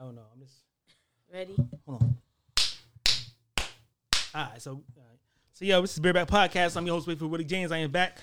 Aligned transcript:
I 0.00 0.04
don't 0.04 0.14
know. 0.14 0.22
I'm 0.32 0.40
just 0.40 0.54
Ready? 1.30 1.54
hold 1.86 2.02
on. 2.02 2.16
All 4.34 4.50
right, 4.50 4.62
so 4.62 4.70
all 4.70 4.82
right. 4.96 5.18
so 5.52 5.64
yo, 5.66 5.82
this 5.82 5.92
is 5.92 6.00
Beer 6.00 6.14
Back 6.14 6.26
Podcast. 6.26 6.74
I'm 6.76 6.86
your 6.86 6.94
host, 6.94 7.06
wait 7.06 7.18
for 7.18 7.26
Willie 7.26 7.44
James. 7.44 7.70
I 7.70 7.78
am 7.78 7.90
back, 7.90 8.16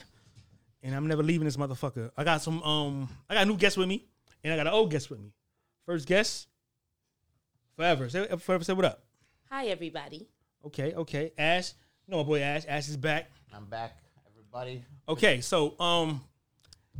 and 0.82 0.96
I'm 0.96 1.06
never 1.06 1.22
leaving 1.22 1.46
this 1.46 1.56
motherfucker. 1.56 2.10
I 2.18 2.24
got 2.24 2.42
some 2.42 2.64
um, 2.64 3.08
I 3.30 3.36
got 3.36 3.44
a 3.44 3.46
new 3.46 3.58
guest 3.58 3.78
with 3.78 3.88
me, 3.88 4.08
and 4.44 4.52
I 4.52 4.56
got 4.58 4.66
an 4.66 4.74
old 4.74 4.90
guest 4.90 5.12
with 5.12 5.20
me. 5.20 5.32
First 5.86 6.08
guest, 6.08 6.48
forever. 7.76 8.10
Say 8.10 8.26
forever. 8.38 8.64
Say 8.64 8.74
what 8.74 8.86
up. 8.86 9.04
Hi, 9.52 9.68
everybody. 9.68 10.28
Okay, 10.66 10.96
okay. 10.96 11.32
Ash, 11.38 11.74
you 12.08 12.12
know 12.12 12.18
my 12.18 12.28
boy 12.28 12.40
Ash. 12.42 12.64
Ash 12.68 12.90
is 12.90 12.98
back. 12.98 13.30
I'm 13.54 13.66
back, 13.66 13.98
everybody. 14.32 14.84
Okay, 15.08 15.42
so 15.42 15.80
um, 15.80 16.22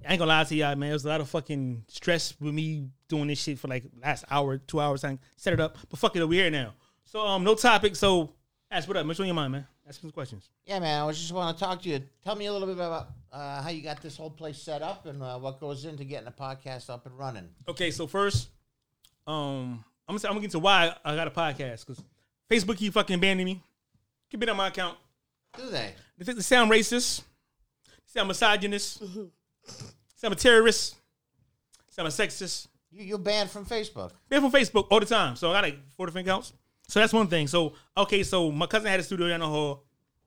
I 0.06 0.12
ain't 0.12 0.20
gonna 0.20 0.30
lie 0.30 0.44
to 0.44 0.56
y'all, 0.56 0.76
man. 0.76 0.90
It 0.90 0.94
was 0.94 1.06
a 1.06 1.10
lot 1.10 1.22
of 1.22 1.30
fucking 1.30 1.84
stress 1.88 2.34
with 2.40 2.54
me 2.54 2.90
doing 3.08 3.28
this 3.28 3.42
shit 3.42 3.60
for 3.60 3.68
like 3.68 3.84
last 4.02 4.26
hour, 4.30 4.58
two 4.58 4.80
hours. 4.80 5.04
I 5.04 5.18
set 5.36 5.54
it 5.54 5.60
up, 5.60 5.78
but 5.90 6.00
fuck 6.00 6.16
it, 6.16 6.26
we're 6.26 6.44
here 6.44 6.52
now. 6.52 6.74
So 7.06 7.22
um, 7.26 7.44
no 7.44 7.56
topic. 7.56 7.96
So 7.96 8.34
Ash 8.70 8.86
what 8.86 8.98
up. 8.98 9.06
What's 9.06 9.20
on 9.22 9.26
your 9.26 9.36
mind, 9.36 9.54
man? 9.54 9.68
Ask 9.88 10.02
some 10.02 10.12
questions. 10.12 10.50
Yeah, 10.66 10.80
man. 10.80 11.02
I 11.02 11.06
was 11.06 11.18
just 11.18 11.32
want 11.32 11.58
to 11.58 11.64
talk 11.64 11.82
to 11.84 11.90
you. 11.90 12.04
Tell 12.22 12.36
me 12.36 12.48
a 12.48 12.52
little 12.52 12.68
bit 12.68 12.76
about 12.76 13.08
uh, 13.32 13.62
how 13.62 13.70
you 13.70 13.82
got 13.82 14.02
this 14.02 14.18
whole 14.18 14.30
place 14.30 14.58
set 14.58 14.82
up 14.82 15.06
and 15.06 15.24
uh, 15.24 15.38
what 15.40 15.62
goes 15.62 15.86
into 15.86 16.04
getting 16.04 16.28
a 16.28 16.32
podcast 16.32 16.90
up 16.90 17.06
and 17.06 17.18
running. 17.18 17.48
Okay, 17.66 17.92
so 17.92 18.08
first, 18.08 18.50
um, 19.26 19.86
I'm 20.06 20.14
gonna 20.14 20.20
say, 20.20 20.28
I'm 20.28 20.34
gonna 20.34 20.42
get 20.42 20.52
to 20.52 20.60
why 20.60 20.94
I 21.06 21.16
got 21.16 21.28
a 21.28 21.32
podcast 21.32 21.86
because 21.86 22.04
Facebook 22.50 22.76
keep 22.76 22.92
fucking 22.92 23.22
banning 23.22 23.46
me. 23.46 23.64
Keep 24.30 24.44
it 24.44 24.50
on 24.50 24.58
my 24.58 24.68
account. 24.68 24.98
Do 25.56 25.70
they? 25.70 25.94
They 26.18 26.26
think 26.26 26.38
they 26.38 26.42
sound 26.42 26.70
racist. 26.70 27.22
They 27.86 28.20
sound 28.20 28.28
misogynist. 28.28 29.02
say 30.16 30.28
I'm 30.28 30.32
a 30.32 30.36
terrorist. 30.36 30.96
Say 31.90 32.02
I'm 32.02 32.08
a 32.08 32.10
sexist. 32.10 32.68
You 32.92 33.04
you're 33.04 33.18
banned 33.18 33.50
from 33.50 33.66
Facebook. 33.66 34.12
Been 34.30 34.42
from 34.42 34.52
Facebook 34.52 34.88
all 34.90 35.00
the 35.00 35.06
time. 35.06 35.36
So 35.36 35.50
I 35.52 35.54
got 35.54 35.64
like 35.64 35.78
four 35.96 36.06
different 36.06 36.28
accounts. 36.28 36.54
So 36.88 37.00
that's 37.00 37.14
one 37.14 37.28
thing. 37.28 37.48
So 37.48 37.74
okay, 37.96 38.24
so 38.24 38.52
my 38.52 38.66
cousin 38.66 38.90
had 38.90 39.00
a 39.00 39.04
studio 39.04 39.28
down 39.28 39.42
the 39.42 39.48
hall, 39.48 39.84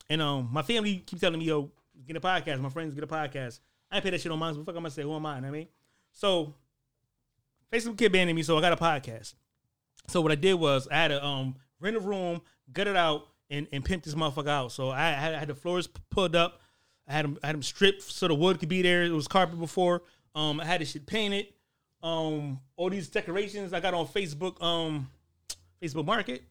and 0.08 0.20
um, 0.20 0.48
my 0.52 0.62
family 0.62 1.02
keep 1.06 1.20
telling 1.20 1.38
me, 1.38 1.46
"Yo, 1.46 1.70
get 2.06 2.16
a 2.16 2.20
podcast." 2.20 2.60
My 2.60 2.68
friends 2.68 2.94
get 2.94 3.04
a 3.04 3.06
podcast. 3.06 3.60
I 3.90 3.96
ain't 3.96 4.04
pay 4.04 4.10
that 4.10 4.20
shit 4.20 4.30
on 4.30 4.38
mine. 4.38 4.54
So 4.54 4.60
what 4.60 4.66
the 4.66 4.72
fuck 4.72 4.76
I'm 4.76 4.82
gonna 4.82 4.90
say? 4.90 5.02
Who 5.02 5.14
am 5.14 5.26
I? 5.26 5.36
You 5.36 5.40
know 5.40 5.48
what 5.48 5.54
I 5.54 5.58
mean, 5.58 5.68
so 6.12 6.54
Facebook 7.72 7.96
kept 7.96 8.12
banning 8.12 8.34
me, 8.34 8.42
so 8.42 8.58
I 8.58 8.60
got 8.60 8.72
a 8.72 8.76
podcast. 8.76 9.34
So 10.08 10.20
what 10.20 10.32
I 10.32 10.36
did 10.36 10.54
was 10.54 10.88
I 10.90 10.96
had 10.96 11.08
to 11.08 11.24
um 11.24 11.56
rent 11.80 11.96
a 11.96 12.00
room, 12.00 12.42
gut 12.72 12.88
it 12.88 12.96
out, 12.96 13.28
and, 13.48 13.66
and 13.72 13.84
pimp 13.84 14.04
this 14.04 14.14
motherfucker 14.14 14.48
out. 14.48 14.72
So 14.72 14.90
I 14.90 15.10
had, 15.10 15.34
I 15.34 15.38
had 15.38 15.48
the 15.48 15.54
floors 15.54 15.88
pulled 16.10 16.36
up. 16.36 16.60
I 17.10 17.12
had 17.12 17.24
them 17.24 17.38
I 17.42 17.48
had 17.48 17.56
them 17.56 17.62
stripped 17.62 18.02
so 18.02 18.28
the 18.28 18.34
wood 18.34 18.60
could 18.60 18.68
be 18.68 18.82
there. 18.82 19.02
It 19.02 19.10
was 19.10 19.28
carpet 19.28 19.58
before. 19.58 20.02
Um, 20.34 20.60
I 20.60 20.64
had 20.64 20.80
this 20.80 20.92
shit 20.92 21.06
painted. 21.06 21.46
Um, 22.02 22.60
all 22.76 22.88
these 22.88 23.08
decorations 23.08 23.72
I 23.74 23.80
got 23.80 23.92
on 23.92 24.06
Facebook. 24.06 24.62
Um, 24.62 25.10
Facebook 25.82 26.04
Market, 26.04 26.42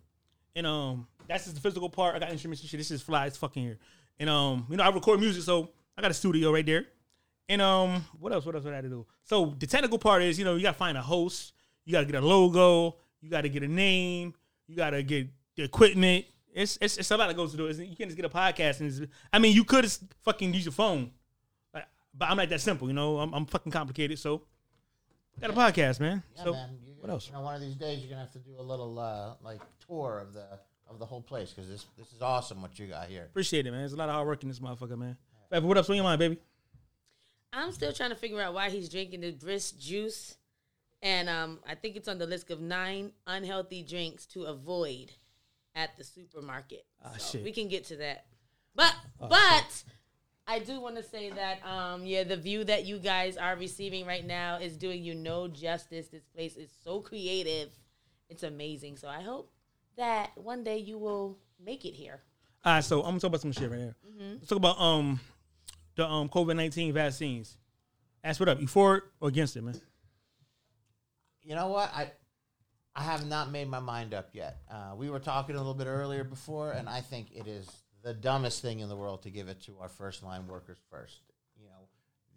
and 0.55 0.65
um, 0.65 1.07
that's 1.27 1.43
just 1.43 1.55
the 1.55 1.61
physical 1.61 1.89
part. 1.89 2.15
I 2.15 2.19
got 2.19 2.31
instruments 2.31 2.61
and 2.61 2.69
shit. 2.69 2.79
This 2.79 2.91
is 2.91 3.01
fly 3.01 3.27
as 3.27 3.37
fucking 3.37 3.63
here, 3.63 3.77
and 4.19 4.29
um, 4.29 4.65
you 4.69 4.77
know 4.77 4.83
I 4.83 4.89
record 4.89 5.19
music, 5.19 5.43
so 5.43 5.69
I 5.97 6.01
got 6.01 6.11
a 6.11 6.15
studio 6.15 6.51
right 6.51 6.65
there. 6.65 6.85
And 7.47 7.61
um, 7.61 8.05
what 8.19 8.31
else? 8.31 8.45
What 8.45 8.55
else 8.55 8.63
would 8.63 8.73
I 8.73 8.77
have 8.77 8.85
to 8.85 8.89
do? 8.89 9.05
So 9.23 9.55
the 9.57 9.67
technical 9.67 9.97
part 9.97 10.21
is, 10.21 10.37
you 10.37 10.45
know, 10.45 10.55
you 10.55 10.63
gotta 10.63 10.77
find 10.77 10.97
a 10.97 11.01
host, 11.01 11.53
you 11.85 11.91
gotta 11.91 12.05
get 12.05 12.15
a 12.15 12.25
logo, 12.25 12.97
you 13.21 13.29
gotta 13.29 13.49
get 13.49 13.63
a 13.63 13.67
name, 13.67 14.33
you 14.67 14.75
gotta 14.75 15.03
get 15.03 15.27
the 15.55 15.63
equipment. 15.63 16.25
It's 16.53 16.77
it's, 16.81 16.97
it's 16.97 17.11
a 17.11 17.17
lot 17.17 17.27
that 17.27 17.35
goes 17.35 17.55
to 17.55 17.65
it. 17.67 17.77
You 17.77 17.95
can't 17.95 18.09
just 18.09 18.15
get 18.15 18.25
a 18.25 18.29
podcast 18.29 18.79
and 18.79 18.89
it's, 18.89 19.01
I 19.31 19.39
mean, 19.39 19.55
you 19.55 19.63
could 19.63 19.83
just 19.83 20.03
fucking 20.23 20.53
use 20.53 20.65
your 20.65 20.71
phone, 20.71 21.11
Like, 21.73 21.87
but 22.13 22.29
I'm 22.29 22.37
not 22.37 22.49
that 22.49 22.61
simple, 22.61 22.87
you 22.87 22.93
know. 22.93 23.19
I'm, 23.19 23.33
I'm 23.33 23.45
fucking 23.45 23.71
complicated, 23.71 24.19
so 24.19 24.43
got 25.39 25.51
a 25.51 25.53
podcast, 25.53 25.99
man. 25.99 26.23
Yeah, 26.35 26.43
so 26.43 26.51
man. 26.53 26.69
You, 26.83 26.93
what 26.99 27.09
else? 27.09 27.27
You 27.27 27.33
know, 27.33 27.41
one 27.41 27.55
of 27.55 27.61
these 27.61 27.75
days 27.75 27.99
you're 27.99 28.09
gonna 28.09 28.21
have 28.21 28.31
to 28.33 28.39
do 28.39 28.55
a 28.57 28.63
little 28.63 28.99
uh, 28.99 29.33
like 29.43 29.61
tour 29.87 30.19
of 30.19 30.33
the 30.33 30.45
of 30.89 30.99
the 30.99 31.05
whole 31.05 31.21
place 31.21 31.51
because 31.51 31.69
this 31.69 31.85
this 31.97 32.11
is 32.11 32.21
awesome 32.21 32.61
what 32.61 32.77
you 32.79 32.87
got 32.87 33.07
here. 33.07 33.25
appreciate 33.25 33.67
it, 33.67 33.71
man. 33.71 33.81
There's 33.81 33.93
a 33.93 33.97
lot 33.97 34.09
of 34.09 34.15
hard 34.15 34.27
work 34.27 34.43
in 34.43 34.49
this 34.49 34.59
motherfucker, 34.59 34.97
man. 34.97 35.17
Hey, 35.51 35.59
what 35.59 35.77
up? 35.77 35.89
on 35.89 35.95
your 35.95 36.03
mind, 36.03 36.19
baby? 36.19 36.37
I'm 37.51 37.71
still 37.71 37.93
trying 37.93 38.11
to 38.11 38.15
figure 38.15 38.39
out 38.41 38.53
why 38.53 38.69
he's 38.69 38.89
drinking 38.89 39.21
the 39.21 39.31
brisk 39.31 39.79
juice, 39.79 40.37
and 41.01 41.27
um, 41.29 41.59
I 41.67 41.75
think 41.75 41.95
it's 41.95 42.07
on 42.07 42.17
the 42.17 42.27
list 42.27 42.51
of 42.51 42.61
nine 42.61 43.11
unhealthy 43.25 43.81
drinks 43.81 44.25
to 44.27 44.43
avoid 44.43 45.11
at 45.79 45.95
the 45.97 46.03
supermarket. 46.03 46.85
Ah, 47.03 47.13
So 47.17 47.37
shit. 47.37 47.43
We 47.43 47.51
can 47.51 47.67
get 47.69 47.85
to 47.85 47.95
that, 47.97 48.25
but 48.75 48.93
but 49.19 49.83
I 50.45 50.59
do 50.59 50.81
want 50.81 50.95
to 50.97 51.03
say 51.03 51.29
that 51.29 51.65
um, 51.65 52.05
yeah, 52.05 52.23
the 52.23 52.35
view 52.37 52.63
that 52.65 52.85
you 52.85 52.99
guys 52.99 53.37
are 53.37 53.55
receiving 53.55 54.05
right 54.05 54.25
now 54.25 54.57
is 54.57 54.75
doing 54.75 55.03
you 55.03 55.15
no 55.15 55.47
justice. 55.47 56.07
This 56.09 56.25
place 56.35 56.57
is 56.57 56.69
so 56.83 56.99
creative, 56.99 57.69
it's 58.29 58.43
amazing. 58.43 58.97
So 58.97 59.07
I 59.07 59.21
hope 59.21 59.51
that 59.95 60.31
one 60.35 60.63
day 60.63 60.77
you 60.77 60.97
will 60.97 61.37
make 61.63 61.85
it 61.85 61.93
here. 61.93 62.19
All 62.65 62.73
right, 62.73 62.83
so 62.83 62.99
I'm 62.99 63.11
gonna 63.11 63.19
talk 63.21 63.29
about 63.29 63.41
some 63.41 63.53
shit 63.53 63.71
right 63.71 63.79
here. 63.79 63.95
Let's 64.19 64.47
talk 64.47 64.57
about 64.57 64.79
um 64.81 65.19
the 65.95 66.05
um 66.05 66.27
COVID 66.27 66.55
nineteen 66.57 66.91
vaccines. 66.93 67.57
Ash 68.23 68.37
what 68.39 68.49
up. 68.49 68.59
You 68.59 68.67
for 68.67 68.97
it 68.97 69.03
or 69.21 69.29
against 69.29 69.55
it, 69.55 69.63
man? 69.63 69.79
You 71.43 71.55
know 71.55 71.67
what? 71.69 71.89
I 71.93 72.11
I 72.99 73.03
have 73.03 73.25
not 73.25 73.49
made 73.49 73.69
my 73.69 73.79
mind 73.79 74.13
up 74.13 74.31
yet. 74.33 74.57
Uh, 74.69 74.93
we 74.97 75.09
were 75.09 75.19
talking 75.19 75.55
a 75.55 75.57
little 75.57 75.73
bit 75.73 75.87
earlier 75.87 76.25
before, 76.25 76.73
and 76.73 76.89
I 76.89 76.99
think 76.99 77.31
it 77.33 77.47
is 77.47 77.65
the 78.03 78.13
dumbest 78.13 78.61
thing 78.61 78.81
in 78.81 78.89
the 78.89 78.95
world 78.95 79.23
to 79.23 79.29
give 79.29 79.47
it 79.47 79.61
to 79.63 79.77
our 79.79 79.87
first 79.87 80.21
line 80.21 80.45
workers 80.47 80.79
first. 80.91 81.21
You 81.57 81.67
know, 81.67 81.87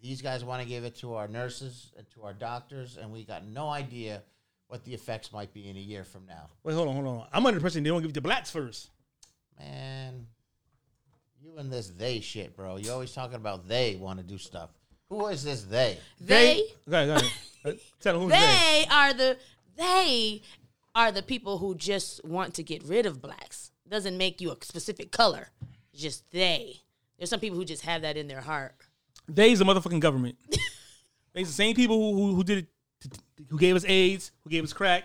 these 0.01 0.23
guys 0.23 0.45
want 0.45 0.63
to 0.63 0.69
give 0.69 0.85
it 0.85 0.95
to 0.99 1.15
our 1.15 1.27
nurses 1.27 1.91
and 1.99 2.09
to 2.15 2.23
our 2.23 2.33
doctors, 2.33 2.97
and 2.97 3.11
we 3.11 3.25
got 3.25 3.45
no 3.45 3.71
idea 3.71 4.23
what 4.69 4.85
the 4.85 4.95
effects 4.95 5.33
might 5.33 5.53
be 5.53 5.69
in 5.69 5.77
a 5.77 5.81
year 5.81 6.05
from 6.05 6.27
now. 6.27 6.47
Wait, 6.63 6.75
hold 6.75 6.87
on, 6.87 6.95
hold 6.95 7.09
on. 7.09 7.27
I'm 7.33 7.45
under 7.45 7.57
the 7.57 7.57
impression 7.57 7.83
they 7.83 7.91
don't 7.91 8.01
give 8.01 8.13
it 8.13 8.15
to 8.15 8.21
blacks 8.21 8.53
first. 8.53 8.91
Man, 9.59 10.29
you 11.43 11.57
and 11.57 11.73
this 11.73 11.89
they 11.89 12.21
shit, 12.21 12.57
bro. 12.57 12.77
You 12.77 12.93
always 12.93 13.13
talking 13.13 13.35
about 13.35 13.67
they 13.67 13.97
want 13.97 14.21
to 14.21 14.25
do 14.25 14.39
stuff. 14.39 14.71
Who 15.09 15.27
is 15.27 15.43
this 15.43 15.65
they? 15.65 15.99
They 16.21 16.63
Go 16.89 16.97
ahead, 16.97 17.09
go 17.09 17.15
ahead. 17.17 17.33
Uh, 17.65 17.75
Tell 18.01 18.15
them 18.15 18.23
who's 18.23 18.33
they. 18.33 18.39
they 18.41 18.87
are 18.91 19.15
the 19.15 19.37
they 19.77 20.43
are 20.95 21.13
the 21.13 21.23
people 21.23 21.59
who 21.59 21.75
just 21.75 22.25
want 22.25 22.55
to 22.55 22.63
get 22.63 22.83
rid 22.85 23.07
of 23.07 23.21
blacks. 23.21 23.71
Doesn't 23.89 24.17
make 24.17 24.41
you 24.41 24.51
a 24.51 24.57
specific 24.63 25.11
color. 25.11 25.49
Just 25.95 26.31
they. 26.31 26.81
There's 27.19 27.31
some 27.31 27.41
people 27.41 27.59
who 27.59 27.65
just 27.65 27.85
have 27.85 28.03
that 28.03 28.17
in 28.17 28.27
their 28.27 28.41
heart. 28.41 28.75
They's 29.29 29.59
the 29.59 29.65
motherfucking 29.65 30.01
government. 30.01 30.37
They's 31.35 31.49
the 31.49 31.55
same 31.55 31.75
people 31.75 31.97
who, 31.97 32.27
who, 32.27 32.35
who 32.37 32.45
did 32.45 32.59
it, 32.59 33.19
who 33.49 33.59
gave 33.59 33.77
us 33.77 33.85
AIDS, 33.87 34.33
who 34.43 34.51
gave 34.51 34.65
us 34.65 34.73
crack, 34.73 35.05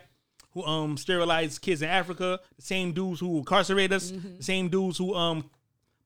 who 0.52 0.64
um 0.64 0.98
sterilized 0.98 1.62
kids 1.62 1.82
in 1.82 1.90
Africa. 1.90 2.40
The 2.56 2.62
same 2.62 2.92
dudes 2.94 3.20
who 3.20 3.38
incarcerate 3.38 3.92
us. 3.92 4.12
The 4.12 4.44
same 4.44 4.70
dudes 4.70 4.98
who 4.98 5.14
um 5.14 5.50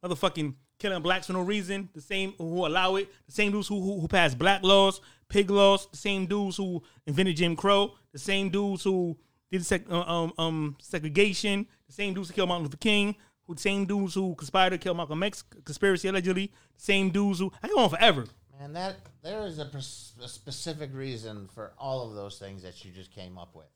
motherfucking 0.03 0.55
killing 0.79 1.01
blacks 1.01 1.27
for 1.27 1.33
no 1.33 1.41
reason. 1.41 1.89
The 1.93 2.01
same 2.01 2.33
who 2.37 2.65
allow 2.65 2.95
it. 2.95 3.09
The 3.27 3.31
same 3.31 3.51
dudes 3.51 3.67
who 3.67 3.81
who, 3.81 4.01
who 4.01 4.07
passed 4.07 4.37
black 4.37 4.63
laws, 4.63 5.01
pig 5.31 5.49
laws. 5.49 5.87
The 5.89 5.97
same 5.97 6.25
dudes 6.27 6.57
who 6.57 6.83
invented 7.07 7.37
Jim 7.37 7.55
Crow. 7.55 7.93
The 8.11 8.19
same 8.19 8.49
dudes 8.49 8.83
who 8.83 9.17
did 9.51 9.65
sec- 9.65 9.89
uh, 9.89 10.01
um 10.01 10.33
um 10.37 10.77
segregation. 10.81 11.67
The 11.87 11.93
same 11.93 12.13
dudes 12.13 12.29
who 12.29 12.35
killed 12.35 12.49
Martin 12.49 12.65
Luther 12.65 12.77
King. 12.77 13.15
Who 13.47 13.55
the 13.55 13.61
same 13.61 13.85
dudes 13.85 14.13
who 14.13 14.35
conspired 14.35 14.71
to 14.71 14.77
kill 14.77 14.93
Malcolm 14.93 15.23
X, 15.23 15.43
conspiracy 15.65 16.07
allegedly. 16.07 16.47
The 16.75 16.83
same 16.83 17.09
dudes 17.09 17.39
who 17.39 17.51
I 17.63 17.67
can 17.67 17.75
go 17.75 17.83
on 17.83 17.89
forever. 17.89 18.25
Man, 18.59 18.73
that 18.73 18.97
there 19.23 19.45
is 19.47 19.57
a, 19.57 19.65
pers- 19.65 20.13
a 20.23 20.27
specific 20.27 20.91
reason 20.93 21.49
for 21.55 21.73
all 21.79 22.07
of 22.07 22.13
those 22.13 22.37
things 22.37 22.61
that 22.61 22.85
you 22.85 22.91
just 22.91 23.11
came 23.11 23.37
up 23.37 23.55
with. 23.55 23.71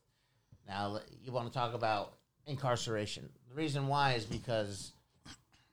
Now 0.67 0.99
you 1.23 1.31
want 1.31 1.47
to 1.47 1.53
talk 1.53 1.73
about 1.73 2.13
incarceration. 2.45 3.29
The 3.49 3.55
reason 3.55 3.87
why 3.87 4.13
is 4.13 4.25
because 4.25 4.91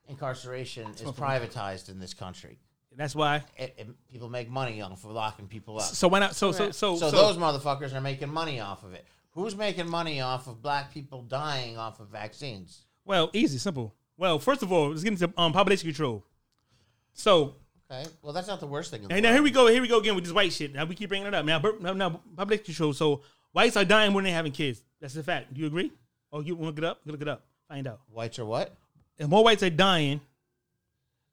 incarceration 0.09 0.89
is 0.93 1.03
privatized 1.03 1.91
in 1.91 1.99
this 1.99 2.15
country. 2.15 2.59
That's 2.97 3.15
why. 3.15 3.43
It, 3.57 3.75
it, 3.79 3.87
people 4.11 4.29
make 4.29 4.51
money 4.51 4.81
off 4.83 5.05
of 5.05 5.11
locking 5.11 5.47
people 5.49 5.79
up. 5.79 5.85
So 5.85 6.09
why 6.09 6.19
not? 6.21 6.35
So 6.37 6.53
so 6.53 6.71
so 6.71 6.97
So, 6.97 7.11
so, 7.11 7.11
those 7.11 7.37
motherfuckers 7.37 7.95
are 7.95 8.01
making 8.01 8.29
money 8.33 8.61
off 8.61 8.85
of 8.85 8.93
it. 8.93 9.07
Who's 9.33 9.57
making 9.57 9.89
money 9.89 10.21
off 10.21 10.47
of 10.47 10.61
black 10.61 10.93
people 10.93 11.23
dying 11.23 11.79
off 11.79 12.01
of 12.01 12.09
vaccines? 12.09 12.83
well, 13.05 13.31
easy, 13.33 13.59
simple. 13.59 13.95
Well, 14.17 14.39
first 14.39 14.63
of 14.63 14.71
all, 14.71 14.91
let's 14.91 15.03
get 15.03 15.13
into 15.21 15.33
um, 15.37 15.53
population 15.53 15.89
control. 15.89 16.23
So 17.15 17.57
Okay, 17.91 18.09
well 18.23 18.33
that's 18.33 18.47
not 18.49 18.61
the 18.61 18.67
worst 18.67 18.91
thing. 18.91 19.03
In 19.03 19.09
the 19.09 19.15
and 19.15 19.23
now 19.23 19.31
world. 19.31 19.37
here 19.37 19.43
we 19.43 19.51
go. 19.51 19.67
Here 19.67 19.83
we 19.83 19.89
go 19.89 19.99
again 19.99 20.15
with 20.15 20.25
this 20.25 20.33
white 20.33 20.53
shit. 20.53 20.73
Now 20.73 20.85
we 20.85 20.95
keep 20.95 21.09
bringing 21.09 21.27
it 21.27 21.35
up. 21.35 21.45
Now, 21.45 21.59
bur- 21.59 21.79
now, 21.81 21.93
now 21.93 22.21
population 22.37 22.65
control. 22.65 22.93
So 22.93 23.23
whites 23.53 23.77
are 23.77 23.85
dying 23.85 24.15
when 24.15 24.25
they're 24.25 24.33
having 24.33 24.53
kids. 24.53 24.83
That's 25.01 25.17
a 25.17 25.23
fact. 25.23 25.53
Do 25.53 25.61
you 25.61 25.67
agree? 25.67 25.93
Oh, 26.33 26.41
you 26.41 26.55
want 26.55 26.63
to 26.63 26.67
look 26.67 26.79
it 26.79 26.85
up? 26.85 27.01
Look 27.05 27.21
it 27.21 27.29
up. 27.29 27.43
Find 27.69 27.87
out. 27.87 28.01
Whites 28.11 28.39
are 28.39 28.47
what? 28.47 28.75
And 29.19 29.29
more 29.29 29.45
whites 29.45 29.63
are 29.63 29.71
dying 29.71 30.21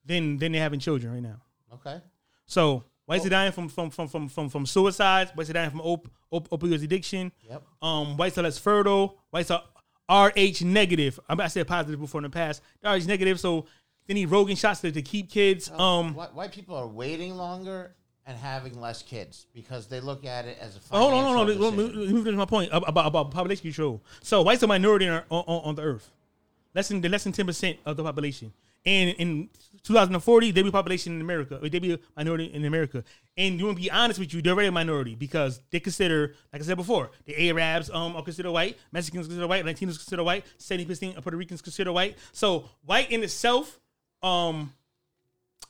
than 0.06 0.38
than 0.38 0.52
they're 0.52 0.62
having 0.62 0.80
children 0.80 1.14
right 1.14 1.24
now. 1.24 1.42
Okay. 1.74 2.02
So 2.46 2.84
whites 3.06 3.26
are 3.26 3.30
dying 3.30 3.52
from 3.52 3.70
from 3.70 3.90
from 3.90 4.08
from 4.08 4.28
from, 4.30 4.50
from 4.50 4.66
suicides. 4.66 5.32
Whites 5.36 5.50
are 5.50 5.54
dying 5.54 5.70
from 5.70 5.82
op- 5.82 6.10
op- 6.32 6.50
opioid 6.50 6.84
addiction. 6.84 7.32
Yep. 7.50 7.64
Um, 7.82 8.18
whites 8.18 8.38
are 8.38 8.44
less 8.44 8.58
fertile. 8.58 9.18
Whites 9.32 9.52
are 9.52 9.64
RH 10.10 10.64
negative. 10.66 11.20
I, 11.30 11.36
mean, 11.36 11.42
I 11.42 11.48
said 11.48 11.68
positive 11.68 12.00
before 12.00 12.20
in 12.20 12.24
the 12.24 12.30
past. 12.32 12.62
RH 12.84 13.06
negative, 13.08 13.40
so 13.40 13.66
they 14.08 14.16
need 14.16 14.30
RhoGAM 14.30 14.58
shots 14.58 14.82
to, 14.82 14.92
to 14.92 15.02
keep 15.04 15.30
kids. 15.30 15.70
Um, 15.70 16.16
Why, 16.16 16.26
white 16.28 16.52
people 16.52 16.76
are 16.76 16.88
waiting 16.88 17.36
longer 17.36 17.94
and 18.26 18.36
having 18.38 18.80
less 18.82 19.04
kids 19.04 19.46
because 19.54 19.86
they 19.88 20.00
look 20.00 20.26
at 20.26 20.46
it 20.46 20.58
as 20.60 20.76
a 20.76 20.80
Oh, 20.92 21.00
hold 21.00 21.14
on, 21.14 21.24
no! 21.24 21.42
on. 21.42 21.48
financial 21.48 21.64
Let 21.70 21.74
me, 21.78 21.84
decision. 21.84 22.06
let 22.06 22.14
me 22.16 22.24
finish 22.24 22.38
my 22.38 22.46
point 22.46 22.70
about, 22.74 23.06
about 23.06 23.32
population 23.32 23.62
control. 23.64 24.04
So 24.24 24.42
whites 24.42 24.64
are 24.64 24.68
minority 24.68 25.08
on, 25.08 25.24
on, 25.30 25.44
on 25.48 25.76
the 25.76 25.84
earth. 25.84 26.10
Less 26.74 26.88
than 26.88 27.02
less 27.02 27.24
than 27.24 27.34
ten 27.34 27.46
percent 27.46 27.78
of 27.86 27.98
the 27.98 28.04
population. 28.04 28.52
And 28.90 29.12
in 29.20 29.50
2040, 29.84 30.50
they'll 30.50 30.64
be 30.64 30.72
population 30.72 31.14
in 31.14 31.22
America. 31.22 31.60
Or 31.62 31.70
they'll 31.70 31.80
be 31.80 31.94
a 31.94 32.00
minority 32.18 32.46
in 32.46 32.66
America. 32.66 33.04
And 33.38 33.60
you 33.60 33.66
want 33.66 33.78
to 33.78 33.84
be 33.84 33.92
honest 33.92 34.20
with 34.20 34.34
you, 34.34 34.42
they're 34.42 34.54
already 34.54 34.70
a 34.70 34.72
minority 34.72 35.14
because 35.14 35.62
they 35.70 35.80
consider, 35.80 36.34
like 36.52 36.60
I 36.60 36.66
said 36.66 36.76
before, 36.76 37.12
the 37.26 37.52
Arabs 37.52 37.92
um 37.92 38.16
are 38.16 38.24
considered 38.24 38.52
white, 38.52 38.80
Mexicans 38.92 39.28
considered 39.28 39.48
white, 39.48 39.64
Latinos 39.64 40.00
considered 40.00 40.24
white, 40.24 40.44
70% 40.58 41.18
of 41.18 41.24
Puerto 41.24 41.38
Ricans 41.38 41.62
considered 41.62 41.94
white. 41.94 42.18
So 42.32 42.68
white 42.84 43.12
in 43.12 43.22
itself, 43.22 43.80
um, 44.24 44.74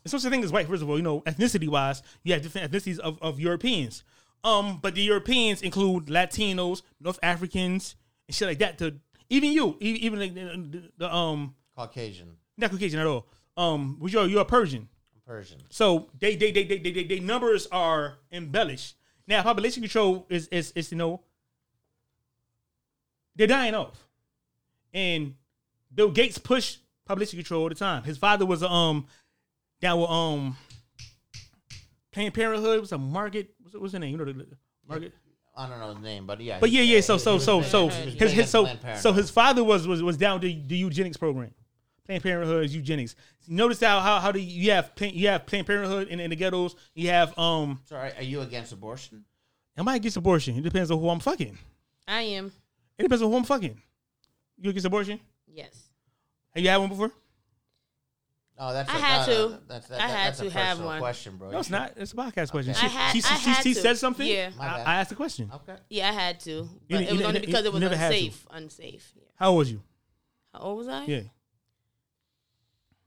it's 0.06 0.14
such 0.14 0.24
a 0.24 0.30
thing 0.30 0.42
as 0.46 0.54
white, 0.54 0.68
first 0.68 0.82
of 0.82 0.90
all, 0.90 0.96
you 0.96 1.04
know, 1.04 1.20
ethnicity 1.22 1.68
wise, 1.68 2.02
you 2.24 2.32
have 2.32 2.42
different 2.42 2.72
ethnicities 2.72 3.00
of, 3.00 3.22
of 3.22 3.38
Europeans. 3.38 4.06
Um, 4.46 4.80
but 4.82 4.96
the 4.96 5.02
Europeans 5.02 5.62
include 5.62 6.06
Latinos, 6.06 6.84
North 7.02 7.20
Africans, 7.22 7.96
and 8.30 8.34
shit 8.34 8.48
like 8.48 8.60
that. 8.60 8.78
To 8.78 8.96
even 9.30 9.52
you, 9.52 9.76
even 9.82 10.20
like 10.20 10.34
the, 10.34 10.42
the, 10.42 10.92
the 10.98 11.14
um, 11.14 11.56
Caucasian, 11.76 12.38
not 12.60 12.72
Caucasian 12.72 13.00
at 13.00 13.08
all. 13.08 13.28
Um, 13.58 13.98
was 14.00 14.14
you're 14.14 14.28
you're 14.28 14.42
a 14.42 14.46
Persian. 14.46 14.88
Persian. 15.26 15.60
So 15.70 16.10
they 16.20 16.36
they 16.36 16.52
they 16.52 16.64
they 16.64 16.80
they, 16.80 16.92
they, 16.92 17.04
they 17.04 17.20
numbers 17.20 17.68
are 17.72 18.18
embellished. 18.32 18.96
Now 19.28 19.44
population 19.44 19.84
control 19.84 20.26
is 20.30 20.48
is 20.48 20.72
is 20.76 20.92
you 20.92 20.98
know 20.98 21.22
they're 23.36 23.48
dying 23.48 23.76
off, 23.76 24.08
and 24.94 25.36
Bill 25.94 26.12
Gates 26.12 26.38
pushed 26.38 26.80
population 27.06 27.38
control 27.38 27.64
all 27.64 27.70
the 27.70 27.76
time. 27.76 28.04
His 28.04 28.18
father 28.18 28.46
was 28.46 28.64
um 28.64 29.08
down 29.82 30.02
with 30.02 30.10
um 30.10 30.58
Planned 32.12 32.34
Parenthood. 32.34 32.82
Was 32.82 32.92
a 32.92 32.98
Margaret? 32.98 33.54
What's, 33.62 33.76
what's 33.76 33.94
her 33.94 34.00
name? 34.00 34.12
You 34.12 34.18
know 34.18 34.26
the, 34.26 34.48
Margaret. 34.88 35.14
I 35.56 35.68
don't 35.68 35.80
know 35.80 35.94
the 35.94 36.00
name, 36.00 36.26
but 36.26 36.40
yeah. 36.40 36.58
But 36.60 36.72
yeah, 36.72 36.82
yeah. 36.82 37.02
So 37.02 37.18
so 37.18 37.38
so 37.38 37.62
so 37.62 37.90
his, 37.90 38.32
his 38.32 38.50
so 38.50 38.68
so 38.98 39.12
his 39.12 39.30
father 39.30 39.64
was 39.64 39.88
was 39.88 40.02
was 40.02 40.18
down 40.18 40.40
the, 40.40 40.62
the 40.66 40.78
eugenics 40.78 41.18
program. 41.18 41.54
Planned 42.10 42.24
Parenthood 42.24 42.66
is 42.66 42.76
eugenics. 42.76 43.16
Notice 43.48 43.80
how 43.82 44.00
how 44.00 44.20
how 44.20 44.32
do 44.32 44.40
you, 44.40 44.64
you 44.64 44.72
have 44.72 44.92
you 45.00 45.28
have 45.28 45.46
Planned 45.46 45.68
Parenthood 45.68 46.08
in, 46.08 46.20
in 46.20 46.32
the 46.32 46.36
ghettos. 46.36 46.76
You 46.96 47.10
have 47.10 47.38
um. 47.38 47.80
Sorry, 47.86 48.12
are 48.18 48.24
you 48.24 48.42
against 48.42 48.72
abortion? 48.72 49.26
Am 49.78 49.88
I 49.88 49.96
against 49.98 50.18
abortion. 50.18 50.58
It 50.58 50.64
depends 50.64 50.90
on 50.90 51.00
who 51.00 51.08
I'm 51.08 51.20
fucking. 51.20 51.56
I 52.08 52.22
am. 52.22 52.52
It 52.98 53.04
depends 53.04 53.22
on 53.22 53.30
who 53.30 53.38
I'm 53.38 53.44
fucking. 53.44 53.80
You 54.58 54.72
against 54.72 54.88
abortion? 54.88 55.20
Yes. 55.48 55.84
Have 56.56 56.64
you 56.64 56.70
had 56.72 56.78
one 56.78 56.90
before? 56.90 57.12
Oh, 58.58 58.74
that's 58.74 58.90
I 58.90 58.98
a- 58.98 59.02
had 59.02 59.28
no, 59.28 59.34
to. 59.34 59.50
no, 59.54 59.60
That's, 59.68 59.88
that, 59.90 60.02
I 60.02 60.08
that- 60.08 60.18
had 60.18 60.28
that's 60.30 60.40
a 60.40 60.44
to 60.46 60.50
have 60.50 60.68
personal 60.70 60.88
one. 60.90 61.00
question, 61.00 61.38
bro. 61.38 61.52
No, 61.52 61.60
it's 61.60 61.70
not. 61.70 61.94
It's 61.96 62.12
a 62.12 62.16
podcast 62.16 62.50
question. 62.50 62.72
Okay. 62.72 62.80
She, 62.80 62.86
I 62.88 62.90
had- 62.90 63.12
she, 63.14 63.22
she, 63.22 63.34
I 63.34 63.38
she, 63.38 63.50
had 63.52 63.64
she 63.64 63.74
to. 63.76 63.80
said 63.82 63.98
something. 64.00 64.28
Yeah. 64.28 64.50
I. 64.60 64.68
I 64.82 64.96
asked 64.96 65.10
the 65.12 65.16
question. 65.16 65.52
Okay. 65.54 65.80
Yeah, 65.92 66.10
I 66.10 66.14
had 66.14 66.40
to, 66.42 66.68
but 66.90 67.02
you 67.02 67.06
it 67.06 67.12
was 67.12 67.20
ne- 67.20 67.26
only 67.28 67.40
you- 67.42 67.46
because 67.46 67.62
you 67.62 67.68
it 67.70 67.74
was 67.74 67.82
never 67.82 67.96
had 67.96 68.10
to. 68.12 68.18
unsafe. 68.18 68.48
Unsafe. 68.50 69.14
Yeah. 69.16 69.24
How 69.36 69.50
old 69.52 69.60
was 69.60 69.72
you? 69.72 69.84
How 70.52 70.60
old 70.62 70.78
was 70.80 70.88
I? 70.88 71.06
Yeah. 71.06 71.22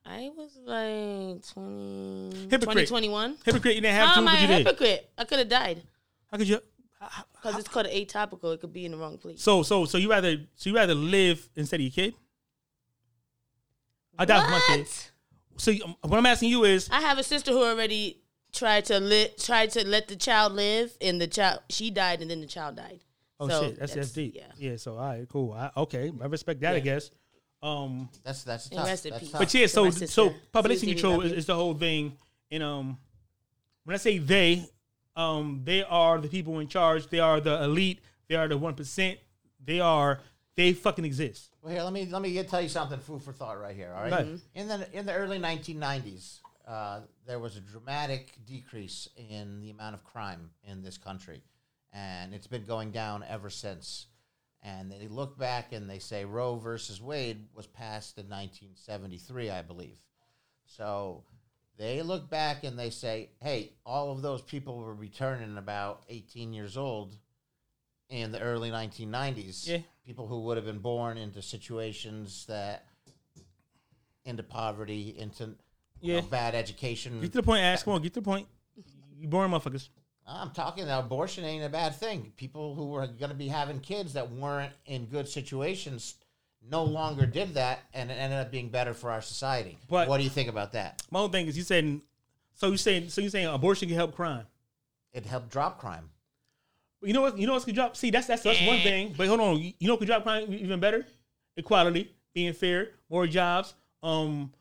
I 0.05 0.31
was 0.37 0.59
like 0.65 1.43
20, 1.53 2.49
Hypocrite. 2.51 2.73
20, 2.73 2.87
21. 2.87 3.37
Hypocrite. 3.45 3.75
You 3.77 3.81
didn't 3.83 3.95
have 3.95 4.09
How 4.09 4.15
to, 4.15 4.21
am 4.21 4.29
I 4.29 4.39
a 4.39 4.47
did. 4.47 4.67
hypocrite? 4.67 5.11
I 5.17 5.25
could 5.25 5.39
have 5.39 5.49
died 5.49 5.83
How 6.31 6.39
could 6.39 6.49
you? 6.49 6.61
because 7.35 7.59
it's 7.59 7.69
called 7.69 7.87
atopical. 7.87 8.55
It 8.55 8.61
could 8.61 8.73
be 8.73 8.85
in 8.85 8.93
the 8.93 8.99
wrong 8.99 9.19
place. 9.19 9.43
So 9.43 9.63
so 9.63 9.85
so 9.87 9.99
you 9.99 10.11
rather 10.11 10.37
so 10.57 10.71
you 10.71 10.77
rather 10.77 10.95
live 10.95 11.49
instead 11.57 11.77
of 11.81 11.83
your 11.83 11.91
kid? 11.91 12.15
I 14.19 14.25
die 14.25 14.45
for 14.45 14.51
my 14.51 14.61
kid. 14.69 14.87
So 15.57 15.71
you- 15.71 15.85
um, 15.85 15.97
what 16.03 16.17
I'm 16.19 16.27
asking 16.27 16.51
you 16.51 16.65
is, 16.65 16.89
I 16.91 17.01
have 17.01 17.19
a 17.19 17.23
sister 17.23 17.51
who 17.53 17.63
already 17.65 18.23
tried 18.53 18.85
to 18.87 19.01
li- 19.01 19.31
tried 19.39 19.71
to 19.71 19.87
let 19.87 20.09
the 20.09 20.17
child 20.17 20.53
live, 20.53 20.97
and 21.01 21.21
the 21.21 21.27
child 21.27 21.61
she 21.71 21.91
died, 21.91 22.21
and 22.23 22.31
then 22.31 22.41
the 22.41 22.47
child 22.47 22.77
died. 22.77 23.01
oh 23.41 23.49
So 23.49 23.63
shit, 23.65 23.79
that's 23.81 23.95
that's 23.95 24.13
deep. 24.13 24.35
Yeah. 24.37 24.53
Yeah. 24.57 24.77
So 24.77 24.93
all 24.97 25.07
right, 25.09 25.29
cool. 25.29 25.53
I, 25.53 25.71
okay, 25.77 26.13
I 26.21 26.27
respect 26.27 26.61
that. 26.61 26.75
I 26.77 26.81
guess. 26.81 27.11
Um, 27.63 28.09
That's 28.25 28.43
that's 28.43 28.69
tough. 28.69 28.87
That's 28.87 29.03
tough. 29.03 29.33
but 29.39 29.55
yeah, 29.55 29.67
so 29.67 29.85
my 29.85 29.91
sister. 29.91 30.07
so 30.09 30.35
population 30.51 30.89
control 30.89 31.21
is, 31.21 31.33
is 31.33 31.47
the 31.47 31.55
whole 31.55 31.75
thing. 31.75 32.17
And 32.51 32.63
um, 32.63 32.99
when 33.85 33.95
I 33.95 33.99
say 33.99 34.19
they, 34.19 34.67
um, 35.15 35.63
they 35.65 35.85
are 35.85 36.19
the 36.19 36.29
people 36.29 36.59
in 36.59 36.69
charge. 36.69 37.07
They 37.09 37.21
are 37.21 37.41
the 37.41 37.63
elite. 37.63 38.01
They 38.29 38.35
are 38.35 38.49
the 38.49 38.59
one 38.59 38.75
percent. 38.75 39.19
They 39.65 39.79
are 39.79 40.21
they 40.57 40.73
fucking 40.73 41.05
exist. 41.05 41.51
Well, 41.63 41.73
here, 41.73 41.83
let 41.83 41.93
me 41.93 42.07
let 42.07 42.21
me 42.21 42.33
get, 42.33 42.49
tell 42.49 42.61
you 42.61 42.69
something. 42.69 42.99
Food 42.99 43.23
for 43.23 43.33
thought, 43.33 43.61
right 43.61 43.75
here. 43.75 43.93
All 43.95 44.03
right. 44.03 44.11
Go 44.11 44.17
ahead. 44.17 44.41
In 44.55 44.69
the 44.69 44.99
in 44.99 45.07
the 45.07 45.15
early 45.15 45.39
1990s, 45.39 46.41
uh, 46.67 47.01
there 47.27 47.39
was 47.39 47.57
a 47.57 47.61
dramatic 47.61 48.35
decrease 48.47 49.09
in 49.17 49.61
the 49.61 49.71
amount 49.71 49.95
of 49.95 50.05
crime 50.05 50.51
in 50.65 50.83
this 50.83 50.99
country, 50.99 51.43
and 51.93 52.35
it's 52.35 52.47
been 52.47 52.65
going 52.65 52.91
down 52.91 53.25
ever 53.29 53.51
since. 53.51 54.07
And 54.63 54.93
they 54.93 55.09
look 55.09 55.37
back 55.39 55.73
and 55.73 55.91
they 55.91 55.99
say 55.99 56.25
Roe 56.25 56.57
versus 56.57 57.01
Wade 57.03 57.49
was 57.55 57.67
passed 57.67 58.17
in 58.19 58.29
1973, 58.29 59.51
I 59.51 59.63
believe. 59.63 59.99
So 60.67 61.25
they 61.79 62.01
look 62.03 62.31
back 62.31 62.63
and 62.63 62.79
they 62.79 62.91
say, 62.91 63.31
"Hey, 63.41 63.73
all 63.85 64.13
of 64.13 64.23
those 64.23 64.41
people 64.43 64.79
were 64.79 64.95
returning 64.95 65.57
about 65.59 66.05
18 66.09 66.53
years 66.53 66.77
old 66.77 67.17
in 68.09 68.31
the 68.31 68.41
early 68.41 68.71
1990s. 68.71 69.67
Yeah. 69.67 69.79
People 70.05 70.29
who 70.29 70.43
would 70.43 70.57
have 70.59 70.67
been 70.67 70.79
born 70.81 71.17
into 71.19 71.43
situations 71.43 72.47
that 72.47 72.87
into 74.25 74.43
poverty, 74.43 75.17
into 75.19 75.57
you 76.01 76.13
know, 76.15 76.21
Yeah. 76.21 76.27
bad 76.29 76.55
education. 76.55 77.21
Get 77.21 77.33
to 77.33 77.39
the 77.39 77.43
point, 77.43 77.63
Ash. 77.63 77.83
Come 77.83 77.95
on, 77.95 78.03
get 78.03 78.15
to 78.15 78.21
the 78.21 78.25
point. 78.25 78.47
You 79.17 79.29
born 79.29 79.51
motherfuckers. 79.51 79.89
I'm 80.27 80.51
talking 80.51 80.87
that 80.87 81.01
abortion 81.01 81.45
ain't 81.45 81.65
a 81.65 81.69
bad 81.69 81.97
thing. 81.97 82.33
People 82.37 82.75
who 82.75 82.89
were 82.89 83.07
going 83.07 83.31
to 83.31 83.37
be 83.37 83.49
having 83.49 83.81
kids 83.81 84.13
that 84.13 84.31
weren't 84.31 84.73
in 84.87 85.07
good 85.07 85.29
situations 85.29 86.15
no 86.69 86.85
longer 86.85 87.27
did 87.27 87.55
that, 87.55 87.81
and 87.93 88.11
it 88.11 88.15
ended 88.15 88.39
up 88.39 88.51
being 88.51 88.69
better 88.69 88.95
for 88.95 89.11
our 89.11 89.21
society. 89.23 89.79
But- 89.89 90.09
what 90.09 90.19
do 90.19 90.25
you 90.25 90.31
think 90.31 90.49
about 90.49 90.73
that? 90.73 91.03
My 91.11 91.19
whole 91.19 91.29
thing 91.29 91.47
is 91.47 91.57
you 91.57 91.65
said. 91.65 92.01
So 92.55 92.71
you 92.71 92.77
saying 92.77 93.09
so 93.09 93.21
you 93.21 93.31
saying 93.31 93.47
abortion 93.47 93.89
can 93.89 93.97
help 93.97 94.15
crime. 94.15 94.47
It 95.13 95.27
helped 95.27 95.49
drop 95.49 95.79
crime. 95.81 96.11
But 97.01 97.09
you 97.09 97.15
know 97.15 97.23
what? 97.23 97.39
You 97.39 97.47
know 97.47 97.55
what's 97.55 97.65
could 97.65 97.75
drop? 97.75 97.97
See, 97.97 98.11
that's 98.11 98.27
that's 98.27 98.43
that's 98.43 98.65
one 98.65 98.79
thing. 98.81 99.15
But 99.17 99.27
hold 99.27 99.41
on, 99.41 99.59
you 99.59 99.73
you 99.79 99.89
know 99.89 99.95
what 99.95 99.99
could 100.01 100.07
drop 100.07 100.23
crime 100.23 100.53
even 100.53 100.79
better? 100.79 101.05
Equality, 101.57 102.15
being 102.35 102.53
fair, 102.53 102.91
more 103.11 103.27
jobs, 103.27 103.75
um, 104.03 104.53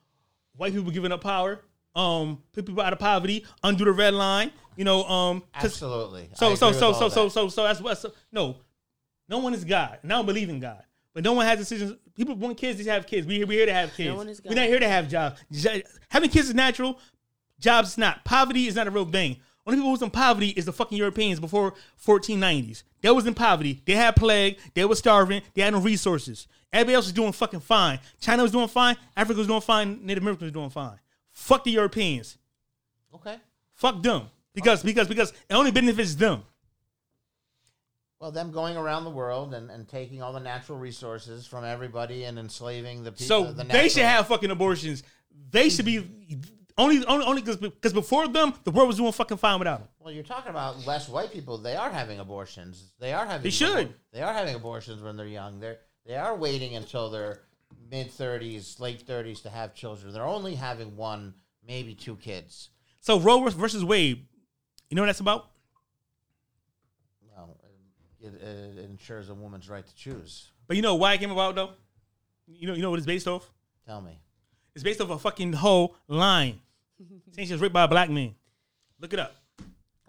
white 0.56 0.74
people 0.74 0.90
giving 0.92 1.12
up 1.12 1.22
power, 1.22 1.62
um, 1.96 2.42
put 2.54 2.66
people 2.66 2.82
out 2.82 2.94
of 2.94 3.00
poverty, 3.00 3.46
undo 3.64 3.86
the 3.86 3.92
red 3.92 4.14
line. 4.14 4.52
You 4.76 4.86
know, 4.86 5.04
um, 5.06 5.42
'cause- 5.54 5.66
Absolutely. 5.66 6.30
I 6.32 6.36
so 6.36 6.56
so 6.56 6.72
so 6.72 6.94
so 6.94 7.10
so 7.10 7.30
so 7.30 7.50
so 7.50 7.64
that's 7.64 7.82
what. 7.82 7.98
So, 7.98 8.12
no, 8.32 8.58
no 9.28 9.40
one 9.40 9.54
is 9.54 9.64
God. 9.66 10.00
And 10.04 10.12
I 10.12 10.16
don't 10.18 10.26
believe 10.26 10.50
in 10.50 10.60
God. 10.60 10.84
But 11.14 11.24
no 11.24 11.34
one 11.34 11.46
has 11.46 11.60
decisions. 11.60 11.98
People 12.16 12.36
want 12.36 12.58
kids. 12.58 12.82
They 12.84 12.90
have 12.90 13.06
kids. 13.06 13.28
We 13.28 13.36
here. 13.38 13.48
We 13.48 13.56
here 13.56 13.66
to 13.66 13.74
have 13.74 13.94
kids. 13.96 14.16
one 14.16 14.30
is 14.30 14.42
We're 14.44 14.56
not 14.56 14.68
here 14.68 14.80
to 14.80 14.88
have 14.88 15.10
jobs. 15.10 15.42
Having 16.10 16.30
kids 16.30 16.48
is 16.50 16.56
natural. 16.56 17.00
Jobs 17.60 17.90
is 17.92 17.98
not. 17.98 18.24
Poverty 18.24 18.68
is 18.68 18.76
not 18.76 18.88
a 18.88 18.92
real 18.92 19.06
thing. 19.06 19.38
Only 19.68 19.78
people 19.78 19.90
who 19.90 19.92
was 19.92 20.02
in 20.02 20.10
poverty 20.10 20.50
is 20.50 20.66
the 20.66 20.74
fucking 20.74 20.98
Europeans 20.98 21.40
before 21.40 21.76
1490s. 22.04 22.84
They 23.02 23.12
was 23.12 23.28
in 23.28 23.34
poverty. 23.36 23.82
They 23.86 23.94
had 23.94 24.16
plague. 24.16 24.58
They 24.74 24.86
were 24.86 24.96
starving. 24.96 25.42
They 25.54 25.62
had 25.62 25.74
no 25.74 25.80
resources. 25.80 26.48
Everybody 26.74 26.96
else 26.96 27.06
was 27.06 27.14
doing 27.14 27.32
fucking 27.32 27.60
fine. 27.60 28.00
China 28.20 28.42
was 28.44 28.52
doing 28.52 28.68
fine. 28.70 28.96
Africa 29.16 29.38
was 29.38 29.48
doing 29.48 29.62
fine. 29.62 30.00
Native 30.06 30.24
Americans 30.24 30.44
was 30.46 30.52
doing 30.54 30.70
fine. 30.70 31.00
Fuck 31.32 31.64
the 31.66 31.72
Europeans. 31.72 32.38
okay. 33.14 33.38
Fuck 33.74 34.02
them. 34.04 34.30
Because 34.54 34.84
because 34.84 35.08
because 35.08 35.32
it 35.32 35.54
only 35.54 35.72
benefits 35.72 36.16
them. 36.16 36.44
Well, 38.20 38.32
them 38.32 38.52
going 38.52 38.78
around 38.78 39.06
the 39.06 39.10
world 39.10 39.56
and, 39.56 39.72
and 39.72 39.88
taking 39.88 40.22
all 40.22 40.32
the 40.32 40.40
natural 40.40 40.78
resources 40.78 41.48
from 41.48 41.64
everybody 41.64 42.26
and 42.26 42.38
enslaving 42.38 43.04
the 43.04 43.12
people. 43.12 43.26
So 43.26 43.52
the 43.52 43.64
they 43.64 43.90
should 43.90 44.04
have 44.04 44.28
fucking 44.28 44.52
abortions. 44.52 45.02
They 45.50 45.70
should 45.70 45.86
be 45.86 46.08
only 46.78 47.04
only 47.06 47.26
only 47.26 47.42
because 47.42 47.58
because 47.58 47.94
before 47.94 48.28
them 48.28 48.54
the 48.64 48.72
world 48.72 48.90
was 48.90 48.98
doing 48.98 49.12
fucking 49.12 49.38
fine 49.38 49.60
without 49.60 49.80
them. 49.80 49.88
Well, 50.00 50.14
you're 50.14 50.24
talking 50.24 50.52
about 50.52 50.86
less 50.86 51.10
white 51.10 51.32
people. 51.32 51.58
They 51.58 51.76
are 51.76 51.90
having 51.90 52.20
abortions. 52.20 52.92
They 53.00 53.14
are 53.14 53.26
having. 53.26 53.44
They 53.44 53.50
should. 53.50 53.94
They 54.12 54.22
are 54.22 54.34
having 54.34 54.56
abortions 54.56 55.02
when 55.02 55.18
they're 55.18 55.26
young. 55.28 55.60
They're 55.60 55.80
they 56.06 56.16
are 56.16 56.36
waiting 56.36 56.76
until 56.76 57.10
their 57.10 57.42
mid 57.90 58.12
thirties, 58.12 58.80
late 58.80 59.02
thirties 59.02 59.42
to 59.42 59.50
have 59.50 59.74
children. 59.74 60.14
They're 60.14 60.24
only 60.24 60.56
having 60.56 60.96
one, 60.96 61.34
maybe 61.66 61.96
two 61.96 62.18
kids. 62.18 62.70
So 63.00 63.20
Roe 63.20 63.50
versus 63.50 63.84
Wade, 63.84 64.28
you 64.92 64.96
know 64.96 65.04
what 65.04 65.08
that's 65.08 65.22
about? 65.22 65.48
Well, 67.34 67.58
it, 68.20 68.34
it 68.44 68.90
ensures 68.90 69.30
a 69.30 69.34
woman's 69.34 69.70
right 69.70 69.88
to 69.88 69.96
choose. 69.96 70.52
But 70.68 70.76
you 70.76 70.84
know 70.84 70.96
why 70.96 71.14
it 71.14 71.20
came 71.20 71.32
about 71.32 71.56
though? 71.56 71.70
You 72.46 72.68
know 72.68 72.74
you 72.74 72.82
know 72.82 72.90
what 72.90 73.00
it's 73.00 73.06
based 73.06 73.26
off? 73.26 73.50
Tell 73.86 74.02
me. 74.02 74.20
It's 74.76 74.84
based 74.84 75.00
off 75.00 75.10
a 75.10 75.18
fucking 75.18 75.54
whole 75.54 75.96
line. 76.10 76.60
Saying 77.32 77.48
she 77.48 77.54
was 77.54 77.62
raped 77.62 77.74
by 77.74 77.84
a 77.84 77.88
black 77.88 78.10
man. 78.10 78.36
Look 79.00 79.14
it 79.14 79.20
up. 79.20 79.34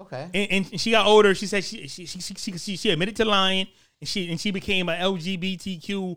Okay. 0.01 0.29
And, 0.35 0.67
and 0.73 0.81
she 0.81 0.91
got 0.91 1.07
older. 1.07 1.33
She 1.37 1.47
said 1.47 1.63
she 1.63 1.87
she 1.87 2.07
she 2.07 2.19
she, 2.21 2.59
she, 2.59 2.77
she 2.77 2.91
admitted 2.91 3.15
to 3.17 3.25
lying, 3.25 3.69
and 4.01 4.09
she 4.09 4.29
and 4.33 4.41
she 4.41 4.51
became 4.51 4.89
a 4.89 4.97
LGBTQ 4.97 6.17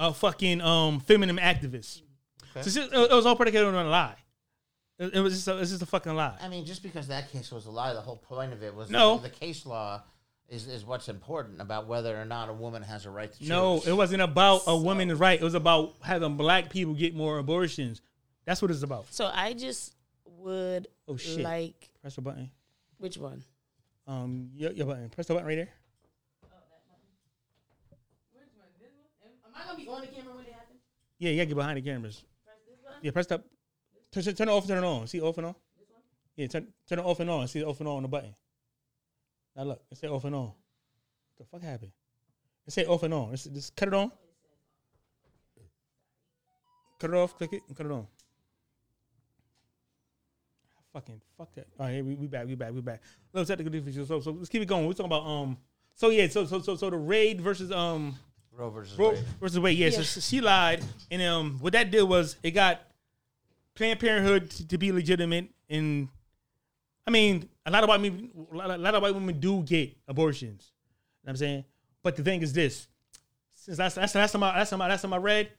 uh, 0.00 0.12
fucking 0.12 0.62
um 0.62 1.00
feminine 1.00 1.36
activist. 1.36 2.00
Okay. 2.50 2.62
So 2.62 2.70
she, 2.70 2.80
it 2.80 3.10
was 3.10 3.26
all 3.26 3.36
predicated 3.36 3.68
on 3.68 3.74
a 3.86 3.90
lie. 3.90 4.16
It, 4.98 5.14
it 5.14 5.20
was 5.20 5.34
just 5.34 5.48
a, 5.48 5.58
it's 5.58 5.70
just 5.70 5.82
a 5.82 5.86
fucking 5.86 6.14
lie. 6.14 6.36
I 6.40 6.48
mean, 6.48 6.64
just 6.64 6.82
because 6.82 7.08
that 7.08 7.30
case 7.30 7.50
was 7.52 7.66
a 7.66 7.70
lie, 7.70 7.92
the 7.92 8.00
whole 8.00 8.16
point 8.16 8.52
of 8.52 8.62
it 8.62 8.74
was 8.74 8.90
No. 8.90 9.16
the, 9.18 9.24
the 9.28 9.34
case 9.34 9.66
law 9.66 10.02
is, 10.48 10.66
is 10.68 10.84
what's 10.84 11.08
important 11.08 11.60
about 11.60 11.86
whether 11.86 12.18
or 12.18 12.24
not 12.24 12.48
a 12.48 12.52
woman 12.52 12.82
has 12.82 13.04
a 13.04 13.10
right 13.10 13.30
to 13.30 13.38
choose. 13.38 13.48
No, 13.48 13.80
it 13.86 13.92
wasn't 13.92 14.22
about 14.22 14.62
a 14.66 14.76
woman's 14.76 15.14
right. 15.14 15.38
It 15.40 15.44
was 15.44 15.54
about 15.54 15.94
having 16.02 16.36
black 16.36 16.70
people 16.70 16.94
get 16.94 17.14
more 17.14 17.38
abortions. 17.38 18.00
That's 18.46 18.62
what 18.62 18.70
it's 18.70 18.82
about. 18.82 19.06
So 19.10 19.30
I 19.32 19.52
just 19.52 19.94
would 20.24 20.88
Oh, 21.08 21.16
shit. 21.16 21.40
like 21.40 21.90
Press 22.00 22.14
the 22.14 22.22
button. 22.22 22.50
which 22.98 23.18
one? 23.18 23.42
Um, 24.06 24.50
your, 24.54 24.70
your 24.72 24.86
button. 24.86 25.08
Press 25.10 25.26
the 25.26 25.34
button 25.34 25.46
right 25.48 25.56
there. 25.56 25.68
Am 29.44 29.52
I 29.54 29.64
gonna 29.66 29.78
be 29.78 29.88
on 29.88 30.00
the 30.00 30.06
camera 30.06 30.34
when 30.34 30.44
it 30.44 30.52
happens? 30.52 30.80
Yeah, 31.18 31.30
you 31.30 31.36
gotta 31.36 31.46
get 31.46 31.54
behind 31.56 31.76
the 31.78 31.82
cameras. 31.82 32.22
Press 32.44 32.56
this 32.68 32.78
button. 32.82 32.98
Yeah, 33.02 33.10
press 33.10 33.26
that. 33.26 33.42
Turn, 34.16 34.24
turn 34.24 34.34
turn 34.34 34.48
it 34.48 34.52
off, 34.52 34.66
turn 34.66 34.82
it 34.82 34.86
on. 34.86 35.06
See 35.06 35.20
off 35.20 35.36
and 35.36 35.48
on. 35.48 35.54
Yeah, 36.36 36.46
turn 36.46 36.68
turn 36.88 37.00
it 37.00 37.04
off 37.04 37.20
and 37.20 37.28
on. 37.28 37.48
See 37.48 37.62
off 37.62 37.80
and 37.80 37.88
on 37.88 37.96
on 37.96 38.02
the 38.02 38.08
button. 38.08 38.34
Now 39.54 39.64
look, 39.64 39.82
it 39.90 39.98
say 39.98 40.08
off 40.08 40.24
and 40.24 40.34
on. 40.34 40.44
What 40.44 40.54
the 41.38 41.44
fuck 41.44 41.62
happened? 41.62 41.92
It 42.66 42.72
say 42.72 42.86
off 42.86 43.02
and 43.02 43.12
on. 43.12 43.30
Just, 43.32 43.52
just 43.52 43.76
cut 43.76 43.88
it 43.88 43.94
on. 43.94 44.10
Cut 46.98 47.10
it 47.10 47.16
off. 47.16 47.36
Click 47.36 47.52
it 47.52 47.62
and 47.68 47.76
cut 47.76 47.84
it 47.84 47.92
on. 47.92 48.06
Fucking 50.94 51.20
fuck 51.36 51.54
that. 51.54 51.66
All 51.78 51.86
right, 51.86 52.02
we, 52.02 52.14
we 52.14 52.26
back. 52.26 52.46
We 52.46 52.54
back. 52.54 52.72
We 52.72 52.80
back. 52.80 53.02
Little 53.34 53.46
technical 53.46 53.70
difficulties. 53.70 54.08
So 54.08 54.20
so 54.20 54.30
let's 54.30 54.48
keep 54.48 54.62
it 54.62 54.66
going. 54.66 54.86
We're 54.86 54.92
talking 54.92 55.06
about 55.06 55.26
um. 55.26 55.58
So 55.94 56.08
yeah. 56.08 56.26
So 56.28 56.46
so 56.46 56.60
so 56.60 56.74
so 56.74 56.88
the 56.88 56.96
raid 56.96 57.42
versus 57.42 57.70
um. 57.70 58.16
Roe 58.50 58.70
versus 58.70 58.98
Roe 58.98 59.10
Wade. 59.10 59.24
versus 59.38 59.60
Wade. 59.60 59.76
Yeah, 59.76 59.88
Yeah. 59.88 60.00
So 60.00 60.20
she 60.20 60.40
lied, 60.40 60.82
and 61.10 61.20
um, 61.20 61.58
what 61.60 61.74
that 61.74 61.90
did 61.90 62.04
was 62.04 62.36
it 62.42 62.52
got 62.52 62.80
Planned 63.76 64.00
Parenthood 64.00 64.50
to, 64.50 64.68
to 64.68 64.78
be 64.78 64.90
legitimate. 64.90 65.48
And 65.70 66.08
I 67.06 67.10
mean, 67.10 67.48
a 67.64 67.70
lot 67.70 67.82
of 67.84 67.88
white 67.88 68.00
women, 68.00 68.30
a 68.52 68.78
lot 68.78 68.94
of, 68.94 69.02
white 69.02 69.14
women 69.14 69.38
do 69.38 69.62
get 69.62 69.96
abortions. 70.08 70.72
You 71.22 71.28
know 71.28 71.30
I'm 71.30 71.36
saying, 71.36 71.64
but 72.02 72.16
the 72.16 72.22
thing 72.22 72.42
is 72.42 72.52
this: 72.52 72.88
since 73.54 73.76
that's 73.76 73.94
that's 73.94 74.12
that's 74.12 74.32
time 74.32 74.42
I, 74.42 74.58
that's 74.58 74.70
time 74.70 74.78
that's 74.80 75.02
time 75.02 75.12
I 75.12 75.18
read, 75.18 75.50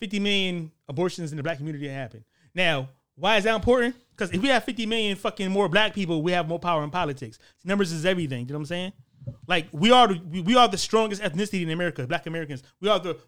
50 0.00 0.20
million 0.20 0.72
abortions 0.88 1.30
in 1.30 1.36
the 1.36 1.42
black 1.42 1.58
community 1.58 1.88
happen. 1.88 2.24
Now, 2.54 2.88
why 3.16 3.36
is 3.36 3.44
that 3.44 3.54
important? 3.54 3.96
Because 4.10 4.32
if 4.32 4.40
we 4.40 4.48
have 4.48 4.64
50 4.64 4.86
million 4.86 5.16
fucking 5.16 5.50
more 5.50 5.68
black 5.68 5.94
people, 5.94 6.22
we 6.22 6.32
have 6.32 6.48
more 6.48 6.58
power 6.58 6.82
in 6.84 6.90
politics. 6.90 7.38
Numbers 7.64 7.92
is 7.92 8.04
everything. 8.04 8.46
You 8.46 8.52
know 8.52 8.58
what 8.58 8.62
I'm 8.62 8.66
saying? 8.66 8.92
Like 9.46 9.68
we 9.72 9.90
are 9.90 10.12
we 10.12 10.56
are 10.56 10.68
the 10.68 10.78
strongest 10.78 11.22
ethnicity 11.22 11.62
in 11.62 11.70
America, 11.70 12.06
black 12.06 12.26
Americans. 12.26 12.62
We 12.80 12.88
are 12.88 12.98
the 12.98 13.18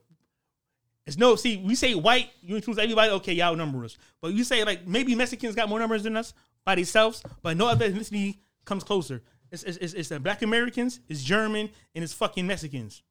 it's 1.07 1.17
no 1.17 1.37
see, 1.37 1.59
we 1.59 1.75
say 1.75 1.95
white, 1.95 2.31
you 2.43 2.57
include 2.57 2.79
everybody, 2.79 3.11
okay, 3.13 3.33
y'all 3.33 3.55
number 3.55 3.85
us. 3.85 3.97
But 4.21 4.33
you 4.33 4.45
say 4.45 4.65
like 4.65 4.87
maybe 4.87 5.15
Mexicans 5.15 5.55
got 5.55 5.69
more 5.69 5.79
numbers 5.79 6.03
than 6.03 6.17
us 6.17 6.35
by 6.65 6.75
themselves, 6.75 7.23
but 7.43 7.57
no 7.57 7.69
other 7.69 7.89
ethnicity 7.91 8.39
comes 8.65 8.83
closer. 8.85 9.23
It's 9.53 9.63
it's, 9.63 9.79
it's, 9.79 9.95
it's 9.95 10.09
the 10.09 10.19
black 10.19 10.43
Americans, 10.43 11.01
it's 11.09 11.23
German, 11.23 11.71
and 11.95 12.05
it's 12.05 12.13
fucking 12.13 12.47
Mexicans. 12.47 13.03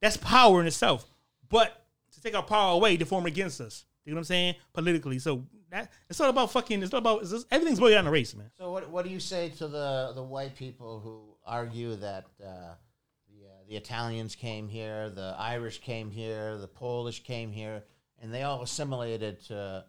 That's 0.00 0.16
power 0.16 0.60
in 0.60 0.66
itself. 0.66 1.04
But 1.48 1.86
to 2.12 2.22
take 2.22 2.34
our 2.34 2.42
power 2.42 2.72
away, 2.72 2.96
to 2.96 3.04
form 3.04 3.26
against 3.26 3.60
us. 3.60 3.84
You 4.04 4.12
know 4.12 4.16
what 4.16 4.20
I'm 4.20 4.24
saying? 4.24 4.54
Politically. 4.72 5.18
So 5.18 5.44
that 5.70 5.90
it's 6.08 6.20
all 6.20 6.30
about 6.30 6.50
fucking 6.52 6.82
it's 6.82 6.94
all 6.94 6.98
about 6.98 7.22
it's 7.22 7.30
just, 7.30 7.46
everything's 7.50 7.80
boiled 7.80 7.92
down 7.92 8.04
to 8.04 8.10
race, 8.10 8.34
man. 8.34 8.50
So 8.58 8.70
what 8.70 8.88
what 8.88 9.04
do 9.04 9.10
you 9.10 9.20
say 9.20 9.50
to 9.58 9.68
the 9.68 10.12
the 10.14 10.22
white 10.22 10.56
people 10.56 11.00
who 11.00 11.34
argue 11.44 11.96
that 11.96 12.24
uh, 12.42 12.74
the 13.68 13.76
Italians 13.76 14.34
came 14.34 14.68
here, 14.68 15.10
the 15.10 15.34
Irish 15.38 15.80
came 15.80 16.10
here, 16.10 16.56
the 16.58 16.68
Polish 16.68 17.22
came 17.22 17.50
here, 17.50 17.82
and 18.20 18.32
they 18.32 18.42
all 18.42 18.62
assimilated 18.62 19.40
to 19.46 19.56
uh, 19.56 19.82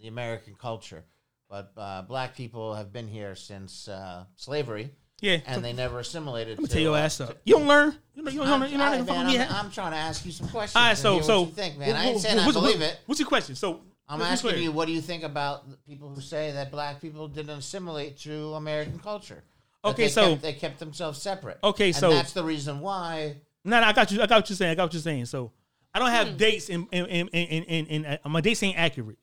the 0.00 0.08
American 0.08 0.54
culture, 0.54 1.04
but 1.48 1.72
uh, 1.76 2.02
black 2.02 2.34
people 2.36 2.74
have 2.74 2.92
been 2.92 3.06
here 3.08 3.34
since 3.34 3.88
uh, 3.88 4.24
slavery, 4.36 4.90
Yeah. 5.20 5.38
and 5.46 5.64
they 5.64 5.72
never 5.72 5.98
assimilated. 5.98 6.52
I'm 6.58 6.64
gonna 6.64 6.68
to, 6.68 6.74
tear 6.74 6.82
your 6.82 6.96
uh, 6.96 7.00
ass 7.00 7.20
up. 7.20 7.36
You 7.44 7.56
don't 7.58 7.68
learn. 7.68 7.94
You 8.14 8.22
know, 8.22 8.30
you 8.30 8.38
don't, 8.40 8.48
I'm, 8.48 8.70
you 8.70 8.78
know, 8.78 8.84
all 8.84 8.92
you 8.96 9.04
right, 9.04 9.06
man, 9.06 9.46
I'm, 9.50 9.66
I'm 9.66 9.70
trying 9.70 9.92
to 9.92 9.98
ask 9.98 10.24
you 10.24 10.32
some 10.32 10.48
questions. 10.48 10.76
All 10.76 10.82
right, 10.88 10.96
so 10.96 11.20
so 11.20 11.40
what 11.40 11.48
you 11.50 11.54
think, 11.54 11.78
man. 11.78 11.94
I 11.96 12.04
ain't 12.06 12.20
saying 12.20 12.38
I 12.38 12.46
what's- 12.46 12.58
believe 12.58 12.80
it. 12.80 12.98
What's 13.06 13.20
your 13.20 13.28
question? 13.28 13.54
So 13.54 13.80
I'm 14.08 14.22
asking 14.22 14.62
you, 14.62 14.72
what 14.72 14.86
do 14.86 14.92
you 14.92 15.02
think 15.02 15.22
about 15.22 15.64
people 15.86 16.08
who 16.08 16.20
say 16.22 16.52
that 16.52 16.70
black 16.70 17.00
people 17.00 17.28
didn't 17.28 17.58
assimilate 17.58 18.16
to 18.20 18.54
American 18.54 18.98
culture? 18.98 19.44
That 19.84 19.90
Okay, 19.90 20.04
they 20.04 20.08
so- 20.08 20.30
kept, 20.30 20.42
they 20.42 20.52
kept 20.54 20.78
themselves 20.80 21.20
separate. 21.22 21.58
Okay, 21.62 21.88
and 21.88 21.96
so- 21.96 22.10
that's 22.10 22.32
the 22.32 22.42
reason 22.44 22.80
why. 22.80 23.36
No, 23.64 23.80
no, 23.80 23.86
I 23.86 23.92
got 23.92 24.10
you. 24.10 24.20
I 24.22 24.26
got 24.26 24.36
what 24.36 24.48
you're 24.50 24.56
saying. 24.56 24.72
I 24.72 24.74
got 24.74 24.84
what 24.84 24.92
you're 24.94 25.02
saying. 25.02 25.26
So 25.26 25.52
I 25.94 25.98
don't 25.98 26.08
Hmm. 26.08 26.14
have 26.14 26.36
dates 26.36 26.68
in 26.68 26.86
in 26.92 27.06
in 27.06 27.28
in, 27.28 27.64
in, 27.64 27.86
in 27.86 28.06
uh, 28.24 28.28
my 28.28 28.40
dates 28.40 28.62
ain't 28.62 28.78
accurate. 28.78 29.18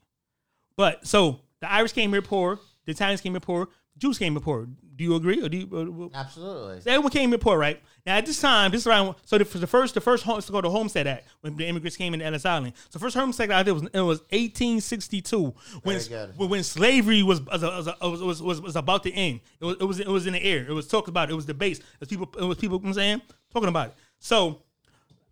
But 0.77 1.07
so 1.07 1.39
the 1.61 1.71
Irish 1.71 1.93
came 1.93 2.11
here 2.11 2.21
poor, 2.21 2.59
the 2.85 2.91
Italians 2.91 3.21
came 3.21 3.33
here 3.33 3.39
poor, 3.39 3.65
the 3.65 3.71
Jews 3.97 4.17
came 4.17 4.39
poor. 4.39 4.67
Do 4.95 5.03
you 5.03 5.15
agree? 5.15 5.41
Or 5.41 5.49
do 5.49 5.57
you? 5.57 6.09
Uh, 6.13 6.17
Absolutely. 6.17 6.91
everyone 6.91 7.11
came 7.11 7.31
poor, 7.37 7.57
right? 7.57 7.81
Now 8.05 8.17
at 8.17 8.25
this 8.25 8.39
time, 8.39 8.71
this 8.71 8.81
is 8.81 8.87
around. 8.87 9.15
So 9.25 9.37
the, 9.37 9.43
the 9.43 9.67
first, 9.67 9.93
the 9.93 10.01
first 10.01 10.23
home, 10.23 10.37
it's 10.37 10.49
called 10.49 10.63
the 10.63 10.69
Homestead 10.69 11.07
Act 11.07 11.27
when 11.41 11.55
the 11.57 11.65
immigrants 11.65 11.97
came 11.97 12.13
into 12.13 12.25
Ellis 12.25 12.45
Island. 12.45 12.73
So 12.89 12.99
the 12.99 12.99
first 12.99 13.15
Homestead 13.15 13.51
Act 13.51 13.69
was 13.69 13.83
it 13.83 14.01
was 14.01 14.19
1862 14.29 15.53
when 15.83 15.99
when, 16.37 16.49
when 16.49 16.63
slavery 16.63 17.23
was 17.23 17.41
was, 17.41 17.61
was, 18.01 18.41
was, 18.41 18.61
was, 18.61 18.75
about 18.75 19.03
to 19.03 19.11
end. 19.11 19.41
It 19.59 19.65
was, 19.65 19.77
it 19.79 19.83
was 19.85 19.99
it 19.99 20.07
was 20.07 20.27
in 20.27 20.33
the 20.33 20.43
air. 20.43 20.65
It 20.67 20.73
was 20.73 20.87
talked 20.87 21.07
about. 21.07 21.29
It 21.29 21.35
was 21.35 21.45
debates. 21.45 21.79
It 21.79 21.85
was 21.99 22.09
people. 22.09 22.29
It 22.37 22.45
was 22.45 22.57
people. 22.57 22.77
You 22.77 22.83
know 22.83 22.89
what 22.89 22.89
I'm 22.89 22.93
saying 22.93 23.21
talking 23.55 23.69
about 23.69 23.87
it. 23.87 23.95
So 24.19 24.61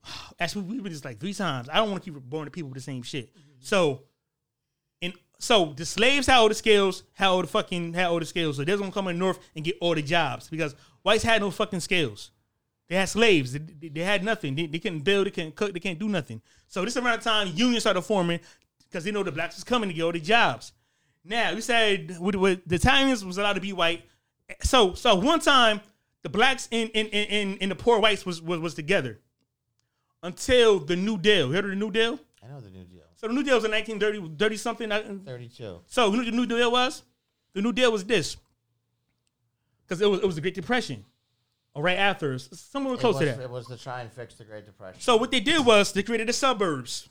actually 0.40 0.64
we 0.64 0.80
were 0.80 0.90
just 0.90 1.06
like 1.06 1.20
three 1.20 1.34
times. 1.34 1.70
I 1.70 1.76
don't 1.76 1.92
want 1.92 2.04
to 2.04 2.12
keep 2.12 2.20
boring 2.22 2.46
the 2.46 2.52
people 2.52 2.70
with 2.70 2.78
the 2.78 2.84
same 2.84 3.04
shit. 3.04 3.30
So 3.60 4.04
so 5.44 5.74
the 5.76 5.86
slaves 5.86 6.28
had 6.28 6.38
all 6.38 6.50
the 6.50 6.56
skills, 6.56 7.04
had 7.14 7.28
all 7.28 7.42
the 7.42 7.48
fucking 7.48 7.94
had 7.94 8.06
all 8.08 8.20
the 8.20 8.26
skills. 8.26 8.58
So 8.58 8.64
they're 8.64 8.78
gonna 8.78 8.92
come 8.92 9.08
in 9.10 9.16
the 9.16 9.20
north 9.20 9.40
and 9.56 9.64
get 9.66 9.78
all 9.82 9.94
the 9.96 10.02
jobs 10.02 10.48
because 10.50 10.74
whites 11.04 11.24
had 11.24 11.42
no 11.42 11.52
fucking 11.52 11.82
skills. 11.82 12.32
They 12.90 12.96
had 12.96 13.10
slaves. 13.10 13.54
They, 13.54 13.60
they- 13.60 13.88
they 13.90 14.04
had 14.04 14.24
nothing. 14.24 14.56
They, 14.56 14.68
they 14.68 14.80
couldn't 14.80 15.00
build. 15.02 15.28
They 15.28 15.32
couldn't 15.32 15.56
cook. 15.56 15.74
They 15.74 15.80
can't 15.80 16.00
do 16.00 16.10
nothing. 16.10 16.42
So 16.68 16.84
this 16.86 16.96
around 16.98 17.20
the 17.20 17.24
time 17.24 17.52
unions 17.56 17.84
started 17.84 18.02
forming 18.04 18.40
because 18.90 19.04
they 19.04 19.12
know 19.12 19.24
the 19.24 19.32
blacks 19.32 19.56
was 19.56 19.64
coming 19.64 19.90
to 19.90 19.94
get 19.94 20.04
all 20.04 20.12
the 20.12 20.20
jobs. 20.20 20.72
Now 21.26 21.54
we 21.54 21.62
said 21.62 22.18
with, 22.20 22.36
with 22.36 22.62
the 22.66 22.76
Italians 22.76 23.24
was 23.26 23.38
allowed 23.38 23.54
to 23.54 23.62
be 23.62 23.74
white. 23.74 24.04
So 24.62 24.94
so 24.94 25.16
one 25.16 25.40
time 25.40 25.82
the 26.22 26.30
blacks 26.30 26.68
in 26.72 26.88
in, 26.90 27.08
in, 27.08 27.58
in 27.58 27.70
the 27.70 27.76
poor 27.76 28.00
whites 28.00 28.26
was, 28.26 28.42
was 28.42 28.60
was 28.60 28.74
together 28.76 29.20
until 30.22 30.80
the 30.80 30.96
New 30.96 31.18
Deal. 31.18 31.48
You 31.48 31.54
heard 31.54 31.66
of 31.66 31.72
the 31.72 31.76
New 31.76 31.92
Deal? 31.92 32.20
I 32.44 32.48
know 32.48 32.60
the 32.62 32.70
New 32.70 32.84
Deal. 32.86 32.93
So 33.24 33.30
the 33.30 33.36
New 33.36 33.44
Deal 33.44 33.56
was 33.56 33.64
in 33.64 33.72
1930 33.72 34.36
30 34.38 34.58
something. 34.58 34.92
uh, 34.92 35.02
32. 35.26 35.80
So 35.88 36.08
you 36.08 36.12
know 36.12 36.18
what 36.18 36.26
the 36.26 36.32
New 36.34 36.46
Deal 36.46 36.70
was? 36.70 37.04
The 37.54 37.62
New 37.62 37.72
Deal 37.72 37.90
was 37.90 38.04
this. 38.04 38.36
Because 39.86 40.02
it 40.02 40.10
was 40.10 40.20
it 40.20 40.26
was 40.26 40.36
the 40.36 40.42
Great 40.42 40.56
Depression. 40.56 41.06
Or 41.74 41.84
right 41.84 41.98
after, 41.98 42.38
somewhere 42.38 42.98
close 42.98 43.16
was, 43.16 43.20
to 43.22 43.26
that. 43.28 43.40
it 43.40 43.50
was 43.50 43.68
to 43.68 43.78
try 43.78 44.02
and 44.02 44.12
fix 44.12 44.36
the 44.36 44.44
Great 44.44 44.66
Depression. 44.66 45.00
So 45.00 45.16
what 45.16 45.32
they 45.32 45.40
did 45.40 45.66
was 45.66 45.94
they 45.94 46.04
created 46.04 46.28
the 46.28 46.34
suburbs. 46.34 47.08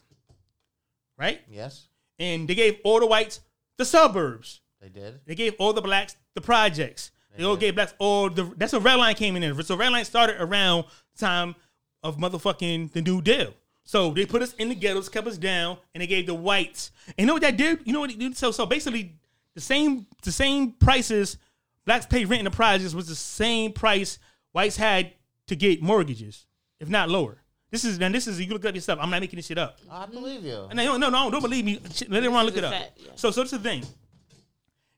Right? 1.19 1.41
yes, 1.51 1.87
And 2.19 2.47
they 2.47 2.55
gave 2.55 2.79
all 2.85 3.01
the 3.01 3.07
whites 3.07 3.41
the 3.79 3.87
suburbs. 3.87 4.61
they 4.83 4.91
did. 4.91 5.21
They 5.25 5.35
gave 5.35 5.55
all 5.59 5.73
the 5.73 5.81
blacks 5.81 6.17
the 6.35 6.43
projects. 6.43 7.11
They 7.39 7.45
all 7.45 7.55
did. 7.55 7.61
gave 7.61 7.75
blacks 7.77 7.95
all 7.99 8.29
the. 8.29 8.53
That's 8.59 8.75
when 8.75 8.83
Red 8.83 8.97
Line 8.97 9.15
came 9.15 9.35
in. 9.35 9.41
there. 9.41 9.63
So 9.63 9.77
Red 9.79 9.93
Line 9.93 10.05
started 10.05 10.37
around 10.43 10.85
time 11.17 11.55
of 12.03 12.19
motherfucking 12.19 12.93
the 12.93 13.01
New 13.01 13.23
Deal. 13.23 13.55
So 13.93 14.11
they 14.11 14.25
put 14.25 14.41
us 14.41 14.55
in 14.55 14.71
the 14.71 14.75
ghettos, 14.75 15.11
kept 15.11 15.27
us 15.27 15.37
down, 15.37 15.77
and 15.93 16.01
they 16.01 16.07
gave 16.07 16.25
the 16.27 16.33
whites. 16.33 16.93
And 17.09 17.15
you 17.19 17.27
know 17.27 17.35
what 17.35 17.43
that 17.43 17.59
did? 17.59 17.81
You 17.85 17.93
know 17.93 18.01
what? 18.01 18.11
It 18.11 18.19
did? 18.19 18.35
So 18.35 18.51
so 18.51 18.65
basically, 18.65 19.17
the 19.55 19.61
same 19.61 20.07
the 20.23 20.33
same 20.33 20.73
prices 20.73 21.37
blacks 21.85 22.07
pay 22.07 22.25
rent 22.25 22.39
in 22.39 22.45
the 22.47 22.51
projects 22.51 22.95
was 22.95 23.07
the 23.07 23.15
same 23.15 23.71
price 23.71 24.19
whites 24.53 24.79
had 24.79 25.13
to 25.49 25.57
get 25.57 25.83
mortgages, 25.83 26.47
if 26.81 26.89
not 26.89 27.11
lower. 27.11 27.43
This 27.71 27.85
is 27.85 27.99
and 28.01 28.15
this 28.15 28.27
is 28.27 28.41
you 28.41 28.51
look 28.51 28.65
up 28.65 28.75
yourself. 28.75 28.99
I'm 28.99 29.11
not 29.11 29.21
making 29.21 29.37
this 29.37 29.45
shit 29.45 29.59
up. 29.59 29.79
I 29.91 30.07
believe 30.07 30.43
you. 30.43 30.69
And 30.71 30.79
no, 30.79 30.97
no, 30.97 31.11
no, 31.11 31.31
don't 31.31 31.43
believe 31.43 31.67
me. 31.67 31.79
Shit, 31.93 32.11
Let 32.11 32.25
everyone 32.25 32.47
look 32.47 32.55
is 32.55 32.61
it 32.61 32.65
a 32.65 32.69
up. 32.69 32.73
fact, 32.73 32.93
yeah. 32.97 33.11
So, 33.17 33.31
so 33.31 33.43
this 33.43 33.53
is 33.53 33.59
the 33.59 33.69
thing. 33.69 33.85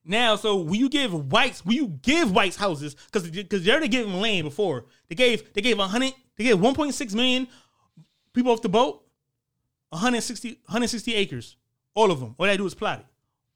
Now, 0.05 0.37
so 0.37 0.55
will 0.59 0.77
you 0.77 0.89
give 0.89 1.33
whites, 1.33 1.67
Will 1.67 1.75
you 1.75 1.89
give 2.01 2.31
whites 2.31 2.55
houses, 2.57 2.95
because 2.95 3.29
because 3.29 3.65
they 3.65 3.73
already 3.73 3.89
gave 3.89 4.07
them 4.07 4.21
land 4.21 4.45
before. 4.45 4.85
They 5.09 5.17
gave 5.17 5.53
they 5.53 5.63
gave 5.63 5.81
a 5.81 5.87
hundred, 5.89 6.13
they 6.37 6.45
gave 6.45 6.59
1.6 6.59 7.15
million 7.15 7.49
people 8.35 8.53
off 8.53 8.61
the 8.61 8.69
boat, 8.69 9.03
160 9.91 10.61
160 10.67 11.15
acres, 11.15 11.57
all 11.95 12.11
of 12.11 12.21
them. 12.21 12.35
All 12.39 12.47
they 12.47 12.57
do 12.57 12.67
is 12.67 12.75
plot 12.75 13.01
it, 13.01 13.07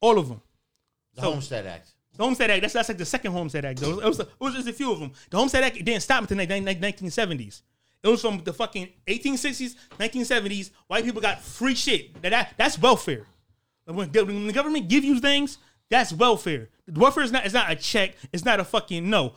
all 0.00 0.18
of 0.18 0.28
them. 0.28 0.40
The 1.14 1.22
so- 1.22 1.32
Homestead 1.32 1.66
Act. 1.66 1.92
The 2.16 2.24
Homestead 2.24 2.50
Act, 2.50 2.62
that's, 2.62 2.72
that's 2.72 2.88
like 2.88 2.98
the 2.98 3.04
second 3.04 3.30
Homestead 3.30 3.64
Act, 3.64 3.78
though. 3.78 4.00
It 4.00 4.04
was, 4.04 4.18
it 4.18 4.28
was 4.40 4.54
just 4.54 4.66
a 4.68 4.72
few 4.72 4.90
of 4.90 4.98
them. 4.98 5.12
The 5.30 5.36
Homestead 5.36 5.62
Act 5.62 5.76
didn't 5.76 6.00
stop 6.00 6.22
until 6.22 6.36
the 6.36 6.46
1970s. 6.46 7.62
It 8.02 8.08
was 8.08 8.20
from 8.20 8.42
the 8.42 8.52
fucking 8.52 8.88
1860s, 9.06 9.76
1970s. 9.98 10.70
White 10.88 11.04
people 11.04 11.20
got 11.20 11.40
free 11.40 11.76
shit. 11.76 12.20
That, 12.22 12.30
that 12.30 12.54
That's 12.56 12.76
welfare. 12.78 13.26
When 13.84 14.10
the, 14.10 14.24
when 14.24 14.46
the 14.48 14.52
government 14.52 14.88
give 14.88 15.04
you 15.04 15.20
things, 15.20 15.58
that's 15.88 16.12
welfare. 16.12 16.68
Welfare 16.92 17.22
is 17.22 17.32
not, 17.32 17.44
it's 17.44 17.54
not 17.54 17.70
a 17.70 17.76
check. 17.76 18.16
It's 18.32 18.44
not 18.44 18.60
a 18.60 18.64
fucking, 18.64 19.08
no. 19.08 19.34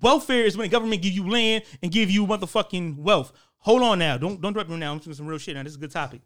Welfare 0.00 0.44
is 0.44 0.56
when 0.56 0.68
the 0.68 0.72
government 0.72 1.02
give 1.02 1.12
you 1.12 1.28
land 1.30 1.64
and 1.82 1.92
give 1.92 2.10
you 2.10 2.26
motherfucking 2.26 2.96
wealth. 2.96 3.32
Hold 3.62 3.82
on 3.82 3.98
now. 3.98 4.18
Don't, 4.18 4.40
don't 4.40 4.50
interrupt 4.50 4.70
me 4.70 4.76
now. 4.76 4.92
I'm 4.92 4.98
doing 4.98 5.14
some 5.14 5.26
real 5.26 5.38
shit 5.38 5.54
now. 5.54 5.62
This 5.62 5.72
is 5.72 5.76
a 5.76 5.80
good 5.80 5.90
topic. 5.90 6.20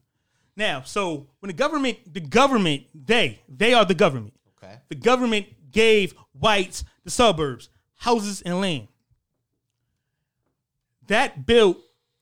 Now, 0.56 0.82
so 0.82 1.28
when 1.40 1.48
the 1.48 1.52
government, 1.52 1.98
the 2.12 2.20
government, 2.20 2.84
they, 2.94 3.40
they 3.48 3.74
are 3.74 3.84
the 3.84 3.94
government. 3.94 4.32
Okay. 4.56 4.76
The 4.88 4.94
government 4.94 5.46
gave 5.70 6.14
whites 6.32 6.82
the 7.04 7.10
suburbs, 7.10 7.68
houses, 7.96 8.40
and 8.40 8.58
land. 8.60 8.88
That 11.08 11.46
built 11.46 11.78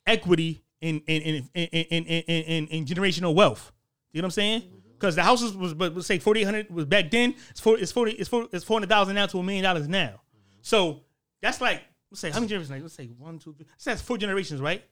equity 0.06 0.64
in 0.80 1.00
in 1.06 1.22
in 1.22 1.48
in 1.54 1.64
in, 1.64 2.04
in, 2.04 2.24
in, 2.24 2.66
in 2.66 2.84
generational 2.84 3.34
wealth. 3.34 3.72
You 4.12 4.20
know 4.20 4.26
what 4.26 4.28
I'm 4.28 4.30
saying? 4.32 4.60
Mm-hmm. 4.62 4.78
Because 4.94 5.14
the 5.14 5.22
houses 5.22 5.56
was 5.56 5.72
but 5.72 5.94
let's 5.94 6.06
say 6.06 6.18
4800 6.18 6.74
was 6.74 6.84
back 6.84 7.10
then. 7.10 7.34
It's 7.50 7.60
four 7.60 7.78
it's 7.78 7.92
40 7.92 8.12
it's 8.12 8.28
four 8.28 8.48
it's 8.52 8.64
400,000 8.64 9.14
now 9.14 9.26
to 9.26 9.38
a 9.38 9.42
million 9.42 9.64
dollars 9.64 9.88
now. 9.88 10.08
Mm-hmm. 10.08 10.58
So 10.62 11.00
that's 11.40 11.60
like 11.60 11.82
let's 12.10 12.20
say 12.20 12.30
how 12.30 12.40
many 12.40 12.48
generations? 12.48 12.70
Like 12.70 12.82
let's 12.82 12.94
say 12.94 13.06
one, 13.06 13.38
two, 13.38 13.54
three. 13.54 13.66
So 13.78 13.90
that's 13.90 14.02
four 14.02 14.18
generations, 14.18 14.60
right? 14.60 14.82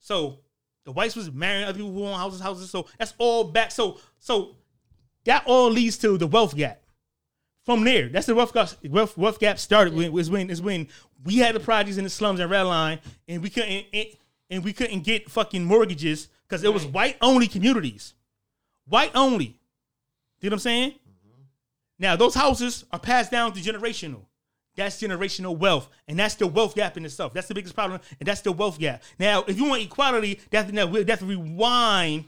So 0.00 0.40
the 0.84 0.92
whites 0.92 1.16
was 1.16 1.30
marrying 1.30 1.64
other 1.64 1.78
people 1.78 1.92
who 1.92 2.04
own 2.06 2.18
houses, 2.18 2.40
houses. 2.40 2.70
So 2.70 2.86
that's 2.98 3.14
all 3.18 3.44
back. 3.44 3.70
So 3.70 3.98
so 4.18 4.56
that 5.24 5.42
all 5.46 5.70
leads 5.70 5.98
to 5.98 6.16
the 6.16 6.26
wealth 6.26 6.56
gap. 6.56 6.82
From 7.64 7.84
there, 7.84 8.08
that's 8.08 8.26
the 8.26 8.34
wealth 8.34 8.54
gap. 8.54 8.70
Wealth, 8.84 9.18
wealth 9.18 9.38
gap 9.38 9.58
started 9.58 9.92
when 9.92 10.10
was 10.10 10.30
when 10.30 10.48
is 10.48 10.62
when 10.62 10.88
we 11.24 11.36
had 11.36 11.54
the 11.54 11.60
projects 11.60 11.98
in 11.98 12.04
the 12.04 12.10
slums 12.10 12.40
and 12.40 12.50
redline, 12.50 13.00
and 13.28 13.42
we 13.42 13.50
couldn't 13.50 13.86
and, 13.92 14.06
and 14.48 14.64
we 14.64 14.72
couldn't 14.72 15.04
get 15.04 15.30
fucking 15.30 15.64
mortgages 15.64 16.28
because 16.48 16.64
it 16.64 16.72
was 16.72 16.86
white 16.86 17.16
only 17.20 17.46
communities, 17.46 18.14
white 18.86 19.12
only. 19.14 19.60
You 20.40 20.48
know 20.48 20.54
what 20.54 20.60
I'm 20.60 20.60
saying? 20.60 20.90
Mm-hmm. 20.92 21.42
Now 21.98 22.16
those 22.16 22.34
houses 22.34 22.86
are 22.90 22.98
passed 22.98 23.30
down 23.30 23.52
to 23.52 23.60
generational. 23.60 24.22
That's 24.78 25.02
generational 25.02 25.58
wealth, 25.58 25.88
and 26.06 26.16
that's 26.16 26.36
the 26.36 26.46
wealth 26.46 26.76
gap 26.76 26.96
in 26.96 27.04
itself. 27.04 27.34
That's 27.34 27.48
the 27.48 27.54
biggest 27.54 27.74
problem, 27.74 28.00
and 28.20 28.26
that's 28.26 28.42
the 28.42 28.52
wealth 28.52 28.78
gap. 28.78 29.02
Now, 29.18 29.42
if 29.48 29.58
you 29.58 29.64
want 29.64 29.82
equality, 29.82 30.40
that's 30.50 30.70
now 30.70 30.86
we 30.86 31.04
have 31.04 31.18
to 31.18 31.26
rewind 31.26 32.26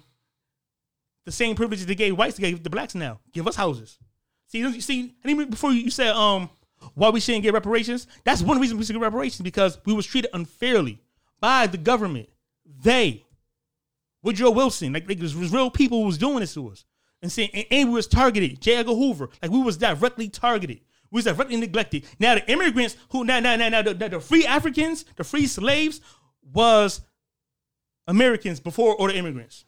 the 1.25 1.31
same 1.31 1.55
privileges 1.55 1.87
they 1.87 1.95
gave 1.95 2.19
whites, 2.19 2.41
gave 2.41 2.65
the 2.65 2.69
blacks. 2.69 2.97
Now, 2.97 3.21
give 3.33 3.47
us 3.47 3.55
houses. 3.55 3.99
See, 4.49 4.59
you 4.59 4.81
see, 4.81 5.15
and 5.23 5.31
even 5.31 5.49
before 5.49 5.71
you 5.71 5.91
said 5.91 6.11
um 6.11 6.51
why 6.95 7.11
we 7.11 7.21
shouldn't 7.21 7.45
get 7.45 7.55
reparations, 7.55 8.09
that's 8.25 8.43
one 8.43 8.61
reason 8.61 8.77
we 8.77 8.85
should 8.85 8.95
get 8.95 9.03
reparations 9.03 9.43
because 9.43 9.79
we 9.85 9.93
was 9.93 10.05
treated 10.05 10.31
unfairly 10.35 10.99
by 11.39 11.69
the 11.69 11.79
government. 11.79 12.31
They, 12.83 13.25
Woodrow 14.25 14.51
Wilson, 14.51 14.93
like, 14.93 15.09
like 15.09 15.19
it 15.19 15.23
was 15.23 15.37
real 15.37 15.71
people 15.71 16.01
who 16.01 16.07
was 16.07 16.19
doing 16.19 16.41
this 16.41 16.55
to 16.55 16.69
us, 16.69 16.85
and 17.23 17.31
saying, 17.31 17.51
and, 17.55 17.67
and 17.71 17.89
we 17.91 17.95
was 17.95 18.09
targeted. 18.09 18.61
J. 18.61 18.77
Edgar 18.77 18.95
Hoover, 18.95 19.29
like 19.41 19.53
we 19.53 19.63
was 19.63 19.77
directly 19.77 20.29
targeted. 20.29 20.81
Was 21.13 21.25
directly 21.25 21.57
neglected. 21.57 22.05
Now 22.19 22.37
the 22.37 22.51
immigrants 22.51 22.97
who 23.11 23.25
now 23.25 23.41
now 23.41 23.57
now, 23.57 23.69
now 23.69 23.83
the, 23.83 23.95
the 23.95 24.21
free 24.21 24.47
Africans, 24.47 25.05
the 25.17 25.25
free 25.25 25.47
slaves, 25.47 26.01
was 26.53 27.01
Americans 28.07 28.61
before 28.61 28.95
or 28.95 29.09
the 29.09 29.17
immigrants. 29.17 29.65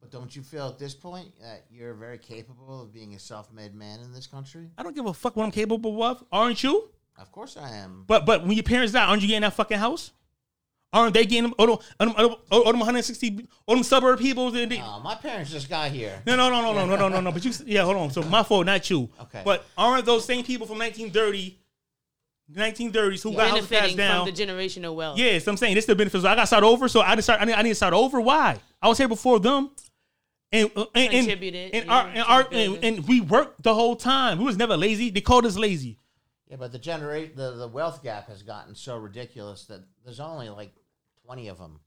But 0.00 0.10
don't 0.10 0.34
you 0.34 0.42
feel 0.42 0.68
at 0.68 0.78
this 0.78 0.94
point 0.94 1.32
that 1.40 1.66
you're 1.70 1.94
very 1.94 2.18
capable 2.18 2.80
of 2.80 2.94
being 2.94 3.14
a 3.14 3.18
self-made 3.18 3.74
man 3.74 4.00
in 4.00 4.12
this 4.12 4.26
country? 4.26 4.70
I 4.78 4.82
don't 4.82 4.94
give 4.94 5.06
a 5.06 5.12
fuck 5.12 5.36
what 5.36 5.44
I'm 5.44 5.50
capable 5.50 6.02
of. 6.02 6.24
Aren't 6.32 6.62
you? 6.62 6.90
Of 7.18 7.32
course 7.32 7.56
I 7.56 7.70
am. 7.76 8.04
But 8.06 8.24
but 8.24 8.42
when 8.42 8.52
your 8.52 8.62
parents 8.62 8.92
die, 8.92 9.04
aren't 9.04 9.22
you 9.22 9.28
getting 9.28 9.42
that 9.42 9.54
fucking 9.54 9.78
house? 9.78 10.12
Aren't 10.92 11.14
they 11.14 11.26
getting 11.26 11.52
all 11.52 11.66
them, 11.66 11.78
all 12.00 12.06
them, 12.06 12.36
all 12.50 12.64
them, 12.64 12.72
them 12.72 12.78
160 12.80 13.46
all 13.66 13.74
them 13.74 13.84
suburb 13.84 14.18
people? 14.18 14.50
They, 14.50 14.64
they, 14.64 14.78
Uh, 14.78 14.98
my 15.00 15.14
parents 15.14 15.50
just 15.50 15.68
got 15.68 15.90
here. 15.90 16.22
no, 16.26 16.36
no, 16.36 16.48
no, 16.48 16.60
no, 16.62 16.72
no, 16.72 16.86
no, 16.86 16.96
no, 16.96 17.08
no, 17.08 17.20
no. 17.20 17.32
But 17.32 17.44
you, 17.44 17.52
yeah, 17.66 17.82
hold 17.82 17.96
on. 17.96 18.10
So 18.10 18.22
my 18.22 18.42
fault, 18.42 18.66
not 18.66 18.88
you. 18.88 19.08
Okay. 19.20 19.42
But 19.44 19.64
aren't 19.76 20.06
those 20.06 20.24
same 20.24 20.44
people 20.44 20.66
from 20.66 20.78
1930, 20.78 21.58
1930s 22.54 23.22
who 23.22 23.34
got 23.34 23.50
houses 23.50 23.68
passed 23.68 23.96
down? 23.96 24.26
from 24.26 24.34
the 24.34 24.42
generational 24.42 24.94
wealth. 24.94 25.18
Yeah, 25.18 25.38
so 25.38 25.50
I'm 25.50 25.56
saying 25.56 25.74
this 25.74 25.86
the 25.86 25.96
benefits. 25.96 26.22
So 26.22 26.28
I 26.28 26.34
got 26.34 26.42
to 26.42 26.46
start 26.46 26.64
over. 26.64 26.88
So 26.88 27.00
I 27.00 27.14
did 27.14 27.22
start. 27.22 27.42
I 27.42 27.44
need, 27.44 27.54
I 27.54 27.62
need 27.62 27.70
to 27.70 27.74
start 27.74 27.92
over. 27.92 28.20
Why? 28.20 28.58
I 28.80 28.88
was 28.88 28.98
here 28.98 29.08
before 29.08 29.40
them, 29.40 29.70
and 30.52 30.70
uh, 30.76 30.84
and 30.94 31.12
and, 31.12 31.26
Contributed, 31.26 31.74
and, 31.74 31.86
yeah, 31.86 31.92
our, 31.92 32.08
and, 32.08 32.22
our, 32.22 32.48
and, 32.52 32.84
and 32.84 33.08
we 33.08 33.20
worked 33.20 33.62
the 33.62 33.74
whole 33.74 33.96
time. 33.96 34.38
We 34.38 34.44
was 34.44 34.56
never 34.56 34.76
lazy. 34.76 35.10
They 35.10 35.20
called 35.20 35.44
us 35.44 35.56
lazy. 35.58 35.98
Yeah, 36.48 36.56
but 36.56 36.72
the 36.72 36.78
generate 36.78 37.36
the, 37.36 37.52
the 37.52 37.68
wealth 37.68 38.02
gap 38.02 38.28
has 38.28 38.42
gotten 38.42 38.74
so 38.74 38.96
ridiculous 38.96 39.64
that 39.64 39.80
there's 40.04 40.20
only 40.20 40.48
like 40.48 40.72
twenty 41.24 41.48
of 41.48 41.58
them 41.58 41.80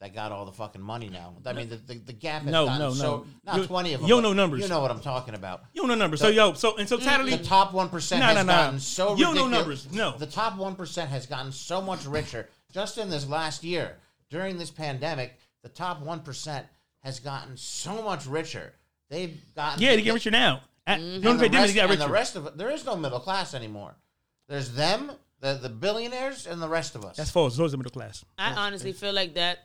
that 0.00 0.14
got 0.14 0.32
all 0.32 0.46
the 0.46 0.52
fucking 0.52 0.80
money 0.80 1.10
now. 1.10 1.34
I 1.44 1.52
mean, 1.52 1.68
the, 1.68 1.76
the, 1.76 1.94
the 1.94 2.12
gap 2.14 2.42
has 2.42 2.50
No, 2.50 2.64
gotten 2.64 2.80
no, 2.80 2.92
so 2.92 3.16
no. 3.18 3.26
not 3.44 3.56
You- 3.60 3.66
twenty 3.66 3.92
of 3.92 4.00
them. 4.00 4.08
you 4.08 4.14
don't 4.14 4.22
know 4.22 4.32
numbers. 4.32 4.62
You 4.62 4.68
know 4.68 4.80
what 4.80 4.90
I'm 4.90 5.00
talking 5.00 5.34
about. 5.34 5.62
You 5.74 5.82
don't 5.82 5.88
know 5.88 5.94
numbers. 5.94 6.20
So 6.20 6.28
yo, 6.28 6.54
so 6.54 6.76
and 6.76 6.88
so 6.88 6.96
mm. 6.98 7.04
totally. 7.04 7.36
The 7.36 7.44
top 7.44 7.72
one 7.72 7.88
percent 7.88 8.20
No, 8.20 8.26
has 8.26 8.36
no, 8.36 8.42
no. 8.42 8.46
gotten 8.52 8.80
so 8.80 9.14
You 9.16 9.24
don't 9.24 9.34
know 9.36 9.48
numbers. 9.48 9.92
No. 9.92 10.16
the 10.16 10.26
top 10.26 10.56
one 10.56 10.74
percent 10.74 11.10
has 11.10 11.26
gotten 11.26 11.52
so 11.52 11.80
much 11.80 12.04
richer 12.06 12.48
just 12.72 12.98
in 12.98 13.10
this 13.10 13.28
last 13.28 13.62
year 13.62 13.96
during 14.30 14.58
this 14.58 14.70
pandemic. 14.70 15.38
The 15.62 15.68
top 15.68 16.00
one 16.00 16.20
percent 16.20 16.66
has 17.00 17.20
gotten 17.20 17.56
so 17.56 18.02
much 18.02 18.26
richer. 18.26 18.72
They've 19.08 19.38
gotten 19.54 19.82
Yeah, 19.82 19.94
they 19.96 20.02
get 20.02 20.14
richer 20.14 20.30
now. 20.30 20.62
At, 20.86 20.98
and 21.00 21.22
During 21.22 21.36
the, 21.38 21.48
the 21.48 21.56
rest, 21.58 21.76
and 21.76 22.00
the 22.00 22.08
rest 22.08 22.36
of 22.36 22.46
it, 22.46 22.56
there 22.56 22.70
is 22.70 22.84
no 22.84 22.96
middle 22.96 23.20
class 23.20 23.54
anymore. 23.54 23.94
There's 24.50 24.72
them, 24.72 25.12
the 25.38 25.54
the 25.54 25.68
billionaires, 25.68 26.48
and 26.48 26.60
the 26.60 26.68
rest 26.68 26.96
of 26.96 27.04
us. 27.04 27.16
That's 27.16 27.30
false. 27.30 27.56
Those 27.56 27.68
are 27.68 27.76
the 27.76 27.76
middle 27.76 27.92
class. 27.92 28.24
I 28.36 28.52
honestly 28.54 28.92
feel 28.92 29.12
like 29.12 29.34
that 29.34 29.60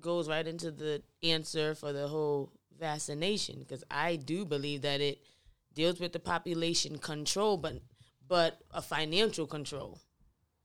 goes 0.00 0.30
right 0.30 0.46
into 0.46 0.70
the 0.70 1.02
answer 1.22 1.74
for 1.74 1.92
the 1.92 2.08
whole 2.08 2.50
vaccination 2.78 3.58
because 3.58 3.84
I 3.90 4.16
do 4.16 4.46
believe 4.46 4.80
that 4.80 5.02
it 5.02 5.18
deals 5.74 6.00
with 6.00 6.14
the 6.14 6.20
population 6.20 6.96
control, 6.96 7.58
but 7.58 7.82
but 8.26 8.62
a 8.70 8.80
financial 8.80 9.46
control. 9.46 10.00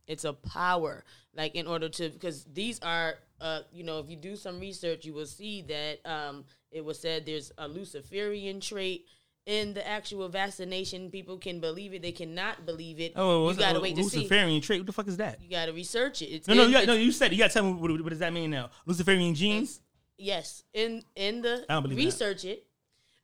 It's 0.07 0.23
a 0.23 0.31
power, 0.31 1.03
like 1.35 1.55
in 1.55 1.67
order 1.67 1.89
to 1.89 2.09
because 2.09 2.45
these 2.45 2.79
are, 2.79 3.15
uh, 3.41 3.61
you 3.73 3.83
know, 3.83 3.99
if 3.99 4.09
you 4.09 4.15
do 4.15 4.37
some 4.37 4.61
research, 4.61 5.03
you 5.03 5.13
will 5.13 5.25
see 5.25 5.63
that 5.63 5.99
um, 6.05 6.45
it 6.71 6.85
was 6.85 6.97
said 6.97 7.25
there's 7.25 7.51
a 7.57 7.67
Luciferian 7.67 8.61
trait 8.61 9.05
in 9.45 9.73
the 9.73 9.87
actual 9.87 10.27
vaccination. 10.29 11.09
People 11.11 11.37
can 11.37 11.59
believe 11.59 11.93
it, 11.93 12.01
they 12.01 12.11
cannot 12.11 12.65
believe 12.65 12.99
it. 12.99 13.13
Oh, 13.15 13.49
you 13.49 13.55
gotta 13.57 13.73
that? 13.75 13.81
wait 13.81 13.95
to 13.95 14.03
see. 14.03 14.17
Luciferian 14.17 14.61
trait. 14.61 14.79
What 14.81 14.87
the 14.87 14.93
fuck 14.93 15.07
is 15.07 15.17
that? 15.17 15.41
You 15.41 15.49
gotta 15.49 15.73
research 15.73 16.21
it. 16.21 16.25
It's 16.27 16.47
No, 16.47 16.55
no, 16.55 16.65
you 16.65 16.71
got, 16.73 16.85
no. 16.87 16.93
You 16.93 17.11
said 17.11 17.31
it. 17.31 17.35
you 17.35 17.39
got 17.39 17.47
to 17.49 17.53
tell 17.53 17.63
me 17.63 17.73
what, 17.73 17.91
what 18.01 18.09
does 18.09 18.19
that 18.19 18.33
mean 18.33 18.49
now? 18.51 18.69
Luciferian 18.85 19.35
genes. 19.35 19.81
Yes, 20.17 20.63
in 20.73 21.03
in 21.15 21.41
the 21.41 21.65
I 21.69 21.73
don't 21.73 21.83
believe 21.83 21.97
that. 21.99 22.05
research 22.05 22.45
it, 22.45 22.65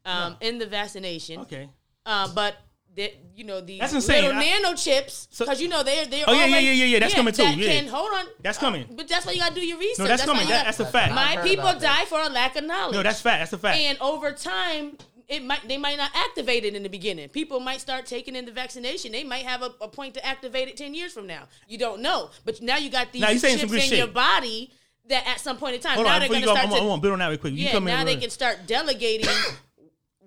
um, 0.06 0.36
in 0.42 0.58
the 0.58 0.66
vaccination. 0.68 1.40
Okay. 1.42 1.70
Uh, 2.06 2.28
but 2.36 2.56
the, 2.94 3.14
you 3.34 3.46
know 3.46 3.62
the 3.62 3.80
That's 3.80 3.94
insane. 3.94 4.26
little 4.26 4.38
I- 4.42 4.44
nano 4.60 4.76
chips 4.76 5.30
So- 5.32 5.46
because 5.46 5.62
you 5.62 5.70
know 5.70 5.82
they're 5.84 6.06
they're 6.08 6.26
Oh, 6.28 6.34
yeah, 6.34 6.46
yeah, 6.48 6.60
yeah, 6.60 6.72
yeah, 6.74 6.86
yeah, 6.86 7.00
that's 7.00 7.14
coming 7.14 7.34
too, 7.34 7.44
That 7.44 7.56
yeah. 7.58 7.80
can 7.80 7.88
hold 7.88 8.12
on. 8.14 8.26
That's 8.42 8.58
coming. 8.58 8.86
But 8.92 9.08
that's 9.08 9.26
why 9.26 9.32
you 9.32 9.40
gotta 9.40 9.56
do 9.56 9.66
your 9.66 9.78
research. 9.78 10.00
No, 10.00 10.08
that's 10.08 10.24
why 10.28 10.34
coming. 10.34 10.48
That, 10.50 10.58
got- 10.58 10.66
that's 10.66 10.80
a 10.82 10.86
fact. 10.86 11.14
my 11.16 11.38
people 11.42 11.74
die 11.80 12.04
for 12.06 12.20
a 12.20 12.28
lack 12.28 12.58
of 12.58 12.66
knowledge. 12.66 12.96
No, 12.96 13.04
that's 13.04 13.22
fact. 13.22 13.40
That's 13.40 13.54
a 13.54 13.58
fact. 13.58 13.78
And 13.80 13.98
over 14.02 14.34
time, 14.34 14.98
it 15.32 15.46
might 15.46 15.66
they 15.68 15.78
might 15.78 15.98
not 15.98 16.12
activate 16.14 16.66
it 16.66 16.76
in 16.76 16.84
the 16.84 16.90
beginning. 16.90 17.30
People 17.30 17.62
might 17.62 17.80
start 17.80 18.06
taking 18.06 18.36
in 18.36 18.46
the 18.46 18.52
vaccination. 18.52 19.14
They 19.14 19.24
might 19.24 19.46
have 19.46 19.62
a, 19.62 19.72
a 19.80 19.88
point 19.88 20.14
to 20.16 20.26
activate 20.26 20.68
it 20.68 20.76
ten 20.76 20.94
years 20.94 21.14
from 21.14 21.26
now. 21.26 21.44
You 21.68 21.78
don't 21.78 22.02
know. 22.02 22.30
But 22.44 22.62
now 22.62 22.78
you 22.78 22.92
got 22.92 23.14
these 23.14 23.22
Now, 23.22 23.30
you 23.30 23.40
saying 23.40 23.60
chips 23.60 23.72
in 23.72 23.80
shit. 23.80 23.98
your 23.98 24.08
body 24.08 24.72
that 25.08 25.26
at 25.26 25.40
some 25.40 25.58
point 25.58 25.76
in 25.76 25.82
time 25.82 25.96
Hold 25.96 26.08
now 26.08 26.16
on, 26.16 26.20
they're 26.20 26.28
gonna 26.28 26.40
you 26.42 26.46
go, 26.46 26.54
start 26.54 26.68
I'm, 26.68 26.74
to 26.74 27.02
build 27.02 27.14
on 27.14 27.20
that 27.20 27.28
real 27.30 27.38
quick. 27.38 27.54
You 27.54 27.66
yeah, 27.66 27.72
come 27.72 27.88
in 27.88 27.96
now 27.96 28.04
they 28.04 28.18
can 28.18 28.30
start 28.30 28.68
delegating 28.68 29.30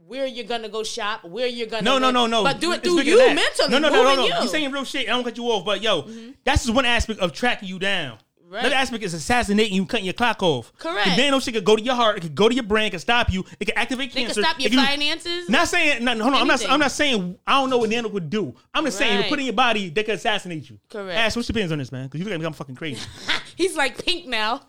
where 0.07 0.27
you're 0.27 0.47
gonna 0.47 0.71
go 0.71 0.83
shop, 0.83 1.25
where 1.25 1.47
you're 1.47 1.67
gonna 1.67 1.83
No, 1.83 1.99
no, 1.99 2.11
no, 2.11 2.27
no. 2.27 2.43
But 2.43 2.61
do 2.61 2.73
it 2.73 2.83
through 2.83 3.03
you 3.03 3.19
mentally. 3.19 3.69
No, 3.69 3.79
no, 3.79 3.91
no, 3.91 4.03
no, 4.03 4.15
no. 4.17 4.25
You. 4.25 4.33
Mm-hmm. 4.33 4.43
You 4.43 4.49
saying 4.49 4.73
real 4.73 4.85
shit. 4.85 5.07
I 5.07 5.11
don't 5.11 5.25
cut 5.25 5.37
you 5.37 5.45
off, 5.45 5.67
but 5.67 5.83
yo, 5.83 6.09
that's 6.45 6.65
just 6.65 6.75
one 6.75 6.87
aspect 6.87 7.21
of 7.21 7.33
tracking 7.33 7.69
you 7.69 7.79
down. 7.79 8.19
Right. 8.55 8.61
Another 8.61 8.77
aspect 8.77 9.03
is 9.03 9.15
assassinating 9.15 9.75
you, 9.75 9.85
cutting 9.85 10.05
your 10.05 10.15
clock 10.15 10.41
off. 10.41 10.73
Correct. 10.79 11.17
The 11.17 11.17
nano 11.17 11.41
shit 11.41 11.55
could 11.55 11.65
go 11.65 11.75
to 11.75 11.83
your 11.83 11.97
heart. 11.97 12.19
It 12.19 12.21
could 12.21 12.37
go 12.37 12.49
to 12.49 12.55
your 12.55 12.63
brain. 12.63 12.87
It 12.87 12.91
can 12.91 13.01
stop 13.01 13.33
you. 13.33 13.45
It 13.59 13.65
could 13.65 13.77
activate 13.77 14.13
they 14.13 14.21
can 14.21 14.27
cancer. 14.27 14.43
stop 14.43 14.61
your 14.61 14.71
it 14.73 14.77
finances. 14.77 15.49
Not 15.49 15.67
saying. 15.67 16.05
No, 16.05 16.13
hold 16.13 16.35
on. 16.35 16.41
I'm 16.43 16.47
not. 16.47 16.71
I'm 16.71 16.79
not 16.79 16.93
saying. 16.93 17.37
I 17.45 17.61
don't 17.61 17.69
know 17.69 17.79
what 17.79 17.91
nano 17.91 18.09
would 18.11 18.31
do. 18.31 18.55
I'm 18.73 18.85
just 18.85 18.97
saying, 18.97 19.17
Right. 19.17 19.23
to 19.25 19.29
put 19.29 19.41
in 19.41 19.47
your 19.47 19.55
body, 19.55 19.89
they 19.89 20.05
could 20.05 20.15
assassinate 20.15 20.71
you. 20.71 20.79
Correct. 20.89 21.19
Ash 21.19 21.35
what's 21.35 21.49
your 21.49 21.55
opinions 21.55 21.73
on 21.73 21.79
this, 21.79 21.91
man? 21.91 22.07
Because 22.07 22.21
you 22.21 22.25
look 22.27 22.35
at 22.35 22.39
me, 22.39 22.47
I'm 22.47 22.53
fucking 22.53 22.77
crazy. 22.77 23.05
He's 23.57 23.75
like 23.77 24.05
pink 24.05 24.27
now. 24.27 24.61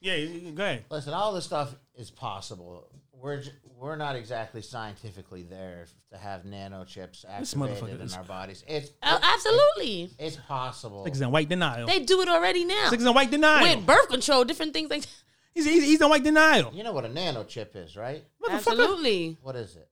yeah, 0.00 0.14
yeah, 0.14 0.50
go 0.52 0.62
ahead. 0.62 0.84
Listen, 0.90 1.12
all 1.12 1.34
this 1.34 1.44
stuff 1.44 1.74
is 1.96 2.10
possible. 2.10 2.88
We're 3.12 3.42
j- 3.42 3.50
we're 3.78 3.96
not 3.96 4.16
exactly 4.16 4.60
scientifically 4.62 5.42
there 5.44 5.86
to 6.10 6.18
have 6.18 6.42
nanochips 6.42 7.22
This 7.38 7.54
activated 7.54 8.00
in 8.00 8.12
our 8.14 8.24
bodies. 8.24 8.64
It's 8.66 8.90
Uh, 9.02 9.18
absolutely, 9.22 10.10
it's 10.18 10.36
possible. 10.36 11.04
Niggas 11.06 11.22
in 11.22 11.30
white 11.30 11.48
denial. 11.48 11.86
they 11.86 12.00
do 12.00 12.20
it 12.22 12.28
already 12.28 12.64
now 12.64 12.90
Niggas 12.90 13.06
in 13.06 13.14
white 13.14 13.30
denial. 13.30 13.76
with 13.76 13.86
birth 13.86 14.08
control, 14.08 14.44
different 14.44 14.72
things 14.72 14.90
like. 14.90 15.04
He's, 15.54 15.64
he's, 15.66 15.82
he's 15.82 16.00
in 16.00 16.08
white 16.08 16.22
denial. 16.22 16.70
You 16.72 16.84
know 16.84 16.92
what 16.92 17.04
a 17.04 17.08
nanochip 17.08 17.74
is, 17.74 17.96
right? 17.96 18.22
Absolutely, 18.48 19.38
What 19.42 19.56
is 19.56 19.74
it? 19.74 19.88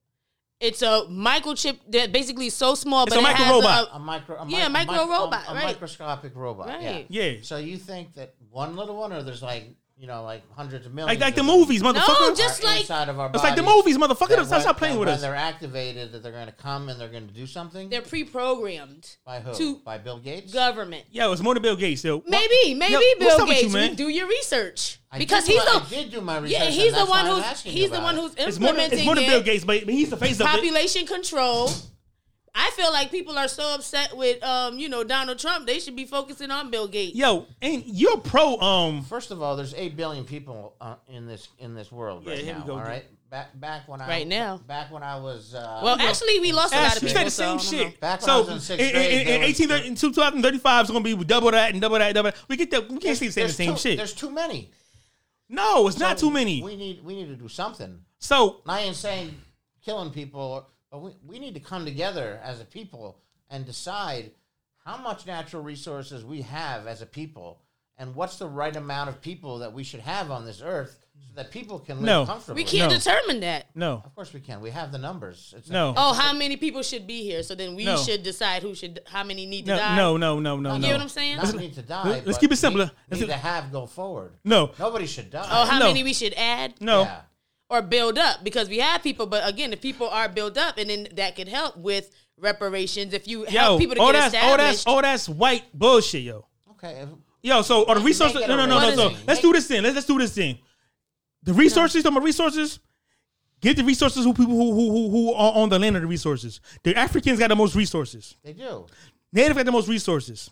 it's 0.61 0.81
a 0.83 1.07
microchip 1.11 1.79
that 1.89 2.13
basically 2.13 2.47
is 2.47 2.55
so 2.55 2.75
small, 2.77 3.05
It's 3.05 3.15
but 3.15 3.23
a 3.25 3.27
it 3.29 3.35
has 3.35 3.39
micro 3.47 3.57
robot. 3.57 3.89
A 3.93 3.99
micro, 3.99 4.37
a 4.37 4.47
Yeah, 4.49 4.69
mi- 4.69 4.75
micro 4.75 4.95
a 4.95 5.07
mic- 5.07 5.11
robot, 5.19 5.45
a, 5.47 5.51
a 5.51 5.55
right. 5.55 5.65
microscopic 5.65 6.37
robot. 6.37 6.69
Right. 6.69 7.07
Yeah. 7.09 7.23
Yeah. 7.25 7.39
So 7.43 7.57
you 7.57 7.79
think 7.79 8.15
that 8.15 8.35
one 8.51 8.77
little 8.77 8.97
one, 8.97 9.13
or 9.13 9.23
there's 9.25 9.43
like 9.43 9.75
you 9.99 10.07
know 10.07 10.23
like 10.25 10.43
hundreds 10.55 10.85
of 10.87 10.93
millions? 10.95 11.21
like 11.21 11.35
the 11.35 11.43
movies, 11.43 11.83
motherfucker. 11.83 12.29
No, 12.29 12.35
just 12.35 12.63
like- 12.63 12.81
inside 12.81 13.09
of 13.09 13.19
our 13.19 13.31
it's 13.33 13.43
like 13.43 13.57
the 13.57 13.63
movies, 13.63 13.97
motherfucker. 13.97 14.37
that 14.37 14.47
Stop, 14.47 14.61
stop 14.63 14.77
playing 14.79 14.95
that 14.95 15.01
with 15.01 15.09
when 15.09 15.15
us. 15.17 15.21
they're 15.23 15.35
activated, 15.35 16.13
that 16.13 16.23
they're 16.23 16.33
going 16.33 16.47
to 16.47 16.53
come 16.53 16.89
and 16.89 17.01
they're 17.01 17.09
going 17.09 17.27
to 17.27 17.33
do 17.35 17.47
something. 17.47 17.89
they're 17.89 18.03
pre-programmed. 18.03 19.17
By 19.25 19.41
who? 19.41 19.55
to 19.55 19.77
By 19.85 19.99
Bill 19.99 20.19
Gates. 20.19 20.53
Government. 20.53 21.05
Yo, 21.11 21.33
it's 21.33 21.43
more 21.43 21.55
than 21.55 21.63
Bill 21.63 21.77
Gates. 21.77 22.05
Yo. 22.05 22.23
Maybe, 22.27 22.75
maybe 22.75 22.93
Yo, 22.93 23.01
Bill 23.19 23.41
up 23.41 23.49
with 23.49 23.57
you, 23.57 23.63
Gates. 23.65 23.75
man? 23.75 23.95
do 23.95 24.09
your 24.09 24.29
research 24.29 24.99
I 25.11 25.19
because 25.19 25.47
he's 25.47 25.63
do- 25.65 25.71
the 25.73 25.85
I 25.85 25.89
did 25.89 26.11
do 26.11 26.21
my 26.21 26.39
research. 26.39 26.59
yeah 26.61 26.67
he's 26.67 26.93
the 26.95 27.07
one 27.07 27.27
who's 27.27 27.61
he's 27.63 27.91
the 27.91 28.01
one 28.01 28.17
it. 28.17 28.21
who's 28.21 28.35
It's 28.37 28.61
more, 28.61 28.73
than, 28.75 28.93
it's 28.93 29.05
more 29.05 29.15
than. 29.15 29.27
Bill 29.27 29.43
Gates, 29.43 29.65
but 29.65 29.83
he's 29.85 30.11
the 30.11 30.17
face 30.17 30.41
of 30.41 30.47
it. 30.47 30.51
population 30.51 31.07
control. 31.07 31.71
I 32.59 32.71
feel 32.71 32.91
like 32.93 33.11
people 33.11 33.37
are 33.37 33.49
so 33.49 33.75
upset 33.75 34.17
with, 34.17 34.43
um, 34.43 34.79
you 34.79 34.89
know, 34.89 35.05
Donald 35.05 35.39
Trump. 35.39 35.67
They 35.67 35.79
should 35.79 35.95
be 35.95 36.07
focusing 36.07 36.51
on 36.51 36.71
Bill 36.71 36.89
Gates. 36.89 37.15
Yo, 37.15 37.47
ain't 37.61 37.85
you're 37.87 38.17
pro 38.19 38.57
um 38.59 39.03
First 39.05 39.31
of 39.31 39.43
all, 39.43 39.57
there's 39.57 39.75
eight 39.75 39.95
billion 39.97 40.25
people 40.25 40.75
uh, 40.81 40.95
in 41.09 41.27
this 41.27 41.49
in 41.59 41.75
this 41.75 41.93
world 41.93 42.25
Yeah, 42.25 42.31
right 42.33 42.45
here 42.45 42.55
we 42.55 42.61
now. 42.61 42.67
go, 42.67 42.73
all 42.73 42.79
dude. 42.79 42.89
right, 42.89 43.05
back 43.31 43.61
back 43.61 43.87
when 43.89 44.01
I 44.01 44.09
Right 44.09 44.27
now. 44.27 44.57
back 44.67 44.91
when 44.91 45.03
I 45.03 45.17
was 45.17 45.55
uh, 45.55 45.81
Well, 45.85 46.01
actually, 46.01 46.41
we 46.41 46.53
lost 46.53 46.73
a 46.73 46.77
lot 46.79 46.87
Ash, 46.87 46.97
of 46.97 47.03
we 47.03 47.09
people. 47.09 47.19
said 47.21 47.27
the 47.27 47.31
same 47.31 47.59
I 47.59 47.61
shit. 47.61 48.01
Back 48.01 48.23
when 48.23 48.31
I 48.31 48.39
was 48.39 48.49
in 48.49 48.61
sixth 48.61 48.87
in, 48.87 48.93
grade, 48.93 49.13
in, 49.13 49.21
in, 49.21 49.27
there 49.41 49.45
18, 49.45 49.71
in 49.89 49.95
2035 49.95 50.81
it's 50.83 50.91
gonna 50.91 51.05
be 51.05 51.15
double 51.25 51.51
that 51.51 51.73
and 51.73 51.81
double 51.83 51.99
that, 51.99 52.15
double 52.15 52.31
that. 52.31 52.39
We 52.49 52.57
get 52.57 52.71
that. 52.71 52.89
We 52.91 52.99
can't 52.99 53.19
keep 53.19 53.33
saying 53.33 53.49
the 53.49 53.53
same 53.53 53.73
too, 53.75 53.79
shit. 53.79 53.97
There's 53.99 54.15
too 54.15 54.31
many. 54.31 54.71
No, 55.49 55.87
it's 55.89 55.99
not 55.99 56.17
too 56.19 56.31
many. 56.31 56.63
We 56.63 56.75
need 56.77 57.05
we 57.05 57.15
need 57.17 57.29
to 57.29 57.37
do 57.37 57.49
something. 57.49 58.01
so 58.19 58.63
And 58.65 58.73
I 58.73 58.81
ain't 58.81 58.97
saying 58.97 59.35
killing 59.85 60.11
people, 60.11 60.67
but 60.97 61.03
we, 61.03 61.13
we 61.27 61.39
need 61.39 61.53
to 61.55 61.61
come 61.61 61.85
together 61.85 62.41
as 62.43 62.59
a 62.59 62.65
people 62.65 63.19
and 63.51 63.67
decide 63.67 64.31
how 64.85 64.97
much 64.97 65.27
natural 65.27 65.63
resources 65.63 66.25
we 66.25 66.41
have 66.43 66.87
as 66.87 67.03
a 67.03 67.07
people 67.07 67.61
and 67.99 68.15
what's 68.15 68.39
the 68.39 68.47
right 68.49 68.75
amount 68.77 69.11
of 69.11 69.21
people 69.21 69.59
that 69.59 69.73
we 69.75 69.85
should 69.85 70.01
have 70.01 70.31
on 70.31 70.47
this 70.47 70.63
earth 70.65 70.99
so 71.19 71.33
that 71.35 71.51
people 71.51 71.79
can 71.79 71.97
live 71.99 72.07
No. 72.07 72.25
comfortably. 72.25 72.63
We 72.63 72.69
can't 72.69 72.91
No. 72.91 72.97
determine 72.99 73.41
that. 73.41 73.67
no, 73.75 74.03
Of 74.07 74.15
course 74.15 74.33
we 74.33 74.41
can. 74.41 74.61
We 74.63 74.71
have 74.71 74.91
the 74.91 74.97
numbers. 74.99 75.53
It's 75.57 75.69
No. 75.69 75.93
Oh, 75.97 76.15
how 76.15 76.33
many 76.33 76.57
people 76.57 76.83
should 76.83 77.07
be 77.07 77.23
here? 77.25 77.43
So 77.43 77.55
then 77.55 77.75
we 77.75 77.85
No. 77.85 77.99
should 77.99 78.23
decide 78.23 78.63
who 78.63 78.75
should, 78.75 79.01
how 79.07 79.23
many 79.25 79.45
need 79.45 79.67
to 79.67 79.73
no, 79.73 79.77
die. 79.79 79.97
no, 79.97 80.17
no, 80.17 80.39
no, 80.41 80.57
no, 80.57 80.71
Not 80.71 80.81
no. 80.81 80.87
You 80.87 80.93
know 80.95 80.99
what 80.99 81.03
I'm 81.03 81.09
saying? 81.11 81.37
Not 81.37 81.55
need 81.57 81.75
to 81.75 81.83
die. 81.83 82.23
let's 82.25 82.39
keep 82.39 82.53
it 82.53 82.57
simpler. 82.57 82.87
Need, 82.87 82.93
Let's 83.11 83.21
need 83.21 83.27
do- 83.27 83.33
to 83.33 83.39
have 83.39 83.71
go 83.71 83.85
forward. 83.87 84.33
No, 84.45 84.71
Nobody 84.79 85.07
should 85.07 85.29
die. 85.31 85.47
Oh, 85.51 85.67
how 85.67 85.79
No. 85.79 85.87
many 85.89 86.03
we 86.05 86.15
should 86.15 86.33
add 86.35 86.75
no. 86.81 87.03
Yeah. 87.03 87.21
Or 87.69 87.83
build 87.83 88.19
up? 88.19 88.45
Because 88.45 88.69
we 88.69 88.79
have 88.79 89.03
people, 89.03 89.27
but 89.27 89.49
again, 89.49 89.73
if 89.73 89.81
people 89.81 90.09
are 90.09 90.29
built 90.29 90.57
up, 90.57 90.79
and 90.79 90.91
then 90.91 91.09
that 91.15 91.37
could 91.37 91.49
help 91.49 91.77
with 91.77 92.11
reparations. 92.39 93.13
If 93.13 93.27
you 93.27 93.45
Yo, 93.47 93.51
help 93.51 93.81
people 93.81 93.97
to 93.97 94.01
all 94.01 94.13
get 94.13 94.33
that's 94.33 94.45
all 94.45 94.57
that's 94.57 94.79
established. 94.79 94.89
all 94.89 95.03
that's 95.03 95.29
white 95.29 95.65
bullshit, 95.73 96.23
yo. 96.23 96.47
Okay. 96.73 97.07
Yo, 97.43 97.63
so 97.63 97.87
are 97.87 97.95
the 97.97 98.01
resources? 98.01 98.43
it 98.43 98.49
No, 98.49 98.57
no, 98.57 98.67
no, 98.67 98.81
no. 98.81 98.95
So 98.95 99.17
let's 99.27 99.41
do 99.41 99.53
this 99.53 99.67
thing. 99.67 99.83
Let's 99.83 99.95
let's 99.95 100.07
do 100.07 100.19
this 100.19 100.35
thing. 100.35 100.59
The 101.43 101.53
resources, 101.53 102.03
talking 102.03 102.17
about 102.17 102.27
resources. 102.27 102.81
Give 103.61 103.75
the 103.75 103.85
resources 103.85 104.25
who 104.25 104.35
people 104.35 104.55
who 104.55 104.73
who 104.73 104.91
who, 104.91 105.11
who 105.11 105.33
are 105.33 105.53
on 105.55 105.69
the 105.71 105.79
land 105.79 105.97
of 105.97 106.03
the 106.03 106.09
resources. 106.09 106.61
The 106.83 106.95
Africans 106.97 107.39
got 107.39 107.49
the 107.49 107.57
most 107.57 107.75
resources. 107.75 108.37
They 108.45 108.53
do. 108.53 108.87
Native 109.33 109.57
got 109.57 109.65
the 109.65 109.73
most 109.73 109.89
resources. 109.89 110.51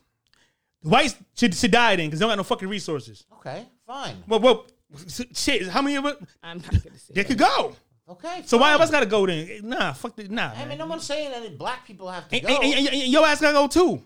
The 0.83 0.88
whites 0.88 1.16
should, 1.37 1.55
should 1.55 1.70
die 1.70 1.96
then 1.96 2.07
because 2.07 2.20
they 2.20 2.24
don't 2.24 2.31
got 2.31 2.37
no 2.37 2.44
fucking 2.44 2.68
resources. 2.68 3.24
Okay. 3.35 3.66
Fine. 3.87 4.22
Well, 4.27 4.40
well, 4.40 4.66
shit. 5.35 5.68
How 5.68 5.83
many 5.83 5.97
of 5.97 6.05
us? 6.07 6.16
I'm 6.42 6.59
not 6.59 6.70
gonna 6.70 6.99
say. 6.99 7.14
They 7.14 7.25
could 7.25 7.38
go. 7.38 7.75
Okay. 8.09 8.42
So 8.44 8.59
why 8.59 8.68
fine. 8.68 8.75
of 8.77 8.81
us 8.83 8.90
gotta 8.90 9.07
go 9.07 9.27
then? 9.27 9.61
Nah, 9.64 9.92
fuck 9.94 10.14
the 10.16 10.29
nah. 10.29 10.51
I 10.51 10.55
man. 10.61 10.68
mean, 10.70 10.79
no 10.79 10.87
one's 10.87 11.05
saying 11.05 11.33
any 11.35 11.51
black 11.51 11.87
people 11.87 12.11
have 12.11 12.29
to 12.29 12.37
And, 12.37 12.47
go. 12.47 12.55
and- 12.57 12.64
and- 12.75 12.88
and 12.88 13.12
your 13.12 13.25
ass 13.27 13.40
gotta 13.40 13.55
go 13.55 13.66
too. 13.66 14.03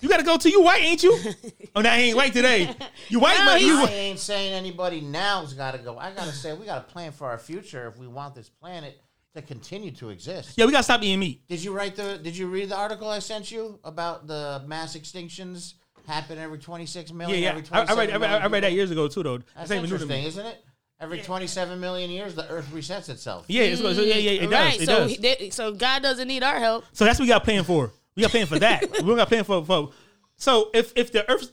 You 0.00 0.08
gotta 0.08 0.22
go 0.22 0.36
too. 0.36 0.48
You 0.50 0.62
white, 0.62 0.80
ain't 0.82 1.02
you? 1.02 1.18
oh, 1.76 1.80
no, 1.80 1.90
I 1.90 1.96
ain't 1.96 2.16
white 2.16 2.32
today. 2.32 2.72
You 3.08 3.18
white, 3.18 3.38
No, 3.40 3.44
but 3.46 3.60
you. 3.60 3.84
I 3.84 3.90
ain't 3.90 4.18
saying 4.20 4.52
anybody 4.54 5.00
now's 5.00 5.54
got 5.54 5.72
to 5.72 5.78
go. 5.78 5.98
I 5.98 6.12
got 6.12 6.26
to 6.26 6.32
say 6.32 6.54
we 6.54 6.66
got 6.66 6.86
to 6.86 6.92
plan 6.92 7.10
for 7.10 7.26
our 7.28 7.36
future 7.38 7.88
if 7.88 7.98
we 7.98 8.06
want 8.06 8.34
this 8.36 8.48
planet 8.48 9.00
to 9.34 9.42
continue 9.42 9.90
to 9.92 10.10
exist. 10.10 10.52
Yeah, 10.56 10.66
we 10.66 10.72
gotta 10.72 10.84
stop 10.84 11.02
eating 11.02 11.18
meat. 11.18 11.42
Did 11.48 11.62
you 11.64 11.72
write 11.76 11.96
the? 11.96 12.16
Did 12.22 12.36
you 12.36 12.46
read 12.46 12.68
the 12.70 12.76
article 12.76 13.08
I 13.10 13.18
sent 13.18 13.50
you 13.50 13.80
about 13.84 14.26
the 14.28 14.62
mass 14.66 14.96
extinctions 14.96 15.74
happen 16.08 16.38
every 16.38 16.58
26 16.58 17.12
million. 17.12 17.40
Yeah, 17.40 17.52
yeah. 17.52 17.58
Every 17.58 17.64
I, 17.70 17.82
I 17.82 17.84
27 17.84 17.98
read, 17.98 18.10
I 18.10 18.16
read, 18.34 18.42
I 18.42 18.46
read 18.46 18.64
that 18.64 18.72
years 18.72 18.90
ago 18.90 19.06
too, 19.08 19.22
though. 19.22 19.38
That's 19.38 19.54
That's 19.54 19.70
not 19.70 19.74
new 19.76 19.80
to 19.88 19.94
interesting, 19.94 20.22
me. 20.22 20.26
isn't 20.26 20.46
it? 20.46 20.64
Every 21.00 21.20
27 21.22 21.78
million 21.78 22.10
years, 22.10 22.34
the 22.34 22.48
Earth 22.50 22.66
resets 22.72 23.08
itself. 23.08 23.44
Yeah, 23.46 23.62
it's, 23.64 23.80
so, 23.80 23.90
yeah, 23.90 24.14
yeah, 24.16 24.30
it 24.42 24.50
mm, 24.50 24.52
right. 24.52 24.72
does. 24.72 24.82
It 24.82 24.86
so 24.86 24.98
does. 24.98 25.10
he- 25.12 25.18
they- 25.18 25.50
so 25.50 25.72
God 25.72 26.02
doesn't 26.02 26.26
need 26.26 26.42
our 26.42 26.58
help. 26.58 26.84
So 26.92 27.04
that's 27.04 27.20
what 27.20 27.24
we 27.24 27.28
got 27.28 27.44
plan 27.44 27.62
for. 27.62 27.92
We 28.16 28.22
got 28.22 28.32
plan 28.32 28.46
for 28.46 28.58
that. 28.58 28.82
we 28.90 28.98
don't 29.06 29.16
got 29.16 29.28
plan 29.28 29.44
for, 29.44 29.64
for. 29.64 29.90
So 30.36 30.70
if 30.74 30.92
if 30.96 31.12
the 31.12 31.30
Earth, 31.30 31.52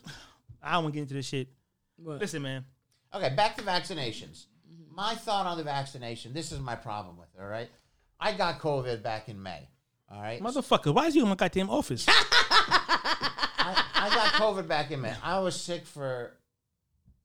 I 0.63 0.74
don't 0.74 0.86
want 0.86 0.94
to 0.94 0.98
get 0.98 1.02
into 1.04 1.13
this 1.13 1.28
shit. 1.28 1.50
Listen, 2.00 2.41
man. 2.41 2.65
Okay, 3.13 3.36
back 3.36 3.56
to 3.58 3.63
vaccinations. 3.63 4.46
My 4.91 5.13
thought 5.13 5.46
on 5.46 5.58
the 5.58 5.63
vaccination. 5.63 6.34
This 6.34 6.52
is 6.52 6.60
my 6.60 6.76
problem 6.76 7.18
with 7.18 7.28
it. 7.38 7.41
All 7.41 7.48
right, 7.48 7.70
I 8.20 8.34
got 8.34 8.60
COVID 8.60 9.04
back 9.04 9.30
in 9.30 9.41
May. 9.41 9.70
All 10.10 10.22
right, 10.22 10.41
Motherfucker, 10.41 10.94
why 10.94 11.06
is 11.08 11.15
you 11.15 11.22
in 11.24 11.30
my 11.30 11.36
goddamn 11.36 11.70
office? 11.70 12.08
I, 14.36 14.38
I 14.38 14.39
got 14.39 14.56
COVID 14.56 14.67
back 14.67 14.91
in 14.91 15.02
May. 15.02 15.13
I 15.24 15.39
was 15.39 15.60
sick 15.60 15.86
for 15.86 16.34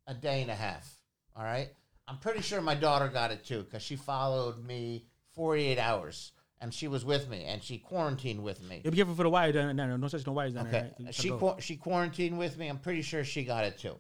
a 0.07 0.15
day 0.15 0.43
and 0.43 0.51
a 0.51 0.55
half. 0.55 0.89
All 1.37 1.45
right. 1.45 1.69
I'm 2.09 2.19
pretty 2.19 2.43
sure 2.43 2.61
my 2.61 2.75
daughter 2.75 3.09
got 3.09 3.31
it 3.31 3.45
too 3.45 3.63
because 3.63 3.83
she 3.83 3.97
followed 3.97 4.65
me 4.65 5.07
48 5.35 5.79
hours 5.79 6.33
and 6.61 6.75
she 6.75 6.89
was 6.89 7.05
with 7.05 7.29
me 7.29 7.45
and 7.45 7.63
she 7.63 7.79
quarantined 7.79 8.43
with 8.43 8.63
me. 8.63 8.83
Yeah, 8.85 8.91
be 8.91 8.97
careful 8.97 9.15
for 9.15 9.23
the 9.23 9.31
wires 9.31 9.55
down 9.55 9.77
there. 9.77 9.87
No, 9.87 9.97
no 9.97 10.09
touch 10.09 10.27
no 10.27 10.33
wires 10.33 10.55
down 10.55 10.67
Okay. 10.67 10.91
there. 10.99 11.07
Right? 11.07 11.15
She 11.15 11.31
qu- 11.31 11.61
she 11.61 11.77
quarantined 11.77 12.37
with 12.39 12.59
me. 12.59 12.67
I'm 12.69 12.79
pretty 12.79 13.03
sure 13.03 13.23
she 13.25 13.45
got 13.45 13.65
it 13.65 13.79
too. 13.79 13.97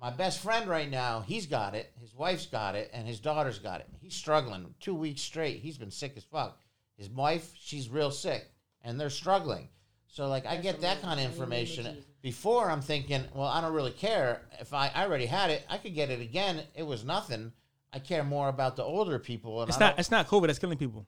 My 0.00 0.08
best 0.10 0.40
friend 0.40 0.66
right 0.66 0.90
now, 0.90 1.20
he's 1.20 1.44
got 1.46 1.74
it. 1.74 1.92
His 2.00 2.14
wife's 2.14 2.46
got 2.46 2.74
it, 2.74 2.88
and 2.94 3.06
his 3.06 3.20
daughter's 3.20 3.58
got 3.58 3.80
it. 3.80 3.88
He's 4.00 4.14
struggling 4.14 4.74
two 4.80 4.94
weeks 4.94 5.20
straight. 5.20 5.60
He's 5.60 5.76
been 5.76 5.90
sick 5.90 6.14
as 6.16 6.24
fuck. 6.24 6.58
His 6.96 7.10
wife, 7.10 7.52
she's 7.60 7.90
real 7.90 8.10
sick, 8.10 8.50
and 8.80 8.98
they're 8.98 9.10
struggling. 9.10 9.68
So 10.08 10.26
like, 10.26 10.46
I 10.46 10.56
get 10.56 10.80
that 10.80 11.02
kind 11.02 11.20
of 11.20 11.26
information. 11.26 12.02
Before 12.22 12.70
I'm 12.70 12.82
thinking, 12.82 13.24
well, 13.34 13.48
I 13.48 13.60
don't 13.60 13.72
really 13.72 13.92
care. 13.92 14.42
If 14.60 14.74
I, 14.74 14.90
I 14.94 15.04
already 15.04 15.26
had 15.26 15.50
it, 15.50 15.64
I 15.70 15.78
could 15.78 15.94
get 15.94 16.10
it 16.10 16.20
again. 16.20 16.62
It 16.74 16.82
was 16.82 17.04
nothing. 17.04 17.52
I 17.92 17.98
care 17.98 18.22
more 18.22 18.48
about 18.48 18.76
the 18.76 18.84
older 18.84 19.18
people. 19.18 19.62
And 19.62 19.68
It's 19.68 19.78
I 19.78 19.86
not. 19.86 19.98
It's 19.98 20.10
not 20.10 20.28
COVID 20.28 20.46
that's 20.46 20.58
killing 20.58 20.78
people. 20.78 21.06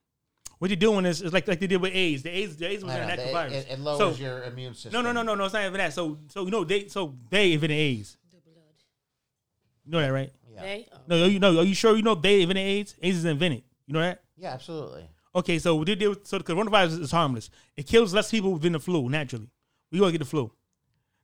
What 0.58 0.70
you're 0.70 0.76
doing 0.76 1.04
is, 1.06 1.22
is 1.22 1.32
like 1.32 1.46
like 1.48 1.60
they 1.60 1.66
did 1.66 1.80
with 1.80 1.94
AIDS. 1.94 2.22
The 2.22 2.30
AIDS, 2.30 2.56
the 2.56 2.68
AIDS 2.68 2.84
was 2.84 2.94
I 2.94 2.98
an 2.98 3.10
active 3.10 3.32
virus. 3.32 3.52
it, 3.52 3.66
it 3.72 3.80
lowers 3.80 4.16
so, 4.16 4.22
your 4.22 4.44
immune 4.44 4.74
system. 4.74 4.92
no, 4.92 5.02
no, 5.02 5.12
no, 5.12 5.22
no, 5.22 5.34
no. 5.34 5.44
It's 5.44 5.54
not 5.54 5.64
even 5.64 5.78
that. 5.78 5.92
So, 5.92 6.18
so 6.28 6.44
you 6.44 6.50
know 6.50 6.64
they, 6.64 6.88
so 6.88 7.14
they 7.30 7.52
invented 7.52 7.78
AIDS. 7.78 8.16
You 9.84 9.90
know 9.90 10.00
that, 10.00 10.12
right? 10.12 10.32
Yeah, 10.54 10.60
Okay. 10.60 10.86
Oh. 10.92 10.98
No, 11.08 11.24
you 11.26 11.40
know. 11.40 11.58
Are 11.58 11.64
you 11.64 11.74
sure 11.74 11.96
you 11.96 12.02
know 12.02 12.14
they 12.14 12.42
invented 12.42 12.64
AIDS? 12.64 12.94
AIDS 13.02 13.18
is 13.18 13.24
invented. 13.24 13.64
You 13.86 13.94
know 13.94 14.00
that? 14.00 14.22
yeah, 14.36 14.52
absolutely. 14.52 15.08
Okay, 15.34 15.58
so 15.58 15.74
what 15.76 15.86
they 15.86 15.94
did. 15.94 16.26
So 16.26 16.38
the 16.38 16.44
coronavirus 16.44 17.00
is 17.00 17.10
harmless. 17.10 17.50
It 17.76 17.86
kills 17.86 18.14
less 18.14 18.30
people 18.30 18.56
than 18.58 18.74
the 18.74 18.80
flu 18.80 19.08
naturally. 19.08 19.48
We 19.90 20.00
all 20.00 20.10
get 20.10 20.18
the 20.18 20.24
flu. 20.24 20.52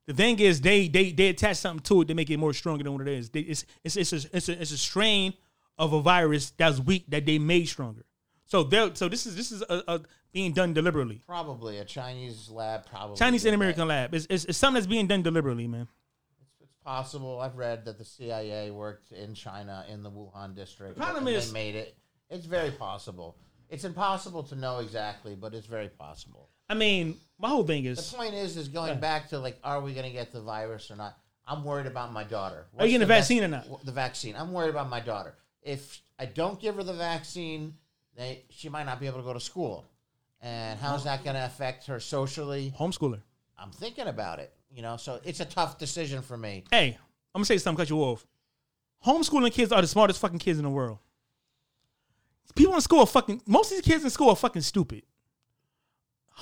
The 0.08 0.14
thing 0.14 0.38
is, 0.38 0.62
they 0.62 0.88
they 0.88 1.12
they 1.12 1.28
attach 1.28 1.58
something 1.58 1.82
to 1.84 2.00
it 2.00 2.08
to 2.08 2.14
make 2.14 2.30
it 2.30 2.38
more 2.38 2.54
stronger 2.54 2.82
than 2.82 2.94
what 2.94 3.06
it 3.06 3.12
is. 3.12 3.28
They, 3.28 3.40
it's 3.40 3.66
it's 3.84 3.94
it's 3.94 4.12
a, 4.14 4.36
it's 4.36 4.48
a 4.48 4.62
it's 4.62 4.72
a 4.72 4.78
strain 4.78 5.34
of 5.78 5.92
a 5.92 6.00
virus 6.00 6.50
that's 6.56 6.80
weak 6.80 7.04
that 7.08 7.26
they 7.26 7.38
made 7.38 7.68
stronger. 7.68 8.06
So 8.46 8.62
they 8.62 8.90
so 8.94 9.10
this 9.10 9.26
is 9.26 9.36
this 9.36 9.52
is 9.52 9.60
a, 9.68 9.84
a 9.86 10.00
being 10.32 10.52
done 10.54 10.72
deliberately. 10.72 11.20
Probably 11.26 11.76
a 11.76 11.84
Chinese 11.84 12.48
lab. 12.48 12.86
Probably 12.86 13.18
Chinese 13.18 13.44
and 13.44 13.52
that. 13.52 13.56
American 13.56 13.86
lab. 13.86 14.14
It's, 14.14 14.26
it's, 14.30 14.46
it's 14.46 14.56
something 14.56 14.80
that's 14.80 14.86
being 14.86 15.08
done 15.08 15.22
deliberately, 15.22 15.66
man. 15.66 15.88
It's 16.62 16.72
possible. 16.82 17.38
I've 17.40 17.56
read 17.56 17.84
that 17.84 17.98
the 17.98 18.04
CIA 18.06 18.70
worked 18.70 19.12
in 19.12 19.34
China 19.34 19.84
in 19.90 20.02
the 20.02 20.10
Wuhan 20.10 20.54
district. 20.56 20.94
The 20.94 21.02
problem 21.02 21.28
is- 21.28 21.48
they 21.48 21.52
made 21.52 21.74
it. 21.74 21.98
It's 22.30 22.46
very 22.46 22.70
possible. 22.70 23.36
It's 23.68 23.84
impossible 23.84 24.42
to 24.44 24.54
know 24.54 24.78
exactly, 24.78 25.34
but 25.34 25.52
it's 25.52 25.66
very 25.66 25.88
possible. 25.88 26.48
I 26.68 26.74
mean, 26.74 27.16
my 27.38 27.48
whole 27.48 27.64
thing 27.64 27.84
is 27.84 28.10
The 28.10 28.16
point 28.16 28.34
is, 28.34 28.56
is 28.56 28.68
going 28.68 28.88
Yeah. 28.90 28.94
back 28.94 29.28
to 29.30 29.38
like, 29.38 29.58
are 29.64 29.80
we 29.80 29.92
going 29.94 30.06
to 30.06 30.12
get 30.12 30.32
the 30.32 30.40
virus 30.40 30.90
or 30.90 30.96
not? 30.96 31.16
I'm 31.46 31.64
worried 31.64 31.86
about 31.86 32.12
my 32.12 32.24
daughter. 32.24 32.56
Are 32.56 32.60
you 32.60 32.66
What's 32.72 32.84
getting 32.86 33.00
the 33.00 33.06
best- 33.06 33.28
vaccine 33.28 33.44
or 33.44 33.48
not? 33.48 33.84
The 33.84 33.92
vaccine. 33.92 34.36
I'm 34.36 34.52
worried 34.52 34.70
about 34.70 34.88
my 34.90 35.00
daughter. 35.00 35.34
If 35.62 36.00
I 36.18 36.26
don't 36.26 36.60
give 36.60 36.76
her 36.76 36.82
the 36.82 36.92
vaccine, 36.92 37.74
they 38.16 38.44
she 38.50 38.68
might 38.68 38.84
not 38.84 39.00
be 39.00 39.06
able 39.06 39.18
to 39.18 39.24
go 39.24 39.32
to 39.32 39.40
school. 39.40 39.86
And 40.40 40.78
how's 40.78 41.04
that 41.04 41.24
going 41.24 41.34
to 41.36 41.44
affect 41.44 41.86
her 41.86 41.98
socially? 42.00 42.72
homeschooler. 42.78 43.20
I'm 43.58 43.70
thinking 43.72 44.06
about 44.06 44.38
it. 44.38 44.52
You 44.70 44.82
know, 44.82 44.96
so 44.98 45.20
it's 45.24 45.40
a 45.40 45.44
tough 45.46 45.78
decision 45.78 46.20
for 46.22 46.36
me. 46.36 46.64
Hey, 46.70 46.98
I'm 47.34 47.38
gonna 47.40 47.46
say 47.46 47.56
something. 47.58 47.78
Cut 47.82 47.88
you 47.90 47.98
off. 48.02 48.26
Homeschooling 49.06 49.52
kids 49.52 49.72
are 49.72 49.80
the 49.80 49.88
smartest 49.88 50.20
fucking 50.20 50.38
kids 50.38 50.58
in 50.58 50.64
the 50.64 50.70
world. 50.70 50.98
People 52.54 52.74
in 52.74 52.80
school 52.80 53.00
are 53.00 53.06
fucking. 53.06 53.40
Most 53.46 53.70
of 53.72 53.78
these 53.78 53.84
kids 53.86 54.04
in 54.04 54.10
school 54.10 54.28
are 54.30 54.36
fucking 54.36 54.62
stupid. 54.62 55.02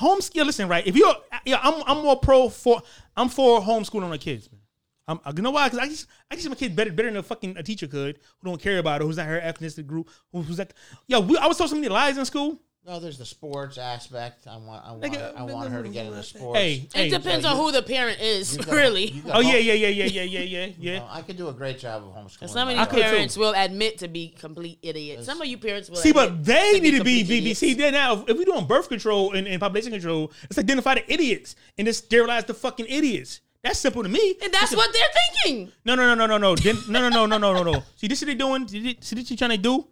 Homeschool. 0.01 0.47
Listen, 0.47 0.69
right? 0.69 0.87
If 0.87 0.97
you're, 0.97 1.15
yeah, 1.45 1.61
I'm, 1.63 1.83
I'm 1.87 2.03
more 2.03 2.17
pro 2.17 2.49
for. 2.49 2.83
I'm 3.17 3.29
for 3.29 3.61
homeschooling 3.61 4.09
my 4.09 4.19
kids. 4.19 4.51
Man. 4.53 4.61
I'm, 5.09 5.21
you 5.37 5.43
know 5.43 5.53
why? 5.53 5.69
Because 5.69 5.79
I 5.79 5.89
just, 5.89 6.07
I 6.31 6.35
just 6.35 6.49
my 6.49 6.55
kids 6.55 6.75
better, 6.75 6.91
better 6.91 7.09
than 7.09 7.19
a 7.19 7.23
fucking 7.23 7.57
a 7.57 7.63
teacher 7.63 7.87
could, 7.87 8.19
who 8.41 8.49
don't 8.49 8.61
care 8.61 8.79
about 8.79 9.01
it, 9.01 9.05
who's 9.05 9.17
not 9.17 9.27
her 9.27 9.41
ethnicity 9.41 9.87
group, 9.87 10.11
who, 10.33 10.43
who's 10.43 10.57
that. 10.57 10.75
Yo, 11.07 11.21
we, 11.21 11.37
I 11.37 11.47
was 11.47 11.57
told 11.57 11.71
so 11.71 11.77
many 11.77 11.89
lies 11.89 12.19
in 12.19 12.25
school. 12.25 12.61
No, 12.87 13.01
there's 13.01 13.19
the 13.19 13.27
sports 13.27 13.79
aspect. 13.79 14.47
I 14.47 14.57
want, 14.59 14.87
I 14.87 14.93
want, 14.93 15.03
Nigga, 15.03 15.35
I 15.37 15.43
want 15.43 15.73
her 15.73 15.83
to 15.83 15.89
get 15.89 16.07
into 16.07 16.23
sports. 16.23 16.57
Hey, 16.61 16.87
hey. 16.95 17.09
It 17.09 17.11
depends 17.11 17.45
so 17.45 17.51
on 17.51 17.57
you- 17.57 17.63
who 17.65 17.73
the 17.73 17.83
parent 17.83 18.21
is, 18.21 18.57
You 18.57 18.63
got- 18.63 18.75
really. 18.77 19.07
you 19.11 19.23
got 19.23 19.35
Oh 19.37 19.41
yeah, 19.41 19.57
yeah, 19.57 19.73
yeah, 19.73 19.89
yeah, 19.89 20.05
yeah, 20.05 20.23
yeah, 20.23 20.41
yeah, 20.41 20.67
yeah. 20.79 20.93
you 20.93 20.99
know, 21.01 21.09
I 21.11 21.23
could 21.23 21.37
do 21.37 21.49
a 21.49 21.53
great 21.53 21.81
job 21.81 22.05
of 22.05 22.15
homeschooling. 22.15 22.49
Some 22.49 22.69
of 22.69 22.77
my 22.77 22.85
these 22.85 22.87
could 22.93 23.03
too. 23.03 23.11
parents 23.11 23.37
will 23.37 23.55
admit 23.57 23.99
to 23.99 24.09
be 24.09 24.29
complete 24.29 24.79
idiots. 24.83 25.27
Some 25.27 25.41
of 25.41 25.49
you 25.49 25.59
parents 25.59 25.91
will 25.91 25.97
See, 25.97 26.11
admit 26.11 26.29
but 26.29 26.45
they 26.45 26.79
need 26.79 26.97
to 26.97 27.03
be 27.03 27.23
complete 27.25 27.57
BBC. 27.57 27.77
Then 27.77 27.93
now, 27.95 28.25
if 28.29 28.39
we're 28.39 28.45
doing 28.45 28.67
birth 28.67 28.89
control 28.89 29.33
and, 29.33 29.49
and 29.49 29.59
population 29.59 29.91
control, 29.91 30.31
let's 30.45 30.59
identify 30.59 30.95
the 30.95 31.13
idiots 31.13 31.57
and 31.77 31.89
just 31.89 32.05
sterilize 32.05 32.45
the 32.45 32.55
fucking 32.55 32.87
idiots. 32.89 33.41
That's 33.65 33.81
simple 33.81 34.05
to 34.05 34.09
me. 34.09 34.37
And 34.45 34.53
that's 34.55 34.77
what 34.77 34.93
they're 34.93 35.03
thinking. 35.43 35.73
No, 35.85 35.97
no, 35.97 36.15
no, 36.15 36.15
no, 36.15 36.27
no, 36.27 36.39
no. 36.39 36.55
Then, 36.55 36.77
no, 36.89 37.01
no, 37.01 37.09
no, 37.09 37.27
no, 37.27 37.39
no, 37.39 37.53
no, 37.65 37.73
no. 37.73 37.83
See, 37.97 38.07
this 38.07 38.23
is 38.23 38.29
what 38.29 38.39
they're 38.39 38.47
doing. 38.47 38.69
See, 38.69 38.95
this 38.95 39.11
is 39.11 39.19
what 39.19 39.29
you're 39.31 39.37
trying 39.37 39.51
to 39.51 39.57
do. 39.57 39.89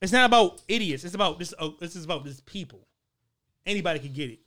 It's 0.00 0.12
not 0.12 0.26
about 0.26 0.62
idiots. 0.68 1.04
It's 1.04 1.14
about 1.14 1.38
this. 1.38 1.52
Uh, 1.58 1.70
this 1.80 1.96
is 1.96 2.04
about 2.04 2.24
this 2.24 2.40
people. 2.40 2.86
anybody 3.66 3.98
can 3.98 4.12
get 4.12 4.30
it. 4.30 4.40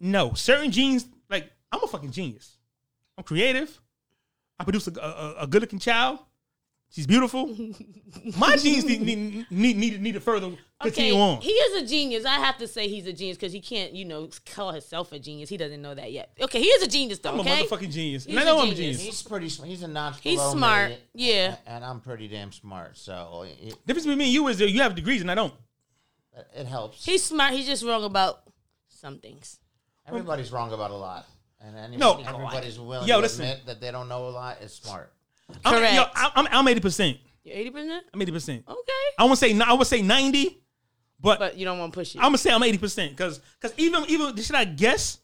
No, 0.00 0.34
certain 0.34 0.70
genes, 0.70 1.06
like 1.28 1.50
I'm 1.70 1.82
a 1.82 1.86
fucking 1.86 2.10
genius. 2.12 2.56
I'm 3.16 3.24
creative. 3.24 3.80
I 4.58 4.64
produce 4.64 4.88
a, 4.88 5.00
a, 5.00 5.34
a 5.42 5.46
good 5.46 5.62
looking 5.62 5.78
child. 5.78 6.18
She's 6.92 7.06
beautiful. 7.06 7.46
My 8.36 8.56
genes 8.56 8.84
need 8.84 9.02
need 9.02 9.46
need, 9.48 9.76
need, 9.76 10.00
need 10.02 10.12
to 10.12 10.20
further 10.20 10.50
continue 10.82 11.12
Okay, 11.12 11.20
on. 11.20 11.40
he 11.40 11.50
is 11.52 11.82
a 11.82 11.86
genius. 11.86 12.24
I 12.24 12.34
have 12.40 12.58
to 12.58 12.66
say 12.66 12.88
he's 12.88 13.06
a 13.06 13.12
genius 13.12 13.36
because 13.36 13.52
he 13.52 13.60
can't, 13.60 13.92
you 13.92 14.04
know, 14.04 14.28
call 14.52 14.72
himself 14.72 15.12
a 15.12 15.20
genius. 15.20 15.48
He 15.48 15.56
doesn't 15.56 15.80
know 15.80 15.94
that 15.94 16.10
yet. 16.10 16.32
Okay, 16.40 16.58
he 16.58 16.66
is 16.66 16.82
a 16.82 16.88
genius 16.88 17.20
though. 17.20 17.30
I'm 17.34 17.40
okay, 17.40 17.62
a 17.62 17.64
motherfucking 17.64 17.92
genius. 17.92 18.24
He's 18.24 18.34
And 18.34 18.40
I 18.40 18.42
a 18.42 18.44
know 18.46 18.58
I'm 18.62 18.70
a 18.70 18.74
genius. 18.74 18.96
genius. 18.98 19.02
He's 19.20 19.22
pretty. 19.22 19.48
sm- 19.48 19.64
He's 19.66 19.82
a 19.84 19.88
notch. 19.88 20.16
He's 20.20 20.38
below 20.40 20.50
smart, 20.52 20.90
me, 20.90 20.98
yeah. 21.14 21.56
And 21.64 21.84
I'm 21.84 22.00
pretty 22.00 22.26
damn 22.26 22.50
smart. 22.50 22.96
So 22.98 23.44
it, 23.46 23.76
Difference 23.86 24.04
between 24.06 24.18
me 24.18 24.24
and 24.24 24.34
you 24.34 24.48
is 24.48 24.58
that 24.58 24.70
you 24.70 24.80
have 24.82 24.96
degrees 24.96 25.20
and 25.20 25.30
I 25.30 25.36
don't. 25.36 25.54
it 26.56 26.66
helps. 26.66 27.04
he's 27.04 27.22
smart. 27.22 27.52
He's 27.52 27.66
just 27.66 27.84
wrong 27.84 28.02
about 28.02 28.40
some 28.88 29.18
things. 29.18 29.60
Everybody's 30.08 30.50
wrong 30.50 30.72
about 30.72 30.90
a 30.90 30.96
lot, 30.96 31.24
and 31.60 31.76
anybody, 31.76 31.98
No. 32.24 32.28
everybody's 32.28 32.80
willing 32.80 33.06
Yo, 33.06 33.16
to 33.18 33.22
listen. 33.22 33.44
admit 33.44 33.66
that 33.66 33.80
they 33.80 33.92
don't 33.92 34.08
know 34.08 34.26
a 34.26 34.30
lot 34.30 34.60
is 34.60 34.72
smart. 34.72 35.12
I'm, 35.64 35.74
Correct. 35.74 35.94
yo, 35.94 36.04
I'm, 36.14 36.46
I'm, 36.46 36.66
I'm 36.66 36.76
80%. 36.76 37.18
You're 37.42 37.56
eighty 37.56 37.70
percent. 37.70 38.04
I'm 38.12 38.20
80%. 38.20 38.68
Okay, 38.68 38.92
I 39.18 39.24
would 39.24 39.38
say 39.38 39.58
I 39.58 39.72
would 39.72 39.86
say 39.86 40.02
90, 40.02 40.62
but, 41.20 41.38
but 41.38 41.56
you 41.56 41.64
don't 41.64 41.78
want 41.78 41.92
to 41.92 41.98
push 41.98 42.14
it. 42.14 42.18
I'm 42.18 42.24
gonna 42.24 42.38
say 42.38 42.50
I'm 42.50 42.60
80% 42.60 43.10
because 43.10 43.40
because 43.60 43.76
even 43.78 44.04
even 44.08 44.36
should 44.36 44.54
I 44.54 44.64
guess 44.64 45.18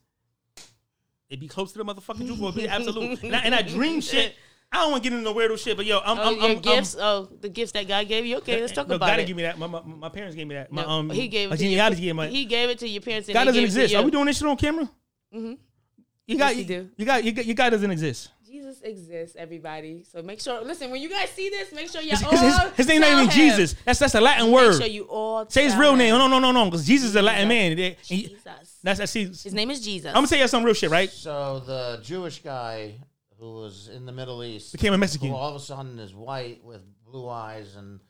it'd 1.28 1.40
be 1.40 1.48
close 1.48 1.72
to 1.72 1.78
the 1.78 1.84
motherfucking 1.84 2.26
truth 2.26 2.40
or 2.40 2.48
it'd 2.50 2.62
be 2.62 2.68
absolute. 2.68 3.22
and, 3.22 3.36
I, 3.36 3.40
and 3.40 3.54
I 3.54 3.62
dream 3.62 4.00
shit. 4.00 4.34
I 4.72 4.78
don't 4.78 4.90
want 4.90 5.04
to 5.04 5.10
get 5.10 5.16
into 5.16 5.30
no 5.30 5.34
weirdo 5.34 5.62
shit, 5.62 5.76
but 5.76 5.86
yo, 5.86 6.00
I'm, 6.04 6.18
oh, 6.18 6.22
I'm, 6.22 6.36
your 6.36 6.50
I'm, 6.50 6.58
gifts. 6.58 6.94
I'm, 6.96 7.02
oh, 7.02 7.28
the 7.40 7.48
gifts 7.48 7.72
that 7.72 7.86
God 7.86 8.08
gave 8.08 8.26
you. 8.26 8.38
Okay, 8.38 8.60
let's 8.60 8.72
talk 8.72 8.88
no, 8.88 8.96
about 8.96 9.06
God 9.06 9.12
it. 9.12 9.16
didn't 9.18 9.28
give 9.28 9.36
me 9.36 9.42
that. 9.44 9.58
My, 9.58 9.68
my, 9.68 9.80
my 9.82 10.08
parents 10.08 10.34
gave 10.34 10.46
me 10.46 10.56
that. 10.56 10.72
My 10.72 10.82
No, 10.82 10.88
um, 10.88 11.10
he 11.10 11.28
gave 11.28 11.50
my 11.50 11.54
it 11.54 11.58
to 11.58 11.66
your, 11.66 11.90
gave 11.90 12.16
my. 12.16 12.26
He 12.26 12.44
gave 12.46 12.70
it 12.70 12.78
to 12.80 12.88
your 12.88 13.00
parents. 13.00 13.28
And 13.28 13.34
God 13.34 13.44
doesn't 13.44 13.60
gave 13.60 13.68
exist. 13.68 13.94
Are 13.94 14.02
we 14.02 14.10
doing 14.10 14.26
this 14.26 14.38
shit 14.38 14.48
on 14.48 14.56
camera? 14.56 14.90
Mm-hmm. 15.34 15.54
You 16.26 16.38
got 16.38 16.56
Yes, 16.56 16.58
you, 16.58 16.64
do. 16.64 16.90
you 16.96 17.06
got 17.06 17.22
you 17.22 17.32
got 17.32 17.46
your 17.46 17.54
God 17.54 17.70
doesn't 17.70 17.90
exist. 17.90 18.30
Jesus 18.66 18.80
exists, 18.82 19.36
everybody. 19.38 20.02
So 20.10 20.22
make 20.22 20.40
sure. 20.40 20.62
Listen, 20.64 20.90
when 20.90 21.00
you 21.00 21.08
guys 21.08 21.30
see 21.30 21.48
this, 21.50 21.72
make 21.72 21.88
sure 21.90 22.00
y'all 22.02 22.16
his, 22.30 22.40
his, 22.40 22.58
his 22.76 22.88
name 22.88 23.00
not 23.00 23.12
even 23.12 23.24
him. 23.24 23.30
Jesus. 23.30 23.74
That's 23.84 23.98
that's 23.98 24.14
a 24.14 24.20
Latin 24.20 24.46
Make 24.46 24.54
word. 24.54 24.76
sure 24.78 24.86
you 24.86 25.04
all 25.04 25.48
Say 25.48 25.64
his 25.64 25.72
tell 25.72 25.80
real 25.82 25.92
him. 25.92 25.98
name. 25.98 26.14
No, 26.18 26.26
no, 26.26 26.38
no, 26.38 26.52
no, 26.52 26.64
because 26.66 26.86
Jesus 26.86 27.10
is 27.10 27.16
a 27.16 27.22
Latin 27.22 27.48
man. 27.48 27.76
They- 27.76 27.86
and 27.88 27.96
he- 28.02 28.22
Jesus. 28.28 28.78
That's 28.82 28.98
that's 28.98 29.12
see. 29.12 29.24
His 29.26 29.52
name 29.54 29.70
is 29.70 29.80
Jesus. 29.80 30.08
I'm 30.08 30.14
gonna 30.14 30.26
tell 30.26 30.38
you 30.38 30.48
some 30.48 30.64
real 30.64 30.74
shit, 30.74 30.90
right? 30.90 31.10
So 31.10 31.60
the 31.60 32.00
Jewish 32.02 32.42
guy 32.42 32.94
who 33.38 33.52
was 33.54 33.88
in 33.88 34.06
the 34.06 34.12
Middle 34.12 34.42
East 34.42 34.72
Became 34.72 34.92
a 34.94 34.98
Mexican. 34.98 35.28
who 35.28 35.34
all 35.34 35.50
of 35.50 35.56
a 35.56 35.60
sudden 35.60 35.98
is 35.98 36.14
white 36.14 36.64
with 36.64 36.80
blue 37.04 37.28
eyes 37.28 37.76
and 37.76 38.00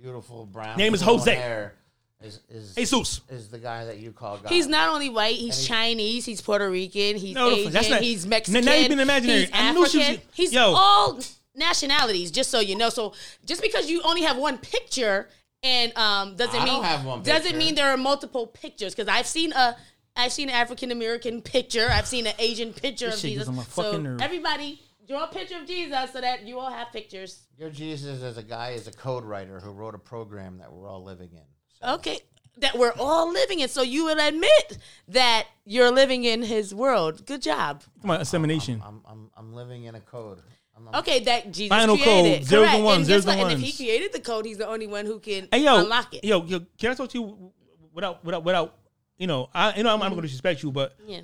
beautiful 0.00 0.46
brown 0.46 0.76
Name 0.78 0.94
is 0.94 1.00
Jose. 1.02 1.34
hair 1.34 1.74
is 2.22 2.40
is, 2.48 2.74
Jesus. 2.74 3.20
is 3.28 3.48
the 3.48 3.58
guy 3.58 3.84
that 3.84 3.98
you 3.98 4.10
call 4.12 4.38
God. 4.38 4.48
He's 4.50 4.66
not 4.66 4.88
only 4.88 5.08
white. 5.10 5.36
He's 5.36 5.56
And 5.58 5.62
he- 5.62 5.68
Chinese. 5.68 6.24
He's 6.24 6.40
Puerto 6.40 6.68
Rican. 6.70 7.16
He's 7.16 7.34
No, 7.34 7.50
no, 7.50 7.56
Asian. 7.56 7.72
that's 7.72 7.90
not- 7.90 8.00
he's 8.02 8.26
Mexican. 8.26 8.64
now 8.64 8.72
you've 8.74 8.88
been 8.88 9.00
imaginary. 9.00 9.40
He's 9.40 9.50
I 9.52 9.72
knew 9.72 9.86
she 9.88 9.98
was- 9.98 10.06
African. 10.08 10.28
he's 10.32 10.52
Yo. 10.52 10.72
all 10.74 11.20
nationalities. 11.54 12.30
Just 12.30 12.50
so 12.50 12.60
you 12.60 12.74
know. 12.76 12.88
So 12.90 13.12
just 13.44 13.62
because 13.62 13.88
you 13.90 14.02
only 14.02 14.22
have 14.22 14.36
one 14.36 14.58
picture 14.58 15.28
and 15.62 15.96
um 15.96 16.36
doesn't 16.36 16.60
I 16.60 16.64
mean 16.64 16.82
have 16.82 17.04
one 17.04 17.22
doesn't 17.22 17.56
mean 17.58 17.74
there 17.74 17.90
are 17.90 17.96
multiple 17.96 18.46
pictures. 18.46 18.94
Because 18.94 19.08
I've 19.08 19.26
seen 19.26 19.52
a 19.52 19.76
I've 20.16 20.32
seen 20.32 20.48
an 20.48 20.54
African 20.54 20.90
American 20.90 21.42
picture. 21.42 21.88
I've 21.90 22.06
seen 22.06 22.26
an 22.26 22.34
Asian 22.38 22.72
picture 22.72 23.06
This 23.06 23.16
of 23.16 23.20
Jesus. 23.22 23.48
So 23.74 23.98
nerve. 23.98 24.20
everybody 24.22 24.80
draw 25.06 25.24
a 25.24 25.28
picture 25.28 25.58
of 25.58 25.66
Jesus 25.66 26.12
so 26.12 26.20
that 26.20 26.46
you 26.46 26.58
all 26.58 26.70
have 26.70 26.90
pictures. 26.92 27.40
Your 27.58 27.70
Jesus 27.70 28.22
is 28.22 28.36
a 28.38 28.42
guy 28.42 28.70
is 28.70 28.86
a 28.88 28.92
code 28.92 29.24
writer 29.24 29.60
who 29.60 29.70
wrote 29.70 29.94
a 29.94 29.98
program 29.98 30.58
that 30.58 30.72
we're 30.72 30.88
all 30.88 31.02
living 31.04 31.30
in. 31.32 31.42
So 31.82 31.94
Okay. 31.94 32.20
That 32.58 32.78
we're 32.78 32.94
all 32.98 33.30
living 33.30 33.60
in. 33.60 33.68
So 33.68 33.82
you 33.82 34.06
will 34.06 34.18
admit 34.18 34.78
that 35.08 35.46
you're 35.66 35.90
living 35.90 36.24
in 36.24 36.42
his 36.42 36.74
world. 36.74 37.26
Good 37.26 37.42
job. 37.42 37.82
Come 38.00 38.12
on, 38.12 38.20
assimilation. 38.22 38.82
I'm 38.82 39.02
I'm 39.06 39.30
I'm 39.36 39.52
living 39.52 39.84
in 39.84 39.94
a 39.94 40.00
code. 40.00 40.40
I'm, 40.74 40.88
I'm, 40.88 40.94
Okay, 41.00 41.20
that 41.24 41.52
Jesus 41.52 41.68
Final 41.76 41.96
created. 41.98 42.38
code, 42.38 42.44
zeros 42.48 42.62
Correct. 42.64 42.74
and 42.76 42.84
ones, 42.84 42.96
and, 42.96 43.06
zeros 43.06 43.24
guess 43.26 43.32
and 43.34 43.42
what? 43.42 43.52
and 43.52 43.62
if 43.62 43.66
he 43.66 43.72
created 43.84 44.12
the 44.14 44.20
code, 44.20 44.46
he's 44.46 44.56
the 44.56 44.66
only 44.66 44.86
one 44.86 45.04
who 45.04 45.18
can 45.20 45.48
Hey 45.52 45.64
yo, 45.64 45.80
unlock 45.80 46.14
it. 46.14 46.24
yo, 46.24 46.44
yo, 46.44 46.60
can 46.78 46.92
I 46.92 46.94
talk 46.94 47.10
to 47.10 47.18
you 47.18 47.52
without 47.92 48.24
without 48.24 48.42
without 48.42 48.74
you 49.18 49.26
know 49.26 49.50
I 49.54 49.76
you 49.76 49.82
know 49.82 49.92
I'm, 49.92 50.00
I'm 50.02 50.10
gonna 50.10 50.22
disrespect 50.22 50.62
you, 50.62 50.72
but 50.72 50.96
Yeah. 51.06 51.20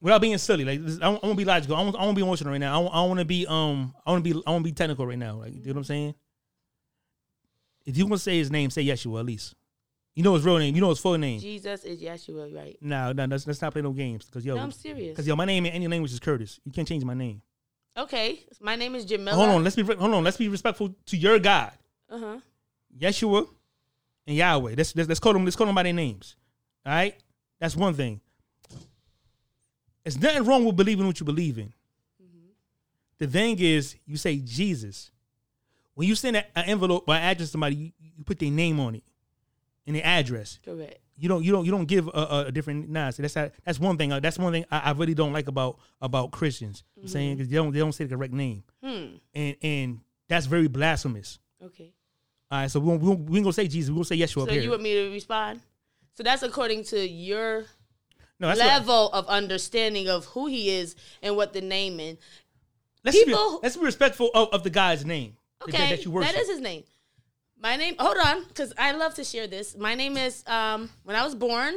without 0.00 0.20
being 0.20 0.36
silly. 0.38 0.64
Like 0.64 0.84
this, 0.84 0.98
I, 1.00 1.08
want 1.08 1.22
to 1.22 1.34
be 1.36 1.44
logical. 1.44 1.76
I 1.76 1.82
want, 1.84 1.94
I 1.94 2.00
want 2.00 2.10
to 2.10 2.16
be 2.16 2.22
emotional 2.22 2.50
right 2.50 2.58
now. 2.58 2.84
I, 2.88 3.02
want 3.06 3.20
to 3.20 3.24
be 3.24 3.46
um 3.46 3.94
I 4.04 4.10
want 4.10 4.24
to 4.24 4.34
be 4.34 4.42
I 4.44 4.50
want 4.50 4.64
to 4.64 4.68
be 4.70 4.74
technical 4.74 5.06
right 5.06 5.18
now. 5.18 5.36
Like 5.36 5.54
you 5.54 5.60
know 5.66 5.68
what 5.74 5.76
I'm 5.78 5.84
saying? 5.84 6.14
If 7.86 7.96
you 7.96 8.06
want 8.06 8.14
to 8.14 8.24
say 8.24 8.38
his 8.38 8.50
name, 8.50 8.70
say 8.70 8.84
Yeshua 8.84 9.20
at 9.20 9.26
least. 9.26 9.54
You 10.14 10.22
know 10.22 10.34
his 10.34 10.44
real 10.44 10.58
name. 10.58 10.74
You 10.74 10.80
know 10.80 10.90
his 10.90 11.00
full 11.00 11.18
name. 11.18 11.40
Jesus 11.40 11.84
is 11.84 12.00
Yeshua, 12.00 12.54
right? 12.54 12.76
No, 12.80 13.12
no, 13.12 13.24
let's, 13.24 13.46
let's 13.46 13.60
not 13.60 13.72
play 13.72 13.82
no 13.82 13.90
games. 13.92 14.26
Because 14.26 14.44
yo, 14.44 14.54
No, 14.54 14.62
I'm 14.62 14.70
serious. 14.70 15.10
because 15.10 15.26
yo, 15.26 15.34
my 15.34 15.44
name 15.44 15.66
in 15.66 15.72
any 15.72 15.88
language 15.88 16.12
is 16.12 16.20
Curtis. 16.20 16.60
You 16.64 16.70
can't 16.72 16.86
change 16.86 17.04
my 17.04 17.14
name. 17.14 17.42
Okay, 17.96 18.40
my 18.60 18.76
name 18.76 18.94
is 18.94 19.04
Jamila. 19.04 19.36
Hold 19.36 19.48
on, 19.50 19.64
let's 19.64 19.76
be 19.76 19.82
hold 19.82 20.14
on. 20.14 20.24
Let's 20.24 20.36
be 20.36 20.48
respectful 20.48 20.94
to 21.06 21.16
your 21.16 21.38
God, 21.38 21.72
Uh 22.10 22.18
huh. 22.18 22.38
Yeshua, 22.98 23.48
and 24.26 24.36
Yahweh. 24.36 24.74
Let's 24.76 24.94
let's, 24.96 25.08
let's 25.08 25.20
call 25.20 25.32
them 25.32 25.44
let's 25.44 25.56
call 25.56 25.66
them 25.66 25.74
by 25.76 25.84
their 25.84 25.92
names. 25.92 26.36
All 26.86 26.92
right, 26.92 27.16
that's 27.60 27.76
one 27.76 27.94
thing. 27.94 28.20
There's 30.02 30.20
nothing 30.20 30.44
wrong 30.44 30.64
with 30.64 30.76
believing 30.76 31.06
what 31.06 31.18
you 31.20 31.24
believe 31.26 31.58
in. 31.58 31.72
The 33.18 33.26
thing 33.28 33.58
is, 33.60 33.96
you 34.06 34.16
say 34.16 34.38
Jesus. 34.38 35.10
When 35.94 36.08
you 36.08 36.16
send 36.16 36.36
an 36.36 36.44
envelope 36.56 37.06
by 37.06 37.18
address 37.20 37.48
to 37.48 37.52
somebody, 37.52 37.76
you, 37.76 37.92
you 38.18 38.24
put 38.24 38.40
their 38.40 38.50
name 38.50 38.80
on 38.80 38.96
it 38.96 39.04
and 39.86 39.94
the 39.96 40.02
address. 40.02 40.58
Correct. 40.64 40.98
You 41.16 41.28
don't 41.28 41.44
you 41.44 41.52
don't 41.52 41.64
you 41.64 41.70
don't 41.70 41.84
give 41.86 42.08
a, 42.08 42.44
a, 42.48 42.52
different 42.52 42.88
nah. 42.90 43.10
So 43.10 43.22
that's 43.22 43.34
how, 43.34 43.50
that's 43.64 43.78
one 43.78 43.96
thing. 43.96 44.12
uh, 44.12 44.18
That's 44.20 44.38
one 44.38 44.52
thing 44.52 44.64
I, 44.70 44.78
I 44.78 44.90
really 44.92 45.14
don't 45.14 45.32
like 45.32 45.46
about 45.46 45.78
about 46.00 46.32
Christians. 46.32 46.82
I'm 47.00 47.06
saying 47.06 47.36
because 47.36 47.48
they 47.48 47.56
don't 47.56 47.72
they 47.72 47.78
don't 47.78 47.92
say 47.92 48.04
the 48.04 48.16
correct 48.16 48.32
name, 48.34 48.64
Hmm. 48.82 49.06
and 49.32 49.56
and 49.62 50.00
that's 50.28 50.46
very 50.46 50.66
blasphemous. 50.66 51.38
Okay. 51.62 51.92
All 52.50 52.58
right, 52.60 52.70
so 52.70 52.78
we 52.80 52.88
won't, 52.88 53.00
we 53.02 53.08
won't, 53.08 53.30
we 53.30 53.36
ain't 53.38 53.44
gonna 53.44 53.52
say 53.52 53.68
Jesus. 53.68 53.90
We 53.90 53.94
gonna 53.96 54.04
say 54.04 54.18
Yeshua 54.18 54.32
So 54.34 54.42
up 54.42 54.50
here. 54.50 54.62
you 54.62 54.70
want 54.70 54.82
me 54.82 54.92
to 54.94 55.10
respond? 55.10 55.60
So 56.16 56.22
that's 56.22 56.42
according 56.42 56.84
to 56.84 57.08
your 57.08 57.64
no, 58.40 58.48
that's 58.48 58.58
what- 58.60 58.66
level 58.66 59.10
of 59.12 59.26
understanding 59.28 60.08
of 60.08 60.24
who 60.26 60.46
he 60.46 60.68
is 60.70 60.94
and 61.22 61.36
what 61.36 61.52
the 61.52 61.60
name 61.60 62.00
is. 62.00 62.18
let's 63.04 63.22
be, 63.24 63.34
let's 63.62 63.76
be 63.76 63.84
respectful 63.84 64.30
of, 64.34 64.48
of 64.52 64.62
the 64.62 64.70
guy's 64.70 65.04
name. 65.04 65.36
that- 65.60 65.68
Okay, 65.68 65.90
that, 65.96 66.04
you 66.04 66.10
worship. 66.10 66.32
that 66.34 66.40
is 66.40 66.48
his 66.48 66.60
name. 66.60 66.84
My 67.60 67.76
name. 67.76 67.94
Hold 67.98 68.16
on, 68.24 68.44
because 68.48 68.72
I 68.76 68.92
love 68.92 69.14
to 69.14 69.24
share 69.24 69.46
this. 69.46 69.76
My 69.76 69.94
name 69.94 70.16
is. 70.16 70.42
Um, 70.46 70.90
when 71.04 71.16
I 71.16 71.24
was 71.24 71.34
born, 71.34 71.74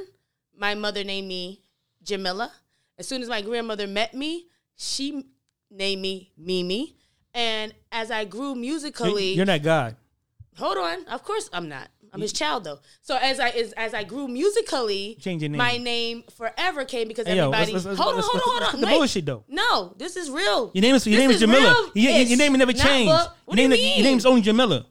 my 0.57 0.75
mother 0.75 1.03
named 1.03 1.27
me 1.27 1.61
Jamila. 2.03 2.51
As 2.97 3.07
soon 3.07 3.21
as 3.21 3.29
my 3.29 3.41
grandmother 3.41 3.87
met 3.87 4.13
me, 4.13 4.47
she 4.75 5.23
named 5.69 6.01
me 6.01 6.31
Mimi. 6.37 6.95
And 7.33 7.73
as 7.91 8.09
I 8.09 8.25
grew 8.25 8.55
musically, 8.55 9.33
You're 9.33 9.45
not 9.45 9.61
God. 9.61 9.95
hold 10.57 10.77
on. 10.77 11.05
Of 11.07 11.23
course, 11.23 11.49
I'm 11.53 11.69
not. 11.69 11.89
I'm 12.13 12.21
his 12.21 12.33
child 12.33 12.63
though. 12.63 12.79
So 13.01 13.15
as 13.17 13.39
I 13.39 13.49
as, 13.49 13.73
as 13.73 13.93
I 13.93 14.03
grew 14.03 14.27
musically, 14.27 15.17
Change 15.21 15.43
your 15.43 15.49
name. 15.49 15.57
my 15.59 15.77
name 15.77 16.23
forever 16.35 16.85
came 16.85 17.07
because 17.07 17.27
Hey, 17.27 17.35
yo, 17.35 17.51
everybody. 17.51 17.73
let's- 17.73 17.85
let's- 17.85 17.99
hold 17.99 18.15
on, 18.15 18.21
hold 18.23 18.35
on, 18.35 18.41
hold 18.43 18.63
on. 18.75 18.81
the 18.81 18.87
Wait. 18.87 18.93
bullshit, 18.97 19.25
though. 19.25 19.43
No, 19.49 19.93
this 19.97 20.15
is 20.15 20.31
real. 20.31 20.71
Your 20.73 20.81
name 20.81 20.95
is 20.95 21.05
your 21.05 21.17
This 21.17 21.21
name 21.21 21.31
is 21.31 21.39
Jamila. 21.39 21.91
Your, 21.93 22.11
your, 22.11 22.21
your 22.23 22.37
name 22.37 22.53
never 22.53 22.73
changed. 22.73 23.09
Your, 23.11 23.55
name, 23.55 23.71
you 23.73 23.77
your 23.77 24.03
name's 24.03 24.25
only 24.25 24.41
Jamila. 24.41 24.85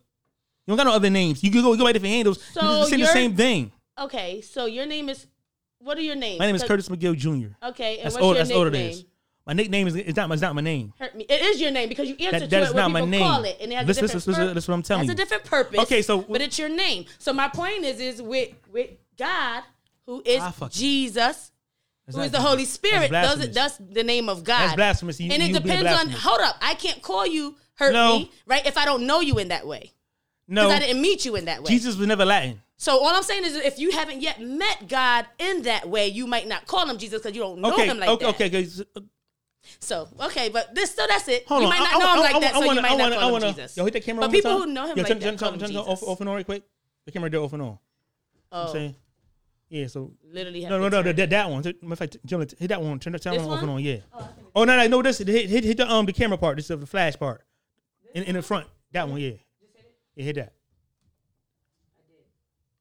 You 0.67 0.73
don't 0.73 0.77
got 0.79 0.85
no 0.91 0.93
other 0.97 1.11
names. 1.11 1.43
You 1.45 1.51
can 1.51 1.63
go 1.63 1.77
go 1.77 1.85
by 1.85 1.93
different 1.93 2.15
handles. 2.15 2.43
So 2.53 2.61
you 2.63 2.69
just 2.79 2.91
say 2.91 2.97
the 2.97 3.07
same 3.07 3.37
thing. 3.37 3.71
Okay, 3.99 4.41
so 4.41 4.67
your 4.67 4.87
name 4.87 5.09
is. 5.09 5.27
What 5.79 5.97
are 5.99 6.03
your 6.03 6.17
names? 6.17 6.39
My 6.39 6.47
name 6.47 6.57
is 6.57 6.65
Curtis 6.65 6.89
McGill 6.89 7.17
Jr. 7.17 7.55
Okay, 7.69 7.99
and 7.99 8.07
That's 8.07 8.15
what's 8.15 8.25
all. 8.25 8.35
your 8.35 8.35
That's 8.45 8.51
all 8.51 8.65
nickname? 8.65 8.91
is. 8.91 9.05
My 9.47 9.53
nickname 9.53 9.87
is 9.87 9.95
it's 9.95 10.17
not, 10.17 10.31
it's 10.33 10.43
not 10.43 10.55
my 10.57 10.61
name. 10.61 10.93
Hurt 10.99 11.15
me. 11.15 11.25
It 11.29 11.41
is 11.41 11.61
your 11.61 11.71
name 11.71 11.89
because 11.89 12.09
you 12.09 12.17
answer 12.17 12.31
That- 12.31 12.41
to 12.41 12.47
that 12.49 12.63
it 12.63 12.63
is 12.65 12.69
what 12.75 12.81
not 12.81 12.91
my 12.91 13.01
people 13.03 13.11
name. 13.11 13.21
call 13.21 13.45
it, 13.45 13.57
and 13.61 13.73
it 13.73 13.77
has 13.77 13.87
Listen, 13.87 14.05
a 14.05 14.09
different. 14.09 14.27
listen, 14.27 14.33
listen, 14.33 14.49
pur- 14.49 14.55
listen 14.55 14.73
what 14.73 14.77
I'm 14.77 14.83
telling 14.83 15.01
has 15.03 15.09
you. 15.09 15.13
a 15.13 15.17
different 15.25 15.45
purpose. 15.45 15.81
Okay, 15.81 16.03
so- 16.03 16.23
but 16.23 16.41
it's 16.41 16.59
your 16.59 16.69
name. 16.69 17.05
So 17.19 17.33
my 17.33 17.47
point 17.49 17.85
is, 17.85 18.01
is 18.01 18.21
with 18.21 18.51
with 18.73 18.91
God, 19.17 19.63
who 20.07 20.21
is 20.25 20.43
Ah, 20.43 20.51
fuck 20.51 20.73
it. 20.73 20.75
Jesus, 20.75 21.53
That's 22.07 22.17
who 22.17 22.19
not 22.19 22.25
is 22.27 22.33
the. 22.33 22.41
Holy 22.41 22.65
Spirit. 22.65 23.13
Does 23.13 23.35
it? 23.41 23.53
blasphemous. 23.53 23.55
That's 23.55 23.77
the 23.93 24.03
name 24.03 24.29
of 24.29 24.43
God. 24.43 24.59
That's 24.59 24.75
blasphemous. 24.75 25.21
You- 25.21 25.31
and 25.31 25.41
it 25.43 25.51
you 25.51 25.61
being 25.61 25.63
depends 25.63 25.87
on. 25.87 25.93
blasphemous. 26.07 26.23
Hold 26.25 26.41
up, 26.41 26.57
I 26.61 26.75
can't 26.75 27.01
call 27.03 27.25
you 27.25 27.57
hurt 27.75 27.93
No. 27.93 28.19
me, 28.19 28.31
right? 28.47 28.67
If 28.67 28.77
I 28.77 28.85
don't 28.85 29.07
know 29.07 29.21
you 29.21 29.39
in 29.39 29.49
that 29.49 29.65
way, 29.65 29.93
No, 30.49 30.69
because 30.69 30.83
I 30.83 30.87
didn't 30.87 31.03
meet 31.03 31.25
you 31.25 31.37
in 31.37 31.47
that 31.47 31.63
way. 31.63 31.71
Jesus 31.71 31.97
was 31.97 32.07
never 32.07 32.25
Latin. 32.25 32.61
So 32.77 32.93
all 33.03 33.09
I'm 33.09 33.23
saying 33.23 33.45
is, 33.45 33.57
if 33.57 33.79
you 33.79 33.91
haven't 33.93 34.21
yet 34.23 34.41
met 34.41 34.87
God 34.89 35.27
in 35.39 35.63
that 35.63 35.89
way, 35.89 36.09
you 36.09 36.27
might 36.27 36.47
not 36.47 36.67
call 36.67 36.89
him 36.89 36.99
Jesus 36.99 37.21
because 37.23 37.35
you 37.35 37.43
don't 37.43 37.59
know 37.61 37.73
Okay, 37.73 37.87
him 37.87 37.99
like 37.99 38.09
okay, 38.11 38.25
that. 38.27 38.35
okay. 38.35 38.49
guys. 38.51 38.83
So 39.81 40.09
okay, 40.21 40.49
but 40.49 40.75
this 40.75 40.95
so 40.95 41.05
that's 41.09 41.27
it. 41.29 41.45
Hold 41.49 41.63
you 41.63 41.67
on. 41.69 41.71
might 41.73 41.79
not 41.81 41.95
I- 41.95 41.99
know 41.99 42.05
I- 42.07 42.13
him 42.13 42.19
I- 42.19 42.23
like 42.33 42.41
that, 42.43 42.55
I 42.55 42.61
so 42.61 42.67
wanna- 42.67 42.75
you 42.81 42.83
might 42.83 42.89
not 42.91 42.99
wanna- 42.99 43.15
call 43.17 43.27
him 43.29 43.33
wanna- 43.33 43.53
Jesus. 43.53 43.77
Yo, 43.77 43.85
hit 43.85 43.93
that 43.95 44.05
camera. 44.05 44.21
But 44.23 44.31
people 44.31 44.59
who 44.59 44.67
know 44.67 44.83
him 44.87 44.97
Yo, 44.97 45.03
like 45.03 45.07
turn, 45.09 45.19
that 45.19 45.25
turn, 45.25 45.39
call 45.39 45.49
turn, 45.49 45.55
him 45.55 45.61
turn, 45.61 45.69
Jesus. 45.71 45.87
off, 45.87 46.03
off 46.05 46.21
and 46.21 46.29
on 46.29 46.35
right 46.37 46.45
quick. 46.45 46.63
The 47.07 47.13
camera 47.13 47.31
door 47.31 47.45
off 47.47 47.53
and 47.55 47.63
on. 47.63 47.79
I'm 48.53 48.69
Oh, 48.69 48.73
saying. 48.73 48.95
Yeah, 49.69 49.87
so 49.89 50.13
literally. 50.31 50.61
Have 50.63 50.71
no, 50.71 50.79
no, 50.79 50.89
no, 50.89 51.03
turn. 51.03 51.17
that, 51.17 51.31
that 51.31 51.51
one. 51.51 51.67
Of 51.91 51.99
fact, 51.99 52.17
Jim, 52.25 52.41
hit 52.41 52.69
that 52.69 52.81
one. 52.81 53.01
Turn 53.01 53.13
that 53.15 53.23
turn 53.23 53.33
This 53.35 53.43
it 53.43 53.49
off 53.49 53.61
and 53.63 53.71
on. 53.71 53.83
Yeah. 53.83 53.97
Oh 54.55 54.63
no, 54.65 54.77
no, 54.77 54.87
no. 54.87 55.03
This 55.03 55.19
hit 55.19 55.29
hit 55.29 55.65
hit 55.65 55.77
the 55.79 55.91
um 55.91 56.07
the 56.07 56.13
camera 56.13 56.39
part. 56.39 56.57
This 56.59 56.71
is 56.71 56.79
the 56.79 56.87
flash 56.87 57.17
part. 57.17 57.45
In 58.15 58.23
in 58.23 58.35
the 58.37 58.43
front. 58.43 58.69
That 58.93 59.09
one. 59.09 59.21
Yeah. 59.21 59.33
Yeah, 60.17 60.25
hit 60.25 60.37
that. 60.37 60.53
I 61.99 62.03
did. 62.09 62.25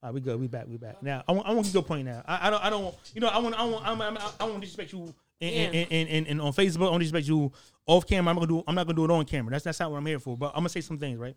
All 0.01 0.07
right, 0.09 0.13
we 0.13 0.21
good. 0.21 0.39
We 0.39 0.47
back. 0.47 0.65
We 0.67 0.77
back. 0.77 1.03
Now 1.03 1.23
I 1.27 1.31
want. 1.33 1.47
I 1.47 1.53
want 1.53 1.73
your 1.73 1.83
point. 1.83 2.05
Now 2.05 2.23
I, 2.25 2.47
I 2.47 2.49
don't. 2.49 2.63
I 2.63 2.69
don't. 2.69 2.95
You 3.13 3.21
know. 3.21 3.27
I 3.27 3.37
want. 3.37 3.55
I 3.55 3.63
want. 3.65 3.85
I'm, 3.87 4.01
I'm, 4.01 4.17
I 4.39 4.43
want 4.43 4.55
to 4.55 4.59
disrespect 4.61 4.93
you. 4.93 5.13
And, 5.41 5.53
Yeah. 5.75 5.81
and, 5.81 6.09
and, 6.09 6.27
and, 6.27 6.41
on 6.41 6.53
Facebook, 6.53 6.87
I 6.87 6.91
want 6.91 7.01
to 7.01 7.09
disrespect 7.09 7.27
you 7.27 7.51
off 7.85 8.07
camera. 8.07 8.31
I'm 8.31 8.35
not 8.37 8.47
gonna 8.47 8.59
do. 8.59 8.63
I'm 8.67 8.75
not 8.75 8.87
gonna 8.87 8.95
do 8.95 9.05
it 9.05 9.11
on 9.11 9.25
camera. 9.25 9.51
That's 9.51 9.65
that's 9.65 9.79
not 9.79 9.91
what 9.91 9.97
I'm 9.97 10.05
here 10.05 10.19
for. 10.19 10.37
But 10.37 10.47
I'm 10.55 10.61
gonna 10.61 10.69
say 10.69 10.81
some 10.81 10.97
things. 10.97 11.19
Right? 11.19 11.35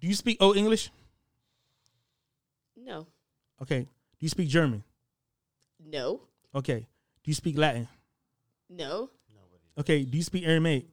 Do 0.00 0.08
you 0.08 0.14
speak 0.14 0.38
old 0.40 0.56
English? 0.56 0.90
No. 2.76 3.06
Okay. 3.60 3.82
Do 3.82 3.88
you 4.18 4.28
speak 4.28 4.48
German? 4.48 4.82
No. 5.84 6.22
Okay. 6.54 6.80
Do 6.80 7.30
you 7.30 7.34
speak 7.34 7.56
Latin? 7.56 7.86
No. 8.68 9.10
Okay. 9.78 10.04
Do 10.04 10.16
you 10.16 10.24
speak 10.24 10.44
Aramaic? 10.44 10.82
Do 10.86 10.88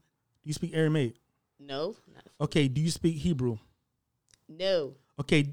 you 0.46 0.54
speak 0.54 0.76
Aramaic? 0.76 1.16
No. 1.60 1.96
Okay. 2.40 2.68
Do 2.68 2.82
you 2.82 2.90
speak 2.90 3.18
Hebrew? 3.18 3.58
No. 4.48 4.96
Okay. 5.20 5.44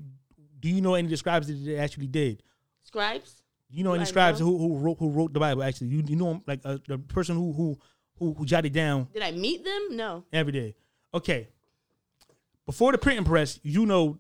Do 0.61 0.69
you 0.69 0.81
know 0.81 0.95
any 0.95 1.07
of 1.07 1.11
the 1.11 1.16
scribes 1.16 1.49
that 1.49 1.55
they 1.55 1.77
actually 1.77 2.07
did? 2.07 2.42
Scribes? 2.83 3.42
You 3.69 3.85
know 3.85 3.90
Do 3.90 3.97
any 3.97 4.03
I 4.03 4.07
scribes 4.07 4.40
know? 4.40 4.47
who 4.47 4.59
who 4.59 4.79
wrote 4.79 4.97
who 4.99 5.11
wrote 5.11 5.33
the 5.33 5.40
Bible? 5.40 5.62
Actually, 5.62 5.88
you 5.88 6.03
you 6.07 6.16
know 6.16 6.42
like 6.47 6.61
uh, 6.64 6.79
the 6.87 6.99
person 6.99 7.37
who 7.37 7.53
who 7.53 7.79
who 8.19 8.33
who 8.35 8.47
jotted 8.47 8.73
down 8.73 9.09
Did 9.12 9.23
I 9.23 9.33
meet 9.33 9.64
them? 9.64 9.88
No. 9.90 10.25
every 10.33 10.53
day. 10.53 10.77
Okay. 11.12 11.49
Before 12.64 12.92
the 12.92 12.99
printing 12.99 13.25
press, 13.25 13.61
you 13.62 13.87
know 13.87 14.19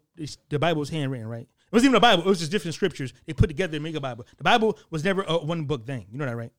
the 0.48 0.58
Bible 0.58 0.80
was 0.80 0.90
handwritten, 0.90 1.26
right? 1.28 1.42
It 1.42 1.72
wasn't 1.72 1.86
even 1.90 1.96
a 1.96 2.00
Bible; 2.00 2.22
it 2.24 2.28
was 2.28 2.38
just 2.38 2.50
different 2.52 2.74
scriptures 2.74 3.12
they 3.26 3.32
put 3.32 3.48
together 3.48 3.72
to 3.76 3.80
make 3.80 3.96
a 3.96 4.00
Bible. 4.00 4.24
The 4.36 4.44
Bible 4.44 4.78
was 4.90 5.04
never 5.04 5.22
a 5.22 5.38
one 5.38 5.64
book 5.64 5.84
thing. 5.86 6.06
You 6.10 6.18
know 6.18 6.26
that, 6.26 6.36
right? 6.36 6.52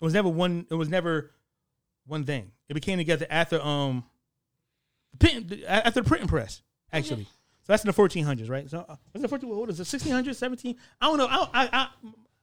It 0.00 0.04
was 0.04 0.14
never 0.14 0.28
one. 0.28 0.66
It 0.70 0.74
was 0.74 0.88
never 0.88 1.30
one 2.06 2.24
thing. 2.24 2.52
It 2.68 2.74
became 2.74 2.98
together 2.98 3.26
after 3.30 3.60
um, 3.60 4.04
print, 5.18 5.52
after 5.66 6.02
the 6.02 6.08
printing 6.08 6.28
press, 6.28 6.62
actually. 6.92 7.24
So 7.24 7.72
that's 7.72 7.84
in 7.84 7.90
the 7.90 7.94
1400s, 7.94 8.50
right? 8.50 8.68
So 8.68 8.84
uh, 8.86 8.96
was 9.12 9.24
it 9.24 9.28
14? 9.28 9.48
What 9.48 9.70
is 9.70 9.80
it? 9.80 9.84
1600s, 9.84 10.34
17? 10.34 10.76
I 11.00 11.06
don't 11.06 11.18
know. 11.18 11.26
I 11.26 11.48
I 11.52 11.88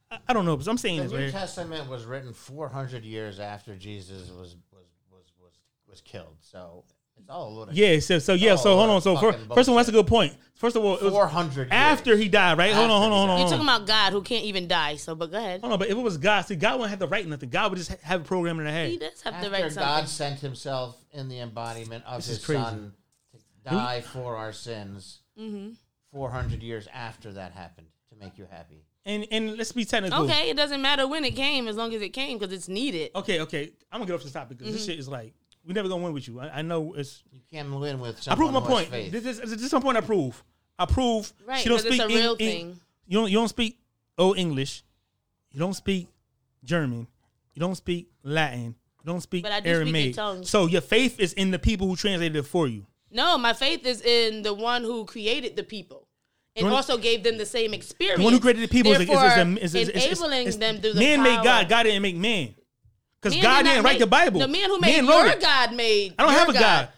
I, 0.10 0.18
I 0.28 0.34
don't 0.34 0.46
know. 0.46 0.58
But 0.58 0.68
I'm 0.68 0.78
saying 0.78 0.98
The 0.98 1.04
this 1.04 1.12
New 1.12 1.24
right. 1.26 1.32
Testament 1.32 1.90
was 1.90 2.06
written 2.06 2.34
400 2.34 3.04
years 3.04 3.40
after 3.40 3.76
Jesus 3.76 4.30
was 4.30 4.56
was 4.72 4.86
was 5.12 5.32
was 5.42 5.54
was 5.88 6.02
killed. 6.02 6.38
So 6.42 6.86
it's 7.22 7.30
all 7.30 7.48
a 7.50 7.54
little 7.60 7.74
Yeah, 7.74 8.00
so 8.00 8.20
so 8.20 8.34
yeah, 8.34 8.54
Oh, 8.54 8.56
so 8.58 8.76
hold 8.76 8.90
on. 8.90 9.02
So 9.02 9.16
fucking 9.16 9.32
first, 9.32 9.54
first 9.56 9.68
of 9.68 9.72
all, 9.72 9.78
that's 9.78 9.90
a 9.90 9.94
good 9.94 10.08
point. 10.08 10.36
First 10.56 10.76
of 10.76 10.84
all, 10.86 10.96
it 10.98 11.02
was 11.04 11.12
400 11.14 11.70
after 11.72 12.12
years. 12.12 12.20
he 12.22 12.30
died, 12.30 12.56
right? 12.58 12.72
Hold 12.72 12.92
on, 12.92 13.02
hold 13.02 13.14
on, 13.14 13.18
hold 13.18 13.30
on. 13.32 13.38
You're 13.40 13.48
Hold 13.48 13.52
talking 13.52 13.68
on. 13.70 13.76
about 13.78 13.88
God 13.88 14.14
who 14.14 14.22
can't 14.22 14.46
even 14.46 14.68
die. 14.68 14.96
So, 14.96 15.16
but 15.16 15.32
go 15.32 15.38
ahead. 15.38 15.62
Hold 15.62 15.74
on, 15.74 15.80
but 15.80 15.88
if 15.90 15.98
it 15.98 16.02
was 16.02 16.18
God, 16.18 16.42
see, 16.42 16.56
God 16.56 16.74
wouldn't 16.74 16.92
have 16.92 17.00
to 17.00 17.08
write 17.08 17.26
nothing. 17.28 17.50
God 17.50 17.72
would 17.72 17.78
just 17.78 17.90
have 18.04 18.22
a 18.22 18.24
program 18.24 18.60
in 18.60 18.66
the 18.66 18.72
head. 18.72 18.90
He 18.92 18.98
does 19.00 19.20
have 19.24 19.34
After 19.34 19.50
to 19.50 19.52
write 19.64 19.74
God 19.76 20.08
sent 20.08 20.40
himself 20.40 21.04
in 21.12 21.30
the 21.30 21.40
embodiment 21.40 22.04
of 22.06 22.18
This 22.18 22.30
is 22.30 22.38
his 22.38 22.46
crazy. 22.46 22.62
son 22.64 22.94
to 23.32 23.40
die 23.72 24.02
for 24.02 24.36
our 24.36 24.52
sins 24.54 25.20
Mm-hmm. 25.40 25.70
400 26.12 26.62
years 26.62 26.88
after 26.94 27.32
that 27.34 27.54
happened 27.54 27.88
to 28.12 28.16
make 28.20 28.38
you 28.38 28.46
happy. 28.52 28.84
And 29.06 29.26
and 29.32 29.58
let's 29.58 29.72
be 29.72 29.86
technical. 29.86 30.26
Okay, 30.26 30.50
it 30.52 30.58
doesn't 30.58 30.82
matter 30.82 31.08
when 31.08 31.26
it 31.26 31.36
came 31.36 31.68
as 31.68 31.76
long 31.76 31.92
as 31.96 32.02
it 32.04 32.10
came 32.10 32.38
because 32.38 32.54
it's 32.54 32.68
needed. 32.68 33.10
okay, 33.16 33.40
okay. 33.42 33.72
I'm 33.92 34.00
gonna 34.00 34.06
get 34.06 34.14
off 34.16 34.24
this 34.24 34.32
topic 34.34 34.58
because 34.60 34.68
Mm-hmm. 34.68 34.76
this 34.78 34.86
shit 34.86 35.00
is 35.00 35.08
like 35.08 35.34
we 35.66 35.74
never 35.74 35.88
gonna 35.90 36.04
win 36.04 36.14
with 36.14 36.28
you. 36.28 36.40
I, 36.40 36.60
I 36.60 36.62
know 36.62 36.94
it's. 36.94 37.24
You 37.32 37.40
can't 37.52 37.70
win 37.74 38.00
with 38.00 38.28
I 38.28 38.36
prove 38.36 38.52
my 38.54 38.60
point. 38.62 38.90
faith. 38.90 39.12
This 39.12 39.26
is 39.26 39.40
this 39.40 39.62
is 39.62 39.74
my 39.74 39.80
point. 39.80 39.98
I 39.98 40.02
prove. 40.02 40.44
I 40.80 40.86
prove. 40.86 41.32
Right, 41.46 41.60
she 41.60 41.70
don't 41.70 41.78
'cause 41.78 41.86
it's 41.86 41.96
speak 41.96 42.06
a 42.06 42.08
real 42.08 42.36
Eng- 42.40 42.48
Eng- 42.48 42.58
thing. 42.68 42.80
You 43.08 43.20
don't 43.20 43.30
you 43.32 43.38
don't 43.38 43.48
speak 43.50 43.78
old 44.18 44.38
English. 44.38 44.84
You 45.52 45.60
don't 45.60 45.74
speak 45.74 46.08
German. 46.64 47.08
You 47.54 47.60
don't 47.60 47.76
speak 47.76 48.10
Latin. 48.24 48.76
You 49.04 49.06
don't 49.06 49.22
speak 49.22 49.44
But 49.44 49.52
I 49.52 49.60
do 49.60 49.70
speak 49.70 49.76
Aramaic. 49.76 50.16
tongues. 50.16 50.50
So 50.50 50.68
your 50.68 50.82
faith 50.82 51.20
is 51.20 51.34
in 51.34 51.52
the 51.52 51.60
people 51.60 51.88
who 51.88 51.96
translated 51.96 52.36
it 52.38 52.44
for 52.44 52.68
you. 52.68 52.86
No, 53.12 53.38
my 53.38 53.54
faith 53.54 53.86
is 53.86 54.02
in 54.02 54.42
the 54.44 54.54
one 54.54 54.84
who 54.84 55.06
created 55.06 55.56
the 55.56 55.64
people. 55.64 56.08
And 56.56 56.66
one- 56.66 56.74
also 56.74 56.98
gave 56.98 57.24
them 57.24 57.38
the 57.38 57.46
same 57.46 57.74
experience. 57.74 58.20
The 58.20 58.24
one 58.24 58.34
who 58.34 58.40
created 58.40 58.64
the 58.64 58.68
people 58.68 58.92
is, 58.94 59.02
is, 59.02 59.10
is, 59.10 59.16
is, 59.16 59.74
is, 59.74 59.74
is, 59.74 59.90
is, 59.90 60.06
enabling 60.22 60.48
is- 60.48 60.58
them 60.60 60.78
through 60.80 60.94
the 60.94 61.00
man 61.00 61.24
made. 61.24 61.44
God. 61.44 61.68
God 61.70 61.84
didn't 61.84 62.02
make 62.02 62.16
man. 62.16 62.56
Because 63.22 63.40
God 63.42 63.64
did 63.64 63.76
not 63.76 63.84
write 63.84 63.92
make- 63.94 64.00
the 64.00 64.08
Bible. 64.08 64.40
The 64.40 64.48
man 64.48 64.70
who 64.70 64.80
made 64.80 64.96
Man 65.04 65.08
wrote 65.08 65.24
your 65.26 65.34
it. 65.34 65.42
God 65.42 65.74
made. 65.76 66.16
I 66.18 66.24
don't 66.24 66.32
have 66.34 66.50
a 66.50 66.54
God. 66.54 66.90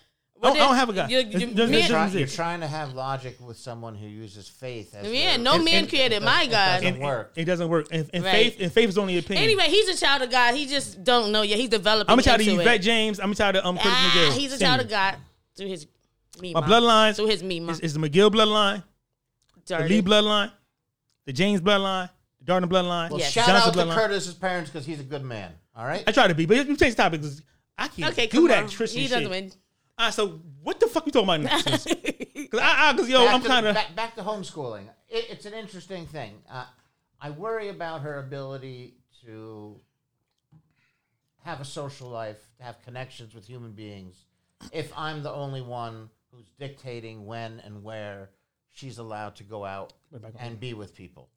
I 0.41 0.47
don't, 0.47 0.55
I 0.57 0.59
don't 0.59 0.75
have 0.75 0.89
a 0.89 0.93
God. 0.93 1.09
you- 1.12 1.19
It 1.19 1.27
you- 1.27 1.31
doesn't- 1.31 1.55
man- 1.55 1.59
it 1.59 1.71
You're, 1.71 1.79
doesn't 1.89 2.12
try- 2.12 2.19
you're 2.19 2.27
trying 2.27 2.59
to 2.62 2.67
have 2.67 2.93
logic 2.93 3.38
with 3.39 3.55
someone 3.57 3.95
who 3.95 4.07
uses 4.07 4.47
faith 4.49 4.93
as 4.93 5.09
Yeah, 5.09 5.31
their- 5.31 5.38
no 5.38 5.53
And- 5.55 5.63
man 5.65 5.73
and- 5.75 5.89
created 5.89 6.15
it 6.17 6.21
my 6.21 6.45
doesn't- 6.45 6.49
it 6.49 6.51
God. 6.51 6.81
doesn't 6.81 6.95
It- 6.95 7.01
work. 7.01 7.31
It, 7.38 7.45
doesn't 7.45 7.69
work. 7.69 7.88
And, 7.91 8.09
and 8.13 8.23
Right. 8.25 8.31
faith 8.31 8.57
and 8.59 8.71
faith 8.73 8.89
is 8.89 8.97
only 8.97 9.17
opinion. 9.17 9.41
Anyway, 9.43 9.67
he's 9.69 9.88
a 9.88 9.95
child 9.97 10.21
of 10.21 10.29
God. 10.31 10.53
He 10.55 10.65
just 10.65 11.01
don't 11.03 11.31
know 11.31 11.43
yet. 11.43 11.57
He's 11.59 11.69
developing. 11.69 12.12
I'm 12.12 12.17
gonna 12.17 12.23
try 12.23 12.36
to 12.38 12.43
into 12.49 12.62
Yvette 12.62 12.75
it. 12.75 12.79
James. 12.83 13.19
I'm 13.19 13.27
gonna 13.27 13.36
try 13.36 13.51
to 13.53 13.65
um 13.65 13.77
Curtis 13.77 13.91
Ah, 13.93 14.12
McGill. 14.15 14.33
he's 14.38 14.51
a 14.51 14.57
Senior. 14.57 14.67
child 14.67 14.81
of 14.81 14.89
God 14.89 15.15
through 15.55 15.67
his 15.67 15.88
me. 16.41 16.53
My 16.53 16.59
bloodline 16.62 17.15
Through 17.15 17.27
his 17.27 17.41
me. 17.41 17.59
is, 17.69 17.79
is 17.79 17.93
the 17.93 17.99
McGill 18.01 18.29
bloodline, 18.29 18.83
the 19.65 19.79
Lee 19.79 20.01
bloodline, 20.01 20.51
the 21.25 21.31
James 21.31 21.62
bloodline, 21.62 22.09
the 22.43 22.51
Darden 22.51 22.65
bloodline. 22.65 23.12
Well, 23.12 23.19
Yes. 23.21 23.31
shout 23.31 23.47
out 23.47 23.71
to 23.73 23.79
bloodline. 23.79 23.93
Curtis's 23.95 24.33
parents 24.33 24.69
because 24.69 24.86
he's 24.86 24.99
a 24.99 25.03
good 25.03 25.23
man. 25.23 25.53
All 25.75 25.86
right. 25.86 26.03
I 26.05 26.12
try 26.12 26.27
to 26.27 26.36
be, 26.36 26.45
but 26.45 26.57
you 26.57 26.75
change 26.77 26.95
the 26.95 27.03
topic 27.03 27.21
I 27.77 27.88
can't 27.88 28.12
Okay, 28.13 28.27
do 28.27 28.47
that 28.49 28.63
on. 28.63 28.69
Tristan 28.69 29.01
He 29.01 29.07
doesn't 29.07 29.29
win. 29.29 29.51
All 29.97 30.05
right, 30.07 30.13
so 30.13 30.39
what 30.62 30.79
the 30.79 30.88
fuck 30.88 31.05
you 31.05 31.12
talking 31.12 31.29
about 31.29 31.41
next? 31.41 31.86
Because 31.86 32.59
I, 32.62 32.89
I, 32.89 32.93
cause 32.97 33.09
yo, 33.09 33.25
back 33.25 33.33
I'm 33.36 33.41
kind 33.43 33.65
of. 33.67 33.75
back, 33.75 33.95
back 33.95 34.15
to 34.15 34.21
homeschooling. 34.23 34.86
It, 35.09 35.25
it's 35.29 35.45
an 35.45 35.53
interesting 35.53 36.05
thing. 36.07 36.33
Uh, 36.51 36.65
I 37.21 37.29
worry 37.31 37.69
about 37.69 38.01
her 38.01 38.19
ability 38.19 38.95
to 39.25 39.79
have 41.43 41.59
a 41.62 41.65
social 41.65 42.09
life, 42.09 42.38
to 42.57 42.63
have 42.63 42.81
connections 42.83 43.33
with 43.33 43.45
human 43.45 43.71
beings, 43.73 44.15
if 44.71 44.91
I'm 44.97 45.23
the 45.23 45.31
only 45.31 45.62
one 45.62 46.09
who's 46.31 46.51
dictating 46.59 47.25
when 47.25 47.59
and 47.65 47.83
where 47.83 48.29
she's 48.71 48.97
allowed 48.97 49.36
to 49.38 49.43
go 49.43 49.63
out 49.65 49.93
Right 50.12 50.21
back 50.21 50.33
on. 50.39 50.47
and 50.47 50.59
be 50.59 50.73
with 50.73 50.95
people. 50.95 51.29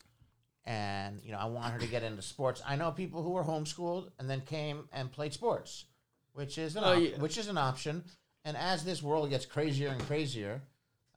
And 0.66 1.20
you 1.22 1.30
know, 1.32 1.38
I 1.38 1.44
want 1.46 1.72
her 1.72 1.78
to 1.78 1.86
get 1.86 2.02
into 2.02 2.22
sports. 2.22 2.60
I 2.66 2.74
know 2.76 2.90
people 2.90 3.22
who 3.22 3.30
were 3.30 3.44
homeschooled 3.44 4.10
and 4.18 4.28
then 4.28 4.40
came 4.40 4.88
and 4.92 5.10
played 5.12 5.32
sports, 5.32 5.84
which 6.32 6.58
is 6.58 6.74
an 6.76 6.82
Oh, 6.84 6.94
op- 6.94 7.02
yeah. 7.02 7.18
which 7.18 7.38
is 7.38 7.46
an 7.48 7.56
option. 7.56 8.04
And 8.44 8.56
as 8.56 8.84
this 8.84 9.02
world 9.02 9.30
gets 9.30 9.46
crazier 9.46 9.88
and 9.88 10.00
crazier, 10.02 10.60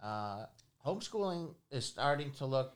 uh, 0.03 0.45
homeschooling 0.85 1.53
is 1.71 1.85
starting 1.85 2.31
to 2.33 2.45
look 2.45 2.75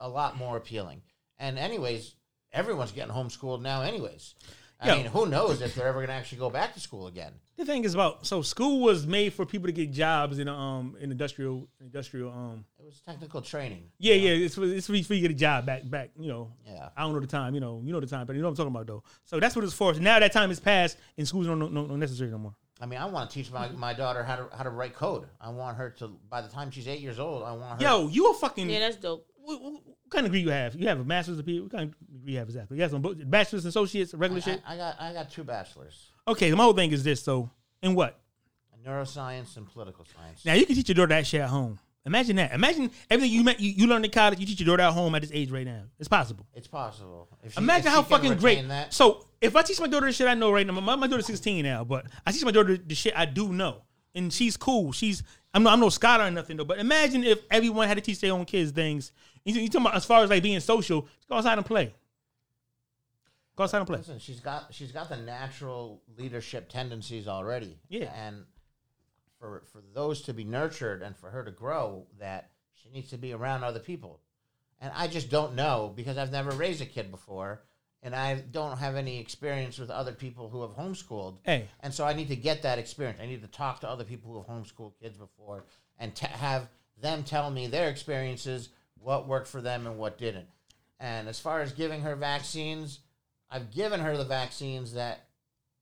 a 0.00 0.08
lot 0.08 0.36
more 0.36 0.56
appealing. 0.56 1.02
And 1.38 1.58
anyways, 1.58 2.14
everyone's 2.52 2.92
getting 2.92 3.12
homeschooled 3.14 3.62
now. 3.62 3.82
Anyways, 3.82 4.34
I 4.80 4.88
Yeah. 4.88 4.94
mean, 4.96 5.06
who 5.06 5.26
knows 5.26 5.60
if 5.62 5.74
they're 5.74 5.86
ever 5.86 5.98
going 5.98 6.08
to 6.08 6.14
actually 6.14 6.38
go 6.38 6.50
back 6.50 6.74
to 6.74 6.80
school 6.80 7.06
again? 7.06 7.32
The 7.56 7.64
thing 7.64 7.84
is 7.84 7.94
about 7.94 8.26
so 8.26 8.42
school 8.42 8.80
was 8.80 9.06
made 9.06 9.32
for 9.32 9.46
people 9.46 9.66
to 9.68 9.72
get 9.72 9.92
jobs 9.92 10.38
in 10.40 10.48
um 10.48 10.96
in 11.00 11.12
industrial 11.12 11.68
industrial 11.80 12.30
um 12.32 12.64
It 12.80 12.84
was 12.84 13.00
technical 13.06 13.40
training. 13.42 13.90
yeah 13.98 14.14
yeah 14.14 14.30
it's 14.44 14.56
for, 14.56 14.64
it's 14.64 14.86
for 14.88 14.94
you 14.94 15.04
to 15.04 15.20
get 15.20 15.30
a 15.30 15.34
job 15.34 15.64
back 15.64 15.88
back 15.88 16.10
you 16.18 16.26
know 16.28 16.50
Yeah. 16.66 16.88
I 16.96 17.02
don't 17.02 17.12
know 17.12 17.20
the 17.20 17.28
time 17.28 17.54
you 17.54 17.60
know 17.60 17.80
you 17.84 17.92
know 17.92 18.00
the 18.00 18.08
time 18.08 18.26
but 18.26 18.34
you 18.34 18.42
know 18.42 18.48
what 18.48 18.52
I'm 18.52 18.56
talking 18.56 18.74
about 18.74 18.86
though 18.88 19.04
so 19.24 19.38
that's 19.38 19.54
what 19.54 19.64
it's 19.64 19.72
for 19.72 19.94
now 19.94 20.18
that 20.18 20.32
time 20.32 20.50
is 20.50 20.58
passed 20.58 20.96
and 21.16 21.26
schools 21.28 21.46
don't 21.46 21.60
no, 21.60 21.68
no, 21.68 21.86
no 21.86 21.94
necessary 21.96 22.30
no 22.30 22.38
more 22.38 22.54
I 22.80 22.86
mean, 22.86 22.98
I 22.98 23.04
want 23.06 23.30
to 23.30 23.34
teach 23.34 23.52
my, 23.52 23.68
my 23.68 23.94
daughter 23.94 24.24
how 24.24 24.34
to 24.34 24.48
how 24.54 24.64
to 24.64 24.70
write 24.70 24.96
code. 24.96 25.28
I 25.40 25.48
want 25.50 25.76
her 25.76 25.90
to 26.00 26.08
by 26.28 26.42
the 26.42 26.48
time 26.48 26.72
she's 26.72 26.88
eight 26.88 26.98
years 27.00 27.20
old, 27.20 27.44
I 27.44 27.52
want 27.52 27.80
her. 27.80 27.86
yo 27.88 28.08
you 28.08 28.32
a 28.32 28.34
fucking 28.34 28.68
Yeah, 28.68 28.80
that's 28.80 28.96
dope. 28.96 29.28
Kind 30.14 30.26
of 30.26 30.32
degree 30.32 30.40
you 30.40 30.50
have 30.50 30.74
you 30.74 30.88
have 30.88 31.00
a 31.00 31.04
master's 31.04 31.36
degree 31.36 31.60
what 31.60 31.70
kind 31.70 31.84
of 31.84 32.12
degree 32.12 32.32
you 32.32 32.38
have 32.38 32.48
exactly 32.48 32.76
you 32.76 32.82
have 32.82 32.90
some 32.90 33.02
bachelor's 33.26 33.64
and 33.64 33.70
associates 33.70 34.14
regular 34.14 34.40
shit 34.40 34.62
I, 34.66 34.74
I 34.74 34.76
got 34.76 35.00
I 35.00 35.12
got 35.12 35.30
two 35.30 35.44
bachelors, 35.44 36.10
okay 36.26 36.50
my 36.52 36.62
whole 36.62 36.72
thing 36.72 36.92
is 36.92 37.04
this 37.04 37.22
so 37.22 37.50
in 37.82 37.94
what 37.94 38.18
neuroscience 38.86 39.56
and 39.56 39.66
political 39.66 40.04
science. 40.04 40.44
now 40.44 40.52
you 40.54 40.66
can 40.66 40.74
teach 40.74 40.88
your 40.88 40.94
daughter 40.94 41.08
that 41.08 41.26
shit 41.26 41.40
at 41.40 41.48
home 41.48 41.78
imagine 42.04 42.36
that 42.36 42.52
imagine 42.52 42.90
everything 43.10 43.32
you 43.34 43.42
met 43.42 43.58
you, 43.60 43.70
you 43.70 43.86
learned 43.86 44.04
in 44.04 44.10
college 44.10 44.38
you 44.38 44.46
teach 44.46 44.60
your 44.60 44.66
daughter 44.66 44.88
at 44.88 44.92
home 44.92 45.14
at 45.14 45.22
this 45.22 45.30
age 45.32 45.50
right 45.50 45.64
now 45.66 45.82
it's 45.98 46.08
possible 46.08 46.46
It's 46.54 46.66
possible. 46.66 47.28
She, 47.48 47.56
Imagine 47.58 47.90
how 47.90 48.02
fucking 48.02 48.36
great. 48.36 48.68
That, 48.68 48.92
So 48.92 49.26
if 49.40 49.56
I 49.56 49.62
teach 49.62 49.80
my 49.80 49.86
daughter 49.86 50.06
the 50.06 50.12
shit 50.12 50.26
I 50.26 50.34
know 50.34 50.50
right 50.50 50.66
now, 50.66 50.72
my, 50.80 50.96
my 50.96 51.06
daughter's 51.06 51.26
16 51.26 51.62
now, 51.64 51.84
but 51.84 52.06
I 52.26 52.32
teach 52.32 52.44
my 52.44 52.50
daughter 52.50 52.76
the 52.76 52.94
shit 52.94 53.12
I 53.16 53.26
do 53.26 53.52
know, 53.52 53.82
and 54.14 54.32
she's 54.32 54.56
cool. 54.56 54.92
She's 54.92 55.22
I'm 55.52 55.62
no 55.62 55.70
I'm 55.70 55.80
no 55.80 55.88
scholar 55.88 56.24
or 56.24 56.30
nothing 56.30 56.56
though. 56.56 56.64
But 56.64 56.78
imagine 56.78 57.24
if 57.24 57.40
everyone 57.50 57.88
had 57.88 57.96
to 57.96 58.00
teach 58.00 58.20
their 58.20 58.32
own 58.32 58.44
kids 58.44 58.70
things. 58.70 59.12
You, 59.44 59.54
you 59.60 59.68
talking 59.68 59.82
about 59.86 59.94
as 59.96 60.04
far 60.04 60.22
as 60.24 60.30
like 60.30 60.42
being 60.42 60.60
social? 60.60 61.02
Just 61.02 61.28
go 61.28 61.36
outside 61.36 61.58
and 61.58 61.66
play. 61.66 61.92
Go 63.56 63.64
outside 63.64 63.78
and 63.78 63.86
play. 63.86 63.98
listen, 63.98 64.18
she's 64.18 64.40
got 64.40 64.66
she's 64.72 64.90
got 64.92 65.08
the 65.08 65.16
natural 65.16 66.02
leadership 66.16 66.68
tendencies 66.68 67.28
already. 67.28 67.78
Yeah. 67.88 68.10
and 68.14 68.44
for 69.38 69.62
for 69.72 69.82
those 69.94 70.22
to 70.22 70.32
be 70.34 70.44
nurtured 70.44 71.02
and 71.02 71.16
for 71.16 71.30
her 71.30 71.44
to 71.44 71.50
grow, 71.50 72.06
that 72.18 72.50
she 72.74 72.88
needs 72.90 73.10
to 73.10 73.18
be 73.18 73.32
around 73.32 73.62
other 73.64 73.80
people. 73.80 74.20
And 74.80 74.92
I 74.94 75.06
just 75.06 75.30
don't 75.30 75.54
know 75.54 75.92
because 75.94 76.18
I've 76.18 76.32
never 76.32 76.50
raised 76.50 76.82
a 76.82 76.86
kid 76.86 77.10
before, 77.10 77.62
and 78.02 78.14
I 78.14 78.34
don't 78.34 78.76
have 78.78 78.96
any 78.96 79.20
experience 79.20 79.78
with 79.78 79.88
other 79.88 80.12
people 80.12 80.48
who 80.48 80.62
have 80.62 80.72
homeschooled. 80.72 81.38
Hey, 81.42 81.68
And 81.80 81.94
so 81.94 82.04
I 82.04 82.12
need 82.12 82.28
to 82.28 82.36
get 82.36 82.62
that 82.62 82.78
experience. 82.78 83.20
I 83.22 83.26
need 83.26 83.40
to 83.42 83.48
talk 83.48 83.80
to 83.80 83.88
other 83.88 84.04
people 84.04 84.32
who 84.32 84.38
have 84.38 84.46
homeschooled 84.48 84.92
kids 85.00 85.16
before 85.16 85.64
and 85.98 86.14
t- 86.14 86.26
have 86.26 86.68
them 87.00 87.22
tell 87.22 87.50
me 87.50 87.66
their 87.66 87.88
experiences, 87.88 88.70
what 89.04 89.28
worked 89.28 89.46
for 89.48 89.60
them 89.60 89.86
and 89.86 89.98
what 89.98 90.18
didn't. 90.18 90.46
And 90.98 91.28
as 91.28 91.38
far 91.38 91.60
as 91.60 91.72
giving 91.72 92.00
her 92.02 92.16
vaccines, 92.16 93.00
I've 93.50 93.70
given 93.72 94.00
her 94.00 94.16
the 94.16 94.24
vaccines 94.24 94.94
that 94.94 95.26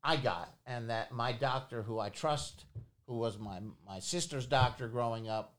I 0.03 0.17
got 0.17 0.53
and 0.67 0.91
that 0.91 1.13
my 1.13 1.33
doctor, 1.33 1.83
who 1.83 1.99
I 2.01 2.09
trust, 2.09 2.65
who 3.07 3.15
was 3.19 3.39
my, 3.39 3.61
my 3.87 4.01
sister's 4.01 4.47
doctor 4.47 4.89
growing 4.89 5.29
up, 5.29 5.55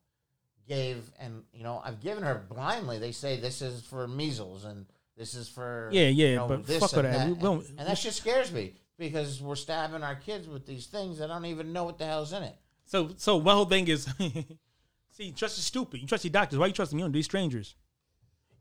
gave, 0.67 1.09
and 1.19 1.43
you 1.53 1.63
know, 1.63 1.81
I've 1.83 2.01
given 2.01 2.23
her 2.23 2.43
blindly. 2.49 2.99
They 2.99 3.11
say 3.11 3.39
this 3.39 3.61
is 3.61 3.81
for 3.83 4.07
measles 4.07 4.65
and 4.65 4.85
this 5.17 5.33
is 5.33 5.47
for 5.47 5.89
Yeah, 5.91 6.07
yeah, 6.09 6.27
you 6.27 6.35
know, 6.35 6.47
but 6.47 6.65
this 6.65 6.79
fuck 6.79 6.93
and 6.93 7.05
that. 7.05 7.17
that. 7.17 7.27
We 7.29 7.41
don't- 7.41 7.67
and 7.69 7.87
that 7.87 7.97
shit 7.97 8.13
scares 8.13 8.51
me 8.51 8.73
because 8.97 9.41
we're 9.41 9.55
stabbing 9.55 10.03
our 10.03 10.15
kids 10.15 10.47
with 10.47 10.65
these 10.65 10.87
things 10.87 11.19
that 11.19 11.27
don't 11.27 11.45
even 11.45 11.71
know 11.73 11.83
what 11.85 11.97
the 11.97 12.05
hell's 12.05 12.33
in 12.33 12.43
it. 12.43 12.55
So 12.85 13.11
so 13.17 13.39
my 13.39 13.53
whole 13.53 13.65
thing 13.65 13.87
is, 13.87 14.07
see, 15.13 15.31
trust 15.31 15.57
is 15.57 15.63
stupid. 15.65 16.01
You 16.01 16.07
trust 16.07 16.23
your 16.25 16.31
doctors. 16.31 16.59
Why 16.59 16.67
you 16.67 16.73
trust 16.73 16.91
them? 16.91 16.99
You 16.99 17.05
don't. 17.05 17.11
These 17.11 17.25
strangers. 17.25 17.75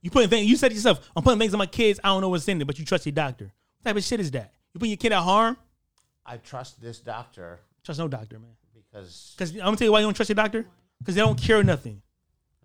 You 0.01 0.11
putting 0.11 0.29
things. 0.31 0.47
You 0.49 0.57
said 0.57 0.69
to 0.69 0.75
yourself, 0.75 1.09
I'm 1.17 1.23
putting 1.23 1.39
things 1.39 1.55
on 1.55 1.59
my 1.59 1.67
kids. 1.67 1.99
I 2.03 2.09
don't 2.09 2.21
know 2.21 2.29
what's 2.29 2.47
in 2.49 2.61
it, 2.61 2.67
but 2.67 2.79
you 2.79 2.85
trust 2.85 3.07
your 3.07 3.13
doctor. 3.13 3.53
What 3.83 3.91
type 3.91 3.97
of 3.97 4.05
shit 4.05 4.21
is 4.21 4.31
that? 4.33 4.53
You 4.75 4.79
putting 4.79 4.91
your 4.91 4.97
kid 4.97 5.13
at 5.13 5.23
harm? 5.23 5.57
I 6.25 6.37
trust 6.37 6.81
this 6.81 7.01
doctor 7.01 7.59
Trust 7.85 7.99
no 7.99 8.07
doctor, 8.07 8.39
man. 8.39 8.51
because 8.75 9.35
Because 9.37 9.53
I'm 9.55 9.59
gonna 9.59 9.77
tell 9.77 9.87
you 9.87 9.93
why 9.93 9.99
you 10.01 10.07
don't 10.07 10.15
trust 10.15 10.29
your 10.29 10.37
doctor. 10.37 10.67
Because 11.01 11.17
they 11.17 11.21
don't 11.21 11.37
cure 11.37 11.65
nothing. 11.65 12.01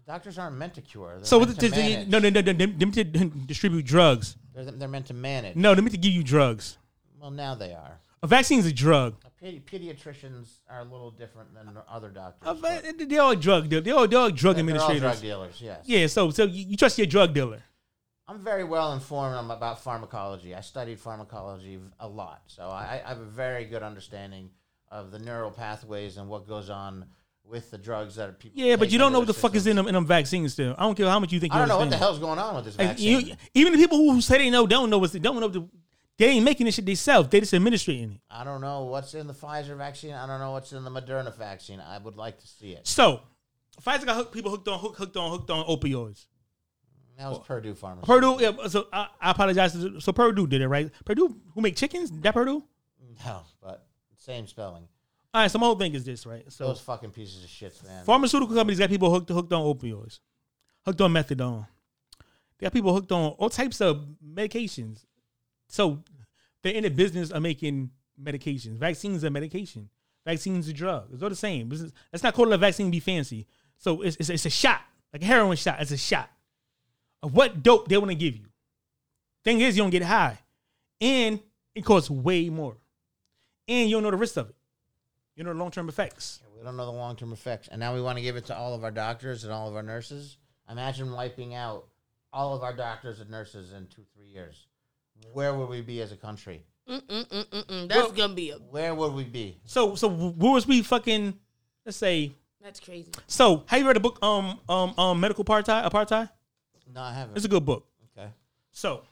doctors 0.06 0.38
aren't 0.38 0.58
meant 0.58 0.76
to 0.76 0.82
cure. 0.82 1.16
They're 1.18 1.26
So 1.26 1.40
meant 1.40 1.60
to 1.60 1.70
the, 1.70 1.76
manage. 1.76 2.08
no, 2.08 2.20
no, 2.20 2.30
no, 2.30 2.42
no, 2.42 2.54
them, 2.54 2.78
them 2.78 2.92
to 2.92 3.04
distribute 3.48 3.84
drugs. 3.86 4.38
They're, 4.54 4.66
they're 4.66 4.88
meant 4.88 5.08
to 5.08 5.16
manage. 5.16 5.56
No, 5.56 5.74
they're 5.74 5.82
meant 5.84 5.94
to 5.94 5.98
give 6.00 6.14
you 6.14 6.24
drugs. 6.24 6.78
Well, 7.20 7.32
now 7.32 7.56
they 7.56 7.74
are. 7.74 8.00
A 8.24 8.28
vaccine 8.28 8.60
is 8.60 8.66
a 8.66 8.74
drug. 8.74 9.16
Pedi- 9.42 9.62
pediatricians 9.62 10.48
are 10.70 10.80
a 10.82 10.84
little 10.84 11.12
different 11.12 11.54
than 11.54 11.70
other 11.90 12.10
doctors. 12.10 12.50
A 12.50 12.54
va- 12.56 12.82
They're 13.06 13.22
all 13.22 13.36
drug 13.36 13.70
dealers. 13.70 13.86
They're 13.86 13.94
all, 13.96 14.08
they're 14.08 14.20
all 14.20 14.30
drug 14.32 14.56
they're 14.56 14.64
all 14.64 14.70
administrators. 14.70 15.02
drug 15.02 15.22
dealers. 15.22 15.62
Yes. 15.62 15.82
Yeah, 15.86 16.08
so 16.08 16.32
so 16.32 16.46
you, 16.46 16.66
you 16.70 16.78
trust 16.78 16.98
your 16.98 17.06
drug 17.08 17.34
dealer. 17.34 17.62
I'm 18.28 18.40
very 18.44 18.64
well 18.64 18.94
informed 18.94 19.36
um, 19.36 19.52
about 19.52 19.82
pharmacology. 19.84 20.54
I 20.56 20.62
studied 20.62 21.00
pharmacology 21.00 21.80
a 22.00 22.08
lot, 22.08 22.42
so 22.48 22.64
I, 22.64 23.02
I 23.06 23.10
have 23.10 23.20
a 23.20 23.26
very 23.26 23.66
good 23.66 23.84
understanding 23.84 24.50
of 24.90 25.12
the 25.12 25.20
neural 25.20 25.52
pathways 25.52 26.18
and 26.18 26.28
what 26.28 26.48
goes 26.48 26.70
on 26.70 27.06
with 27.46 27.70
the 27.72 27.78
drugs 27.78 28.16
that 28.16 28.40
people. 28.40 28.60
Yeah, 28.62 28.76
but 28.76 28.92
you 28.92 28.98
don't 28.98 29.14
know 29.14 29.20
what 29.20 29.28
the 29.28 29.34
fuck 29.34 29.56
is 29.56 29.68
in 29.68 29.72
systems. 29.72 29.78
them 29.78 29.88
in 29.88 29.94
them 29.94 30.06
vaccines 30.08 30.54
still. 30.54 30.76
I 30.78 30.84
don't 30.84 30.96
care 30.96 31.08
how 31.08 31.20
much 31.20 31.32
you 31.32 31.40
think 31.40 31.54
you 31.54 31.58
I 31.58 31.60
don't 31.62 31.70
know 31.70 31.78
what 31.78 31.90
the 31.90 31.98
hell's 31.98 32.20
going 32.20 32.40
on 32.40 32.56
with 32.56 32.66
this 32.66 32.76
vaccine. 32.76 33.28
you- 33.28 33.36
even 33.54 33.72
the 33.74 33.80
people 33.80 33.98
who 34.00 34.20
say 34.20 34.40
they 34.40 34.50
know 34.50 34.66
don't 34.68 34.90
know 34.90 34.98
what's 34.98 35.14
don't 35.14 35.40
know 35.40 35.48
the, 35.48 35.70
they 36.18 36.30
ain't 36.30 36.46
making 36.46 36.66
this 36.66 36.76
shit 36.76 36.86
themselves. 36.86 37.30
They 37.30 37.40
just 37.40 37.54
administrating 37.54 38.12
it. 38.14 38.22
I 38.30 38.44
don't 38.44 38.62
know 38.62 38.84
what's 38.86 39.14
in 39.14 39.28
the 39.28 39.34
Pfizer 39.34 39.78
vaccine. 39.78 40.14
I 40.14 40.26
don't 40.26 40.40
know 40.40 40.52
what's 40.52 40.74
in 40.74 40.84
the 40.84 40.90
Moderna 40.90 41.36
vaccine. 41.36 41.80
I 41.80 41.98
would 42.00 42.16
like 42.16 42.40
to 42.40 42.48
see 42.48 42.72
it. 42.72 42.88
So 42.88 43.22
Pfizer 43.82 44.06
got 44.06 44.16
hooked, 44.16 44.34
people 44.34 44.52
hooked 44.52 44.68
on 44.68 44.80
hooked, 44.80 44.98
hooked 44.98 45.18
on 45.18 45.32
hooked 45.32 45.50
on 45.50 45.66
opioids. 45.66 46.26
That 47.18 47.30
was 47.30 47.40
Purdue 47.40 47.74
Pharmaceutical. 47.74 48.36
Purdue, 48.38 48.44
yeah, 48.62 48.68
so 48.68 48.88
I, 48.94 49.08
I 49.20 49.32
apologize. 49.32 49.76
So 50.00 50.12
Purdue 50.12 50.46
did 50.46 50.62
it 50.62 50.68
right. 50.68 50.92
Purdue, 51.04 51.36
who 51.54 51.62
make 51.62 51.76
chickens? 51.76 52.12
That 52.12 52.34
Purdue. 52.34 52.64
No, 53.26 53.42
but 53.62 53.88
same 54.18 54.46
spelling. 54.46 54.88
All 55.34 55.42
right. 55.42 55.50
So 55.50 55.58
my 55.58 55.66
whole 55.66 55.76
thing 55.76 55.96
is 55.96 56.06
this, 56.06 56.26
right? 56.28 56.44
So 56.52 56.68
Those 56.68 56.80
fucking 56.80 57.12
pieces 57.12 57.44
of 57.44 57.50
shit, 57.50 57.74
man. 57.86 58.04
pharmaceutical 58.06 58.56
companies 58.56 58.78
got 58.80 58.90
people 58.90 59.10
hooked 59.12 59.30
hooked 59.30 59.52
on 59.52 59.64
opioids, 59.64 60.20
hooked 60.86 61.02
on 61.02 61.12
methadone. 61.12 61.66
They 62.60 62.66
got 62.66 62.74
people 62.74 62.94
hooked 62.94 63.12
on 63.12 63.32
all 63.32 63.50
types 63.50 63.82
of 63.82 64.06
medications. 64.24 65.06
So 65.70 66.04
they're 66.64 66.74
in 66.74 66.84
the 66.84 66.90
business 66.90 67.32
of 67.32 67.42
making 67.42 67.92
medications. 68.22 68.78
Vaccines 68.78 69.24
are 69.24 69.30
medication. 69.30 69.90
Vaccines 70.26 70.68
are 70.70 70.74
drugs. 70.74 71.14
It's 71.14 71.24
all 71.24 71.30
the 71.30 71.36
same. 71.36 71.72
Is- 71.72 71.94
Let's 72.12 72.24
not 72.24 72.34
call 72.34 72.48
it 72.52 72.54
a 72.56 72.58
vaccine. 72.58 72.92
Be 72.92 73.00
fancy. 73.00 73.48
So 73.78 74.02
it's, 74.02 74.18
it's, 74.18 74.30
it's 74.30 74.46
a 74.46 74.50
shot, 74.50 74.82
like 75.14 75.22
a 75.22 75.26
heroin 75.26 75.56
shot. 75.58 75.82
It's 75.82 75.92
a 75.92 75.98
shot 75.98 76.30
of 77.24 77.34
what 77.36 77.62
dope 77.64 77.88
they 77.88 77.98
want 77.98 78.10
to 78.10 78.16
give 78.16 78.36
you. 78.36 78.46
Thing 79.44 79.62
is, 79.62 79.78
you 79.78 79.84
don't 79.84 79.92
get 79.92 80.04
high, 80.04 80.40
and 81.00 81.40
it 81.76 81.86
costs 81.86 82.10
way 82.10 82.50
more, 82.50 82.76
and 83.68 83.90
you 83.90 83.96
don't 83.96 84.04
know 84.04 84.12
the 84.12 84.18
risk 84.18 84.36
of 84.36 84.50
it. 84.50 84.56
You 85.36 85.44
know 85.44 85.54
the 85.54 85.60
long 85.60 85.72
term 85.72 85.88
effects. 85.88 86.42
We 86.58 86.64
don't 86.64 86.76
know 86.76 86.86
the 86.86 86.92
long 86.92 87.16
term 87.16 87.32
effects. 87.32 87.68
And 87.72 87.80
now 87.80 87.94
we 87.94 88.02
want 88.02 88.18
to 88.18 88.24
give 88.24 88.36
it 88.36 88.48
to 88.48 88.58
all 88.58 88.74
of 88.74 88.84
our 88.84 88.92
doctors 88.92 89.44
and 89.44 89.54
all 89.54 89.70
of 89.70 89.76
our 89.76 89.84
nurses. 89.84 90.38
Imagine 90.70 91.12
wiping 91.14 91.54
out 91.54 91.86
all 92.34 92.56
of 92.56 92.64
our 92.64 92.74
doctors 92.74 93.20
and 93.20 93.30
nurses 93.30 93.72
in 93.72 93.86
two, 93.88 94.02
three 94.16 94.26
years. 94.26 94.66
Where 95.34 95.54
would 95.54 95.70
we 95.70 95.82
be 95.82 96.02
as 96.02 96.12
a 96.12 96.18
country? 96.18 96.64
Mm-mm-mm-mm. 96.90 97.90
That's 97.90 98.12
gonna 98.14 98.34
be 98.34 98.52
a. 98.52 98.56
Where 98.56 98.96
would 98.96 99.14
we 99.14 99.24
be? 99.26 99.60
So 99.66 99.96
so 99.96 100.08
where 100.10 100.54
was 100.54 100.66
we 100.68 100.82
fucking 100.82 101.38
let's 101.86 101.98
say 101.98 102.34
That's 102.62 102.80
crazy. 102.80 103.12
so 103.28 103.64
have 103.68 103.80
you 103.82 103.88
read 103.88 103.98
a 103.98 104.00
book 104.00 104.18
um 104.22 104.60
um 104.70 104.94
um 104.98 105.20
medical 105.20 105.44
apartheid 105.44 105.84
apartheid? 105.90 106.30
No, 106.94 107.02
I 107.02 107.14
haven't. 107.14 107.36
It's 107.36 107.46
a 107.46 107.50
good 107.50 107.66
book. 107.66 107.86
okay. 108.18 108.30
So 108.72 109.04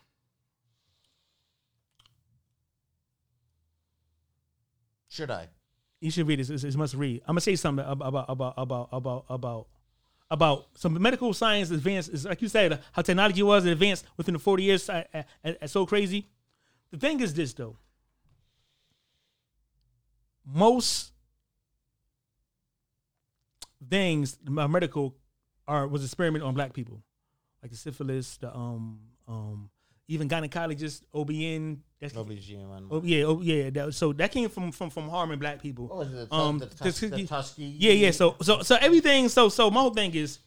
Should 5.10 5.32
I? 5.32 5.48
you 6.02 6.12
should 6.12 6.28
read 6.28 6.40
this. 6.40 6.50
It's, 6.50 6.64
it's 6.64 6.76
must 6.76 6.94
read. 6.94 7.22
I'm 7.26 7.34
gonna 7.34 7.42
say 7.42 7.56
something 7.56 7.86
about 7.86 8.26
about 8.30 8.30
about 8.30 8.54
about 8.58 8.90
about 8.92 9.26
about 9.30 9.68
about 10.32 10.68
some 10.76 11.00
medical 11.02 11.34
science 11.34 11.70
advance 11.72 12.08
is 12.08 12.26
like 12.26 12.42
you 12.42 12.48
said 12.48 12.80
how 12.94 13.02
technology 13.02 13.44
was 13.44 13.66
advanced 13.66 14.06
within 14.18 14.34
the 14.34 14.40
40 14.40 14.64
years 14.64 14.90
uh, 14.90 15.04
uh, 15.14 15.24
uh, 15.44 15.68
so 15.68 15.86
crazy. 15.86 16.28
The 16.92 16.98
thing 16.98 17.20
is 17.20 17.34
this 17.34 17.54
though. 17.54 17.78
Most 20.46 21.12
things 23.90 24.38
medical 24.48 25.16
are 25.68 25.88
was 25.88 26.04
experiment 26.04 26.44
on 26.44 26.54
black 26.54 26.74
people, 26.74 27.02
like 27.62 27.72
the 27.72 27.78
syphilis, 27.78 28.38
the 28.38 28.56
um 28.56 29.00
um 29.28 29.70
even 30.08 30.30
gynecologists, 30.30 31.02
OBN. 31.14 31.78
That's 32.00 32.14
OBGYN. 32.14 32.88
Oh 32.92 33.02
yeah, 33.04 33.24
oh 33.24 33.42
yeah. 33.42 33.70
That, 33.72 33.94
so 33.94 34.14
that 34.14 34.32
came 34.32 34.50
from 34.50 34.72
from 34.72 34.90
from 34.90 35.10
harming 35.10 35.40
black 35.40 35.62
people. 35.62 35.90
Oh? 35.92 36.04
The, 36.04 36.28
Um, 36.34 36.60
the, 36.60 36.66
the 36.68 36.76
tus- 36.76 37.00
the 37.00 37.10
Tuskegee- 37.10 37.28
Tuskegee? 37.28 37.76
Yeah, 37.80 37.92
yeah. 37.94 38.12
So 38.12 38.36
so 38.42 38.62
so 38.62 38.76
everything. 38.80 39.30
So 39.30 39.50
so 39.50 39.72
my 39.72 39.82
whole 39.82 39.90
thing 39.94 40.14
is, 40.14 40.40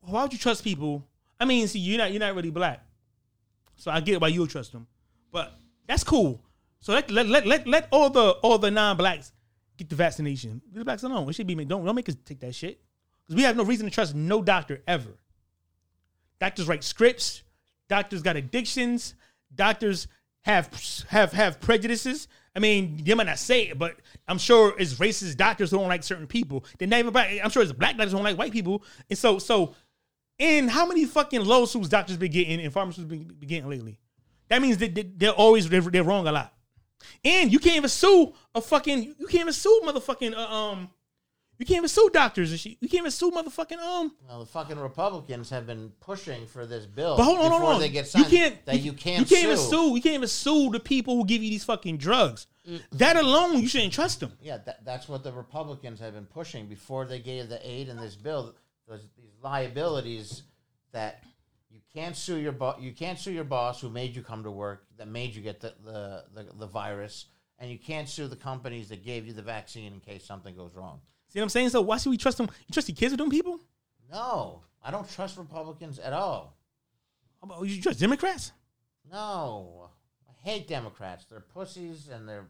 why 0.00 0.22
would 0.22 0.32
you 0.32 0.38
trust 0.38 0.64
people? 0.64 1.06
I 1.38 1.44
mean, 1.44 1.66
see, 1.68 1.78
you're 1.80 1.98
not 1.98 2.10
you're 2.12 2.20
not 2.20 2.34
really 2.34 2.50
black, 2.50 2.82
so 3.74 3.90
I 3.90 4.00
get 4.00 4.20
why 4.20 4.28
you 4.28 4.40
would 4.40 4.50
trust 4.50 4.72
them, 4.72 4.86
but 5.30 5.52
that's 5.86 6.04
cool. 6.04 6.40
So 6.80 6.92
let 6.92 7.10
let 7.10 7.26
let 7.26 7.46
let, 7.46 7.66
let 7.66 7.88
all 7.90 8.08
the 8.08 8.30
all 8.42 8.58
the 8.58 8.70
non 8.70 8.96
blacks 8.96 9.32
get 9.76 9.90
the 9.90 9.96
vaccination. 9.96 10.62
Leave 10.68 10.78
the 10.78 10.84
blacks 10.84 11.02
alone. 11.02 11.28
It 11.28 11.34
should 11.34 11.46
be 11.46 11.54
don't 11.56 11.84
don't 11.84 11.94
make 11.94 12.08
us 12.08 12.16
take 12.24 12.40
that 12.40 12.54
shit 12.54 12.80
because 13.26 13.36
we 13.36 13.42
have 13.42 13.56
no 13.56 13.64
reason 13.64 13.84
to 13.86 13.92
trust 13.92 14.14
no 14.14 14.40
doctor 14.42 14.82
ever. 14.86 15.18
Doctors 16.40 16.66
write 16.68 16.84
scripts. 16.84 17.42
Doctors 17.88 18.22
got 18.22 18.36
addictions. 18.36 19.14
Doctors 19.54 20.08
have 20.42 20.70
have 21.08 21.32
have 21.32 21.60
prejudices. 21.60 22.28
I 22.54 22.58
mean, 22.58 23.02
they 23.04 23.14
might 23.14 23.26
not 23.26 23.38
say 23.38 23.68
it, 23.68 23.78
but 23.78 23.96
I'm 24.26 24.38
sure 24.38 24.74
it's 24.78 24.94
racist 24.94 25.36
doctors 25.36 25.70
who 25.70 25.76
don't 25.76 25.88
like 25.88 26.02
certain 26.02 26.26
people. 26.26 26.64
They're 26.78 26.88
not 26.88 27.00
even 27.00 27.12
black. 27.12 27.38
I'm 27.44 27.50
sure 27.50 27.62
it's 27.62 27.72
black 27.72 27.96
doctors 27.96 28.12
who 28.12 28.18
don't 28.18 28.24
like 28.24 28.38
white 28.38 28.52
people. 28.52 28.82
And 29.10 29.18
so 29.18 29.38
so, 29.38 29.74
and 30.38 30.70
how 30.70 30.86
many 30.86 31.04
fucking 31.04 31.44
lawsuits 31.44 31.88
doctors 31.88 32.16
been 32.16 32.32
getting 32.32 32.60
and 32.60 32.72
pharmacists 32.72 33.08
been, 33.08 33.30
getting 33.40 33.68
lately? 33.68 33.98
That 34.48 34.62
means 34.62 34.78
that 34.78 34.94
they, 34.94 35.02
they're 35.02 35.32
always 35.32 35.68
they're, 35.68 35.80
they're 35.82 36.04
wrong 36.04 36.26
a 36.26 36.32
lot. 36.32 36.54
And 37.24 37.52
you 37.52 37.58
can't 37.58 37.76
even 37.76 37.90
sue 37.90 38.32
a 38.54 38.60
fucking 38.60 39.02
you 39.18 39.26
can't 39.26 39.42
even 39.42 39.52
sue 39.52 39.82
motherfucking 39.84 40.34
uh, 40.34 40.40
um 40.40 40.90
you 41.58 41.66
can't 41.66 41.78
even 41.78 41.88
sue 41.88 42.10
doctors 42.12 42.50
and 42.50 42.60
shit. 42.60 42.76
You 42.80 42.88
can't 42.88 43.00
even 43.02 43.10
sue 43.10 43.30
motherfucking 43.30 43.78
um 43.78 44.14
Well, 44.28 44.40
the 44.40 44.46
fucking 44.46 44.78
Republicans 44.78 45.50
have 45.50 45.66
been 45.66 45.92
pushing 46.00 46.46
for 46.46 46.66
this 46.66 46.86
bill 46.86 47.16
But 47.16 47.24
hold 47.24 47.38
on, 47.38 47.42
hold 47.42 47.52
on, 47.52 47.58
before 47.60 47.72
hold 47.72 47.74
on. 47.76 47.80
they 47.80 47.88
get 47.88 48.14
you 48.14 48.24
can't. 48.24 48.64
that 48.66 48.80
you 48.80 48.92
can't. 48.92 49.20
You 49.20 49.26
can't 49.36 49.44
even 49.44 49.56
sue. 49.56 49.94
You 49.94 50.02
can't 50.02 50.14
even 50.16 50.28
sue 50.28 50.70
the 50.70 50.80
people 50.80 51.16
who 51.16 51.24
give 51.24 51.42
you 51.42 51.50
these 51.50 51.64
fucking 51.64 51.98
drugs. 51.98 52.46
That 52.92 53.16
alone, 53.16 53.60
you 53.60 53.68
shouldn't 53.68 53.92
trust 53.92 54.18
them. 54.20 54.32
Yeah, 54.42 54.58
that, 54.66 54.84
that's 54.84 55.08
what 55.08 55.22
the 55.22 55.32
Republicans 55.32 56.00
have 56.00 56.14
been 56.14 56.26
pushing 56.26 56.66
before 56.66 57.04
they 57.04 57.20
gave 57.20 57.48
the 57.48 57.60
aid 57.68 57.88
in 57.88 57.96
this 57.96 58.16
bill. 58.16 58.54
Those, 58.88 59.02
these 59.16 59.30
liabilities 59.42 60.42
that 60.92 61.22
you 61.70 61.80
can't 61.94 62.16
sue 62.16 62.36
your 62.38 62.52
bo- 62.52 62.76
you 62.80 62.92
can't 62.92 63.18
sue 63.18 63.30
your 63.32 63.44
boss 63.44 63.80
who 63.80 63.88
made 63.88 64.14
you 64.16 64.22
come 64.22 64.42
to 64.42 64.50
work 64.50 64.84
that 64.96 65.06
made 65.08 65.34
you 65.34 65.42
get 65.42 65.60
the, 65.60 65.74
the, 65.84 66.24
the, 66.34 66.46
the 66.58 66.66
virus, 66.66 67.26
and 67.58 67.70
you 67.70 67.78
can't 67.78 68.08
sue 68.08 68.26
the 68.26 68.36
companies 68.36 68.88
that 68.88 69.04
gave 69.04 69.26
you 69.26 69.32
the 69.32 69.42
vaccine 69.42 69.92
in 69.92 70.00
case 70.00 70.24
something 70.24 70.54
goes 70.56 70.74
wrong. 70.74 71.00
See 71.28 71.38
what 71.38 71.44
I'm 71.44 71.48
saying? 71.48 71.70
So 71.70 71.80
why 71.82 71.98
should 71.98 72.10
we 72.10 72.16
trust 72.16 72.38
them? 72.38 72.48
You 72.66 72.72
trust 72.72 72.88
your 72.88 72.96
kids 72.96 73.12
with 73.12 73.18
them 73.18 73.30
people? 73.30 73.60
No, 74.10 74.62
I 74.82 74.90
don't 74.90 75.08
trust 75.10 75.36
Republicans 75.36 75.98
at 75.98 76.12
all. 76.12 76.56
You 77.62 77.80
trust 77.82 78.00
Democrats? 78.00 78.52
No, 79.10 79.90
I 80.28 80.32
hate 80.48 80.66
Democrats. 80.66 81.26
They're 81.26 81.40
pussies 81.40 82.08
and 82.08 82.28
they're 82.28 82.46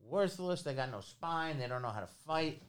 worthless. 0.00 0.62
They 0.62 0.74
got 0.74 0.90
no 0.90 1.00
spine. 1.00 1.58
They 1.58 1.68
don't 1.68 1.82
know 1.82 1.88
how 1.88 2.00
to 2.00 2.08
fight, 2.26 2.62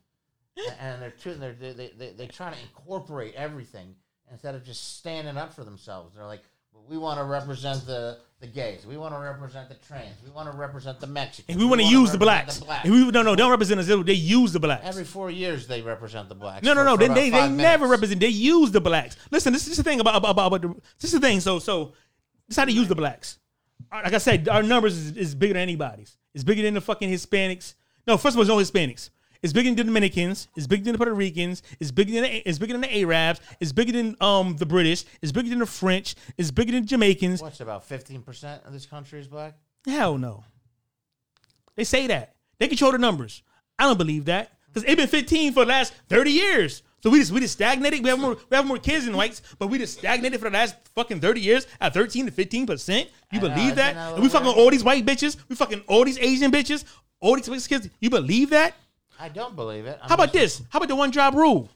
and 0.80 1.02
they're 1.02 1.12
too, 1.12 1.34
they're, 1.36 1.54
they 1.54 1.74
they 1.74 1.92
they 1.98 2.12
they 2.12 2.28
try 2.28 2.52
to 2.52 2.60
incorporate 2.60 3.34
everything 3.36 3.96
instead 4.32 4.56
of 4.56 4.64
just 4.64 4.98
standing 4.98 5.38
up 5.38 5.54
for 5.54 5.64
themselves. 5.64 6.16
They're 6.16 6.26
like, 6.26 6.44
well, 6.74 6.84
we 6.88 6.98
want 6.98 7.20
to 7.20 7.26
represent 7.26 7.86
the 7.86 8.20
the 8.40 8.48
gays. 8.48 8.88
We 8.88 8.98
want 8.98 9.14
to 9.14 9.20
represent 9.20 9.70
the 9.70 9.76
trans. 9.76 10.16
We 10.26 10.32
want 10.32 10.52
to 10.52 10.58
represent 10.58 11.00
the 11.00 11.06
Mexicans. 11.06 11.48
And 11.48 11.60
we 11.60 11.66
want 11.66 11.80
to 11.80 11.88
use 11.88 12.12
the 12.12 12.18
blacks. 12.18 12.62
And 12.84 12.92
we 12.92 13.12
no 13.12 13.22
no 13.22 13.36
don't 13.36 13.52
represent 13.52 13.80
us. 13.80 13.88
They, 13.88 14.02
they 14.02 14.14
use 14.14 14.52
the 14.52 14.60
blacks. 14.60 14.86
Every 14.86 15.04
four 15.04 15.30
years, 15.30 15.68
they 15.68 15.82
represent 15.82 16.28
the 16.28 16.36
blacks. 16.36 16.66
no 16.66 16.74
no 16.74 16.84
no. 16.84 16.98
for 16.98 17.08
They 17.08 17.08
they, 17.08 17.30
they 17.30 17.50
never 17.50 17.88
represent. 17.88 18.20
They 18.20 18.28
use 18.28 18.72
the 18.72 18.82
blacks. 18.82 19.16
Listen, 19.30 19.54
this 19.54 19.68
is 19.68 19.78
the 19.78 19.84
thing 19.84 20.00
about 20.00 20.16
about 20.16 20.32
about, 20.32 20.48
about 20.48 20.62
the, 20.62 20.82
this 21.00 21.14
is 21.14 21.20
the 21.20 21.20
thing. 21.20 21.40
So 21.40 21.60
so 21.60 21.94
this 22.48 22.56
is 22.56 22.58
how 22.58 22.66
they 22.66 22.72
use 22.72 22.88
the 22.88 22.96
blacks. 22.96 23.38
Uh, 23.92 24.02
like 24.04 24.14
I 24.14 24.18
said, 24.18 24.50
our 24.50 24.64
numbers 24.64 24.98
is, 24.98 25.18
is 25.18 25.36
bigger 25.36 25.54
than 25.54 25.62
anybody's. 25.62 26.18
It's 26.34 26.44
bigger 26.44 26.64
than 26.64 26.74
the 26.74 26.82
fucking 26.82 27.10
Hispanics. 27.10 27.76
No, 28.08 28.18
first 28.18 28.36
of 28.36 28.40
all, 28.40 28.58
there's 28.58 28.74
no 28.74 28.80
Hispanics. 28.80 29.10
It's 29.44 29.54
bigger 29.54 29.70
than 29.70 29.76
the 29.76 29.84
Dominicans. 29.86 30.48
It's 30.56 30.68
bigger 30.68 30.84
than 30.84 30.94
the 30.94 30.98
Puerto 31.00 31.14
Ricans. 31.14 31.64
It's 31.80 31.92
bigger 31.92 32.12
than 32.14 32.24
the, 32.24 32.48
it's 32.48 32.60
bigger 32.60 32.74
than 32.74 32.82
the 32.82 33.00
Arabs. 33.02 33.42
It's 33.60 33.72
bigger 33.72 33.92
than 33.92 34.16
um 34.22 34.56
the 34.58 34.66
British. 34.66 35.04
It's 35.22 35.32
bigger 35.32 35.50
than 35.50 35.60
the 35.60 35.66
French. 35.66 36.16
It's 36.38 36.52
bigger 36.52 36.72
than 36.72 36.86
Jamaicans. 36.86 37.42
What's 37.42 37.60
about 37.60 37.84
fifteen 37.84 38.22
percent 38.22 38.62
of 38.66 38.74
this 38.74 38.86
country 38.86 39.20
is 39.20 39.28
black? 39.28 39.56
Hell 39.86 40.18
no. 40.18 40.44
They 41.76 41.84
say 41.84 42.08
that. 42.08 42.36
They 42.60 42.68
control 42.68 42.92
the 42.92 43.00
numbers. 43.00 43.42
I 43.80 43.86
don't 43.86 43.98
believe 43.98 44.26
that. 44.26 44.52
Because 44.68 44.88
it's 44.88 44.96
been 44.96 45.08
15 45.08 45.54
for 45.54 45.66
the 45.66 45.70
last 45.70 45.94
30 46.08 46.32
years. 46.32 46.84
So 47.02 47.10
we 47.10 47.20
just 47.20 47.32
we 47.32 47.40
just 47.40 47.54
stagnated. 47.54 48.04
We 48.04 48.10
have 48.10 48.20
more 48.20 48.38
we 48.50 48.56
have 48.56 48.68
more 48.68 48.78
kids 48.78 49.06
than 49.06 49.18
whites, 49.18 49.42
but 49.58 49.68
we 49.68 49.80
just 49.80 49.98
stagnated 49.98 50.40
for 50.40 50.50
the 50.50 50.54
last 50.56 50.76
fucking 50.94 51.20
30 51.20 51.42
years 51.42 51.66
at 51.82 51.96
13 51.96 52.28
to 52.28 52.32
15 52.32 52.68
percent. 52.68 53.10
You 53.32 53.40
I 53.40 53.42
believe 53.42 53.58
isn't 53.58 53.76
that? 53.78 53.96
And 54.14 54.22
we 54.22 54.30
fucking 54.30 54.48
all 54.48 54.70
these 54.70 54.84
white 54.84 55.04
bitches. 55.04 55.36
We 55.50 55.56
fucking 55.56 55.82
all 55.88 56.06
these 56.06 56.20
Asian 56.20 56.52
bitches. 56.52 56.86
All 57.20 57.36
these 57.36 57.50
Mexican 57.50 57.82
kids. 57.82 57.94
You 58.00 58.12
believe 58.12 58.52
that? 58.52 58.76
I 59.22 59.30
don't 59.30 59.56
believe 59.56 59.86
it. 59.86 60.00
I'm 60.02 60.10
How 60.10 60.16
about 60.16 60.34
this? 60.34 60.62
How 60.70 60.78
about 60.78 60.90
the 60.90 60.96
one 60.96 61.12
drop 61.12 61.36
rule? 61.36 61.70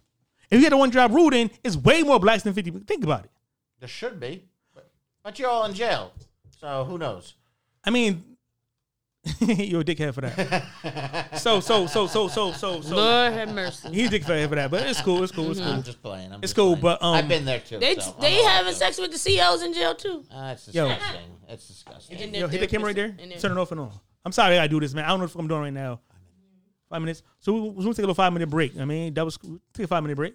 If 0.50 0.58
you 0.60 0.64
had 0.64 0.72
the 0.74 0.78
one 0.78 0.90
drop 0.90 1.12
rule, 1.12 1.30
then 1.30 1.52
it's 1.64 1.78
way 1.78 2.02
more 2.04 2.20
blacks 2.20 2.44
than 2.44 2.54
50. 2.54 2.72
Think 2.88 3.04
about 3.04 3.26
it. 3.26 3.32
There 3.80 3.88
should 3.90 4.20
be, 4.20 4.44
but, 4.74 4.90
but 5.24 5.38
you're 5.38 5.50
all 5.50 5.66
in 5.66 5.74
jail, 5.74 6.12
so 6.60 6.86
who 6.86 6.98
knows? 6.98 7.36
I 7.84 7.90
mean, 7.92 8.24
you're 9.40 9.82
a 9.82 9.84
dickhead 9.84 10.14
for 10.14 10.22
that. 10.22 11.30
so 11.38 11.60
so 11.60 11.86
so 11.88 12.08
so 12.08 12.28
so 12.28 12.52
so 12.52 12.82
so. 12.82 12.96
Lord 12.96 13.34
have 13.34 13.54
mercy. 13.54 13.90
He's 13.92 14.12
a 14.14 14.20
dickhead 14.20 14.50
for 14.50 14.56
that, 14.56 14.72
but 14.72 14.88
it's 14.88 15.02
cool. 15.02 15.22
It's 15.24 15.32
cool. 15.32 15.52
It's 15.52 15.60
cool. 15.60 15.70
I'm 15.70 15.84
just 15.84 16.02
playing. 16.02 16.28
I'm 16.32 16.40
It's 16.42 16.52
just 16.54 16.56
cool, 16.56 16.78
playing. 16.78 16.98
but, 17.00 17.04
um, 17.04 17.16
I've 17.16 17.28
been 17.28 17.46
there 17.46 17.60
too. 17.60 17.78
They 17.80 17.96
so 17.96 18.14
I'm 18.16 18.22
they 18.22 18.36
having 18.44 18.72
to. 18.74 18.78
sex 18.78 18.98
with 19.00 19.12
the 19.12 19.18
CEOs 19.20 19.62
in 19.64 19.74
jail 19.74 19.94
too. 19.94 20.24
Uh, 20.34 20.52
it's 20.54 20.74
Yo. 20.74 20.88
disgusting. 20.88 21.22
It's 21.50 21.68
disgusting. 21.68 22.34
Yo, 22.36 22.48
hit 22.48 22.62
the 22.62 22.68
camera 22.68 22.88
right 22.88 22.96
there. 22.96 23.16
Turn 23.40 23.52
it 23.52 23.58
off 23.58 23.72
and 23.72 23.82
on. 23.82 23.92
I'm 24.24 24.32
sorry 24.32 24.58
I 24.58 24.68
do 24.68 24.80
this, 24.80 24.94
man. 24.94 25.06
I 25.06 25.10
don't 25.10 25.20
know 25.20 25.26
what 25.26 25.36
I'm 25.36 25.48
doing 25.48 25.62
right 25.62 25.74
now. 25.74 26.00
Five 26.96 27.02
minutes. 27.02 27.24
So 27.40 27.52
we, 27.54 27.60
we're 27.62 27.84
gonna 27.84 27.90
take 27.94 27.98
a 27.98 28.02
little 28.04 28.16
five 28.16 28.32
minute 28.32 28.50
break. 28.50 28.80
I 28.80 28.86
mean, 28.86 29.14
that 29.16 29.26
was 29.26 29.38
take 29.74 29.84
a 29.84 29.88
five 29.88 30.02
minute 30.02 30.16
break. 30.16 30.34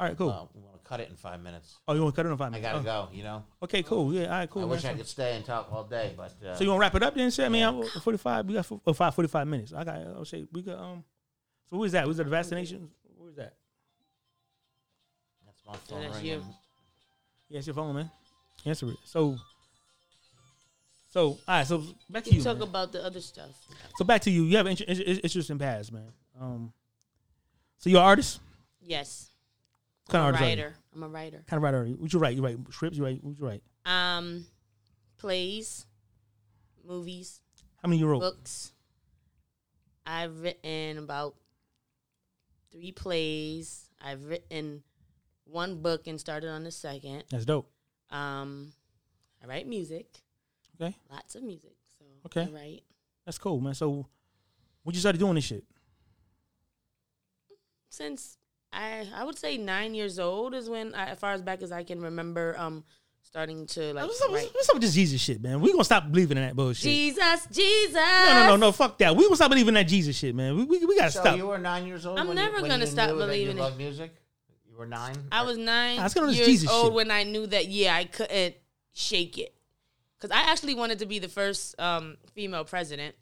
All 0.00 0.06
right, 0.06 0.16
cool. 0.16 0.28
Well, 0.28 0.50
we 0.54 0.62
want 0.62 0.82
to 0.82 0.88
cut 0.88 1.00
it 1.00 1.10
in 1.10 1.16
five 1.16 1.38
minutes. 1.42 1.76
oh, 1.86 1.92
you 1.92 2.00
want 2.02 2.14
to 2.14 2.22
cut 2.22 2.26
it 2.26 2.30
in 2.30 2.36
five 2.38 2.50
minutes? 2.50 2.66
I 2.66 2.72
minutes? 2.72 2.86
gotta 2.86 2.98
Oh, 3.02 3.06
go. 3.10 3.14
You 3.14 3.22
know. 3.24 3.44
Okay, 3.62 3.82
cool. 3.82 4.14
Yeah, 4.14 4.22
all 4.24 4.30
right, 4.30 4.48
cool. 4.48 4.62
I 4.62 4.64
man. 4.64 4.70
wish 4.70 4.84
I 4.86 4.94
could 4.94 5.06
stay 5.06 5.36
and 5.36 5.44
talk 5.44 5.70
all 5.70 5.84
day, 5.84 6.14
but 6.16 6.32
uh, 6.42 6.54
So 6.54 6.64
you 6.64 6.70
want 6.70 6.78
to 6.78 6.80
wrap 6.80 6.94
it 6.94 7.02
up 7.02 7.14
then? 7.14 7.30
Shit, 7.30 7.44
I 7.44 7.48
mean, 7.50 7.62
I'm 7.62 7.82
45. 7.82 8.46
We 8.46 8.54
got 8.54 8.64
fo- 8.64 8.80
oh, 8.86 8.92
five, 8.94 9.14
45 9.14 9.46
minutes. 9.48 9.72
I 9.74 9.84
got. 9.84 9.96
I'll 9.96 10.24
say 10.24 10.46
we 10.50 10.62
got. 10.62 10.78
Um. 10.78 11.04
So 11.68 11.76
who 11.76 11.84
is 11.84 11.92
that? 11.92 12.08
Was 12.08 12.16
that 12.16 12.24
the 12.24 12.30
vaccination? 12.30 12.88
Who 13.18 13.26
is 13.28 13.36
that? 13.36 13.52
that's 15.44 15.62
my 15.66 15.74
phone 15.94 16.02
that's 16.04 16.16
ringing. 16.16 16.32
you. 16.32 16.44
Yeah, 17.50 17.58
it's 17.58 17.66
your 17.66 17.74
phone, 17.74 17.94
man. 17.94 18.10
Answer 18.64 18.88
it. 18.88 18.96
So. 19.04 19.36
So 21.08 21.20
all 21.28 21.38
right. 21.48 21.66
So 21.66 21.82
back 22.10 22.24
to 22.24 22.34
you. 22.34 22.42
Talk 22.42 22.58
man. 22.58 22.68
about 22.68 22.92
the 22.92 23.04
other 23.04 23.20
stuff. 23.20 23.50
So 23.96 24.04
back 24.04 24.20
to 24.22 24.30
you. 24.30 24.44
You 24.44 24.56
have 24.58 24.66
an 24.66 24.72
inter- 24.72 24.84
inter- 24.86 25.20
interesting 25.22 25.58
past, 25.58 25.92
man. 25.92 26.12
Um. 26.40 26.72
So 27.78 27.90
you're 27.90 28.00
an 28.00 28.06
artist. 28.06 28.40
Yes. 28.82 29.30
What 30.06 30.12
kind 30.12 30.22
I'm 30.24 30.34
of 30.34 30.40
a 30.40 30.44
artist? 30.44 30.58
You? 30.58 30.64
writer. 30.64 30.76
I'm 30.94 31.02
a 31.02 31.08
writer. 31.08 31.44
kind 31.46 31.58
of 31.58 31.62
writer? 31.62 31.84
You? 31.86 31.94
What 31.94 32.12
you 32.12 32.18
write? 32.18 32.36
You 32.36 32.42
write 32.42 32.58
scripts? 32.70 32.98
You 32.98 33.04
write? 33.04 33.22
What 33.22 33.38
you 33.38 33.46
write? 33.46 33.62
Um, 33.86 34.44
plays, 35.18 35.86
movies, 36.86 37.40
How 37.82 37.88
many 37.88 37.98
you 38.00 38.06
wrote? 38.06 38.20
books. 38.20 38.72
I've 40.06 40.40
written 40.40 40.98
about 40.98 41.34
three 42.72 42.92
plays. 42.92 43.90
I've 44.00 44.24
written 44.26 44.82
one 45.44 45.76
book 45.82 46.06
and 46.06 46.18
started 46.20 46.48
on 46.50 46.64
the 46.64 46.70
second. 46.70 47.24
That's 47.30 47.44
dope. 47.44 47.70
Um, 48.10 48.72
I 49.42 49.46
write 49.46 49.66
music. 49.66 50.06
Okay. 50.80 50.96
Lots 51.10 51.34
of 51.34 51.42
music. 51.42 51.72
So 51.98 52.04
Okay. 52.26 52.42
I 52.42 52.54
write. 52.54 52.82
That's 53.24 53.38
cool, 53.38 53.60
man. 53.60 53.74
So 53.74 54.06
when 54.84 54.94
you 54.94 55.00
started 55.00 55.18
doing 55.18 55.34
this 55.34 55.44
shit? 55.44 55.64
since 57.90 58.36
I 58.72 59.06
I 59.14 59.24
would 59.24 59.38
say 59.38 59.56
nine 59.56 59.94
years 59.94 60.18
old 60.18 60.54
is 60.54 60.68
when 60.68 60.94
I, 60.94 61.06
as 61.10 61.18
far 61.18 61.32
as 61.32 61.42
back 61.42 61.62
as 61.62 61.72
I 61.72 61.82
can 61.84 62.00
remember 62.00 62.54
um 62.58 62.84
starting 63.22 63.66
to 63.66 63.92
like 63.94 64.06
What's 64.06 64.20
up, 64.22 64.30
write. 64.30 64.50
what's 64.52 64.68
up 64.68 64.74
with 64.76 64.82
this 64.82 64.94
Jesus 64.94 65.20
shit, 65.20 65.42
man? 65.42 65.60
We 65.60 65.72
gonna 65.72 65.84
stop 65.84 66.10
believing 66.10 66.36
in 66.36 66.44
that 66.44 66.54
bullshit. 66.54 66.82
Jesus, 66.84 67.46
Jesus. 67.50 67.94
No, 67.94 68.32
no, 68.34 68.46
no, 68.48 68.56
no. 68.56 68.72
Fuck 68.72 68.98
that. 68.98 69.16
We 69.16 69.24
gonna 69.24 69.36
stop 69.36 69.50
believing 69.50 69.68
in 69.68 69.74
that 69.74 69.88
Jesus 69.88 70.16
shit, 70.16 70.34
man. 70.34 70.56
We 70.56 70.64
we, 70.64 70.84
we 70.84 70.96
gotta 70.96 71.10
So 71.10 71.20
stop. 71.20 71.36
you 71.36 71.46
were 71.46 71.58
nine 71.58 71.86
years 71.86 72.06
old. 72.06 72.18
I'm 72.18 72.26
when 72.28 72.36
never 72.36 72.58
you, 72.60 72.68
gonna 72.68 72.84
you 72.84 72.90
stop 72.90 73.10
knew 73.10 73.16
believing 73.18 73.56
you 73.56 73.64
it. 73.64 73.76
music. 73.76 74.14
You 74.70 74.76
were 74.76 74.86
nine. 74.86 75.16
I 75.32 75.42
was 75.42 75.56
nine 75.58 75.96
Nah, 75.96 76.02
let's 76.02 76.14
get 76.14 76.22
on 76.22 76.28
this 76.28 76.36
years 76.36 76.48
Jesus 76.48 76.70
old 76.70 76.86
shit. 76.86 76.92
when 76.94 77.10
I 77.10 77.24
knew 77.24 77.46
that 77.48 77.66
yeah 77.68 77.96
I 77.96 78.04
couldn't 78.04 78.54
shake 78.92 79.38
it 79.38 79.54
because 80.18 80.34
I 80.36 80.50
actually 80.50 80.74
wanted 80.74 80.98
to 81.00 81.06
be 81.06 81.18
the 81.18 81.28
first 81.28 81.78
um, 81.80 82.16
female 82.34 82.64
president. 82.64 83.14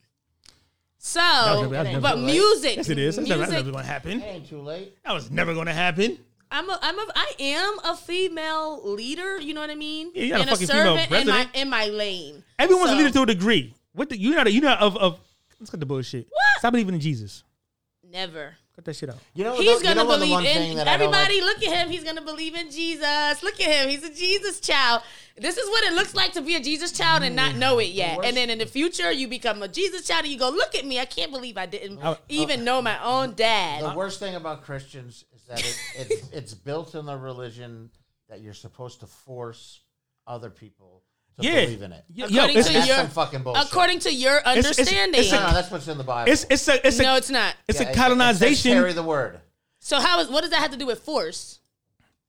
So, 0.98 1.20
never- 1.20 1.84
never 1.84 2.00
but 2.00 2.18
music, 2.18 2.76
yes, 2.76 2.88
it 2.88 2.98
is. 2.98 3.16
That's 3.16 3.28
never, 3.28 3.40
that's 3.40 3.52
music. 3.52 3.66
never 3.66 3.76
gonna 3.76 3.86
happen. 3.86 4.20
It 4.20 4.24
ain't 4.24 4.48
too 4.48 4.60
late. 4.60 4.96
That 5.04 5.12
was 5.12 5.30
never 5.30 5.54
gonna 5.54 5.72
happen. 5.72 6.18
I'm 6.50 6.70
a, 6.70 6.78
I'm 6.80 6.98
a, 6.98 7.06
I 7.14 7.32
am 7.40 7.78
a 7.84 7.96
female 7.96 8.80
leader. 8.94 9.38
You 9.40 9.52
know 9.52 9.60
what 9.60 9.70
I 9.70 9.74
mean? 9.74 10.12
Yeah, 10.14 10.22
you're 10.24 10.38
not 10.38 10.38
a 10.38 10.40
and 10.42 10.50
a 10.50 10.52
fucking 10.54 10.66
female 10.68 10.96
servant 10.96 11.10
in 11.12 11.26
my 11.26 11.32
president. 11.34 11.56
in 11.56 11.70
my 11.70 11.86
lane. 11.86 12.44
Everyone's 12.58 12.90
a 12.92 12.94
leader 12.94 13.10
to 13.10 13.22
a 13.22 13.26
degree. 13.26 13.74
What 13.92 14.08
the, 14.08 14.18
you're 14.18 14.34
not. 14.34 14.46
A, 14.46 14.52
you're 14.52 14.62
not 14.62 14.80
of 14.80 14.96
of. 14.96 15.20
Let's 15.60 15.70
cut 15.70 15.80
the 15.80 15.86
bullshit. 15.86 16.26
What? 16.28 16.58
Stop 16.58 16.72
believing 16.72 16.94
in 16.94 17.00
Jesus. 17.00 17.42
Never. 18.10 18.54
Cut 18.76 18.84
that 18.84 18.94
shit 18.96 19.08
out. 19.08 19.16
You 19.34 19.44
know, 19.44 19.56
He's 19.56 19.78
the, 19.78 19.84
gonna 19.84 20.04
know 20.04 20.06
believe 20.18 20.38
in 20.44 20.76
that 20.76 20.84
like- 20.86 20.94
everybody. 20.94 21.40
Look 21.40 21.62
at 21.62 21.72
him. 21.74 21.88
He's 21.88 22.04
gonna 22.04 22.20
believe 22.20 22.54
in 22.54 22.70
Jesus. 22.70 23.42
Look 23.42 23.58
at 23.58 23.70
him. 23.70 23.88
He's 23.88 24.04
a 24.04 24.12
Jesus 24.12 24.60
child. 24.60 25.00
This 25.38 25.56
is 25.56 25.66
what 25.70 25.82
it 25.84 25.94
looks 25.94 26.14
like 26.14 26.32
to 26.34 26.42
be 26.42 26.56
a 26.56 26.60
Jesus 26.60 26.92
child 26.92 27.22
and 27.22 27.34
not 27.34 27.56
know 27.56 27.78
it 27.78 27.88
yet. 27.88 28.22
And 28.22 28.36
then 28.36 28.50
in 28.50 28.58
the 28.58 28.66
future, 28.66 29.10
you 29.10 29.28
become 29.28 29.62
a 29.62 29.68
Jesus 29.68 30.06
child 30.06 30.24
and 30.24 30.32
you 30.32 30.38
go, 30.38 30.50
"Look 30.50 30.74
at 30.74 30.84
me. 30.84 31.00
I 31.00 31.06
can't 31.06 31.32
believe 31.32 31.56
I 31.56 31.64
didn't 31.66 32.02
I- 32.04 32.18
even 32.28 32.64
know 32.64 32.82
my 32.82 33.02
own 33.02 33.34
dad." 33.34 33.82
The 33.82 33.96
worst 33.96 34.18
thing 34.18 34.34
about 34.34 34.62
Christians 34.62 35.24
is 35.34 35.42
that 35.44 35.60
it, 35.60 35.78
it's, 36.10 36.30
it's 36.32 36.54
built 36.54 36.94
in 36.94 37.06
the 37.06 37.16
religion 37.16 37.90
that 38.28 38.40
you're 38.42 38.52
supposed 38.54 39.00
to 39.00 39.06
force 39.06 39.80
other 40.26 40.50
people 40.50 41.02
to 41.38 41.46
Yeah. 41.46 41.64
believe 41.66 41.82
in 41.82 41.92
it. 41.92 42.04
Yo, 42.14 42.26
According 42.26 42.56
it's, 42.58 42.66
to 42.68 42.72
That's 42.72 42.86
your- 42.88 42.96
some 42.96 43.08
fucking 43.10 43.42
bullshit. 43.42 43.66
According 43.66 43.98
to 44.00 44.12
your 44.12 44.38
it's- 44.38 44.56
understanding. 44.56 45.20
it's 45.20 45.32
no, 45.32 45.46
no, 45.46 45.52
that's 45.54 45.70
what's 45.70 45.86
in 45.88 45.98
the 45.98 46.04
Bible. 46.04 46.32
it's 46.32 46.46
it's 46.48 46.66
a 46.68 46.86
it's 46.86 46.98
a 46.98 47.02
no, 47.02 47.16
it's 47.16 47.30
not. 47.30 47.54
it's 47.68 47.78
Yeah, 47.80 47.86
a 47.88 47.90
it- 47.90 48.32
it 48.32 48.36
says. 48.38 48.62
Carry 48.62 48.92
the 48.92 49.02
word. 49.02 49.40
So 49.78 50.00
how 50.00 50.20
is 50.20 50.28
what 50.28 50.40
does 50.42 50.50
that 50.50 50.60
have 50.60 50.70
to 50.72 50.76
do 50.78 50.86
with 50.86 51.00
force? 51.00 51.60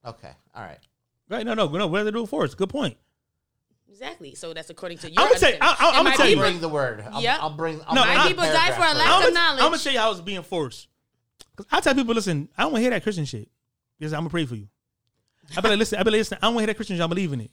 Okay, 0.04 0.30
all 0.54 0.62
right. 0.62 0.78
right? 1.28 1.44
No, 1.44 1.54
no, 1.54 1.66
no. 1.68 1.86
What 1.86 1.98
does 1.98 2.06
it 2.08 2.12
do 2.14 2.26
for 2.26 2.44
us? 2.44 2.54
Good 2.54 2.68
point. 2.70 2.96
Exactly. 3.90 4.34
So 4.34 4.54
that's 4.54 4.70
according 4.70 4.98
to 4.98 5.10
your. 5.10 5.20
I'ma 5.20 5.34
tell 5.34 5.50
you- 5.50 5.58
I- 5.60 5.76
I- 5.78 5.88
And 5.98 6.08
I'ma 6.08 6.16
tell 6.16 6.26
you- 6.28 6.36
people- 6.36 6.48
Bring 6.50 6.60
the 6.60 6.68
word. 6.68 7.04
I'll, 7.10 7.20
Yep. 7.20 7.38
I'll 7.40 7.50
bring. 7.50 7.80
I'll 7.86 7.94
No, 7.96 8.04
bring 8.04 8.16
My 8.16 8.28
people 8.28 8.44
die 8.44 8.52
for 8.52 8.56
a 8.58 8.76
paragraph 8.76 8.96
lack 8.96 9.06
for 9.22 9.28
of 9.28 9.32
you. 9.34 9.38
I'm 9.40 9.58
gonna 9.58 9.78
tell 9.78 9.92
you 9.92 9.98
how 9.98 10.10
it's 10.12 10.20
being 10.20 10.42
forced. 10.42 10.86
Cause 11.56 11.66
I 11.72 11.80
tell 11.80 11.94
people, 11.94 12.14
listen, 12.14 12.48
I 12.56 12.62
don't 12.62 12.72
want 12.72 12.80
to 12.80 12.82
hear 12.82 12.90
that 12.90 13.02
Christian 13.02 13.24
shit. 13.24 13.48
Because 13.98 14.12
I'm 14.12 14.20
gonna 14.20 14.30
pray 14.30 14.46
for 14.46 14.54
you. 14.54 14.68
I 15.56 15.60
be 15.60 15.68
like, 15.70 15.78
listen, 15.78 15.98
I 15.98 16.02
be 16.04 16.10
like, 16.12 16.18
listen, 16.18 16.38
I 16.40 16.46
don't 16.46 16.54
want 16.54 16.58
to 16.58 16.62
hear 16.62 16.66
that 16.68 16.74
Christian 16.76 16.96
shit. 16.96 17.02
I 17.02 17.06
believe 17.08 17.32
in 17.32 17.40
it. 17.40 17.50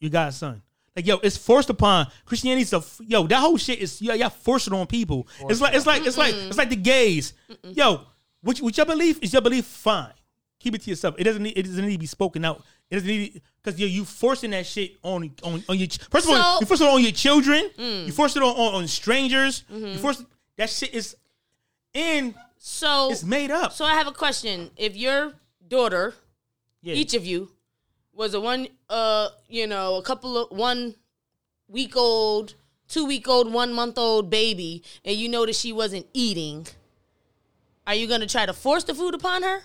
You 0.00 0.10
God's 0.10 0.36
son. 0.36 0.62
Like 0.94 1.06
yo, 1.06 1.18
it's 1.22 1.36
forced 1.36 1.70
upon 1.70 2.08
Christianity's 2.24 2.72
a 2.72 2.82
yo. 3.00 3.26
That 3.26 3.38
whole 3.38 3.56
shit 3.56 3.78
is 3.78 4.02
yo, 4.02 4.14
y'all 4.14 4.30
force 4.30 4.66
it 4.66 4.72
on 4.72 4.86
people. 4.86 5.28
it's 5.48 5.60
like 5.60 5.74
it's 5.74 5.86
like 5.86 6.04
it's 6.04 6.18
like 6.18 6.34
it's 6.34 6.58
like 6.58 6.70
the 6.70 6.76
gays. 6.76 7.34
Yo, 7.62 8.02
what, 8.42 8.58
what 8.58 8.76
your 8.76 8.86
belief 8.86 9.22
is 9.22 9.32
your 9.32 9.42
belief. 9.42 9.64
Fine, 9.64 10.12
keep 10.58 10.74
it 10.74 10.82
to 10.82 10.90
yourself. 10.90 11.14
It 11.16 11.24
doesn't 11.24 11.42
need 11.42 11.56
it 11.56 11.62
doesn't 11.62 11.86
need 11.86 11.92
to 11.92 11.98
be 11.98 12.06
spoken 12.06 12.44
out. 12.44 12.64
It 12.90 12.96
doesn't 12.96 13.08
need 13.08 13.42
because 13.62 13.78
yo, 13.78 13.86
you 13.86 14.04
forcing 14.04 14.50
that 14.50 14.66
shit 14.66 14.96
on 15.04 15.30
on 15.44 15.62
on 15.68 15.78
your 15.78 15.88
first 16.10 16.26
of 16.26 16.34
all 16.34 16.54
So- 16.54 16.60
you 16.60 16.66
force 16.66 16.80
it 16.80 16.88
on 16.88 17.02
your 17.02 17.12
children. 17.12 17.70
Mm. 17.78 18.06
You 18.06 18.12
force 18.12 18.34
it 18.34 18.42
on 18.42 18.56
on, 18.56 18.74
on 18.74 18.88
strangers. 18.88 19.64
You 19.70 19.76
mm-hmm. 19.76 19.98
force 19.98 20.24
that 20.56 20.68
shit 20.68 20.94
is 20.94 21.16
and 21.94 22.34
So 22.58 23.10
it's 23.10 23.24
made 23.24 23.50
up. 23.50 23.72
So 23.72 23.84
I 23.84 23.92
have 23.94 24.06
a 24.06 24.12
question. 24.12 24.70
If 24.76 24.96
your 24.96 25.34
daughter, 25.66 26.14
yeah. 26.82 26.94
each 26.94 27.14
of 27.14 27.24
you, 27.24 27.50
was 28.18 28.34
a 28.34 28.40
one, 28.40 28.66
uh, 28.90 29.28
you 29.48 29.66
know, 29.68 29.94
a 29.94 30.02
couple 30.02 30.36
of 30.36 30.50
one 30.50 30.96
week 31.68 31.96
old, 31.96 32.54
two 32.88 33.06
week 33.06 33.28
old, 33.28 33.50
one 33.52 33.72
month 33.72 33.96
old 33.96 34.28
baby, 34.28 34.82
and 35.04 35.16
you 35.16 35.28
notice 35.28 35.58
she 35.58 35.72
wasn't 35.72 36.04
eating, 36.12 36.66
are 37.86 37.94
you 37.94 38.08
gonna 38.08 38.26
try 38.26 38.44
to 38.44 38.52
force 38.52 38.82
the 38.82 38.92
food 38.92 39.14
upon 39.14 39.44
her? 39.44 39.60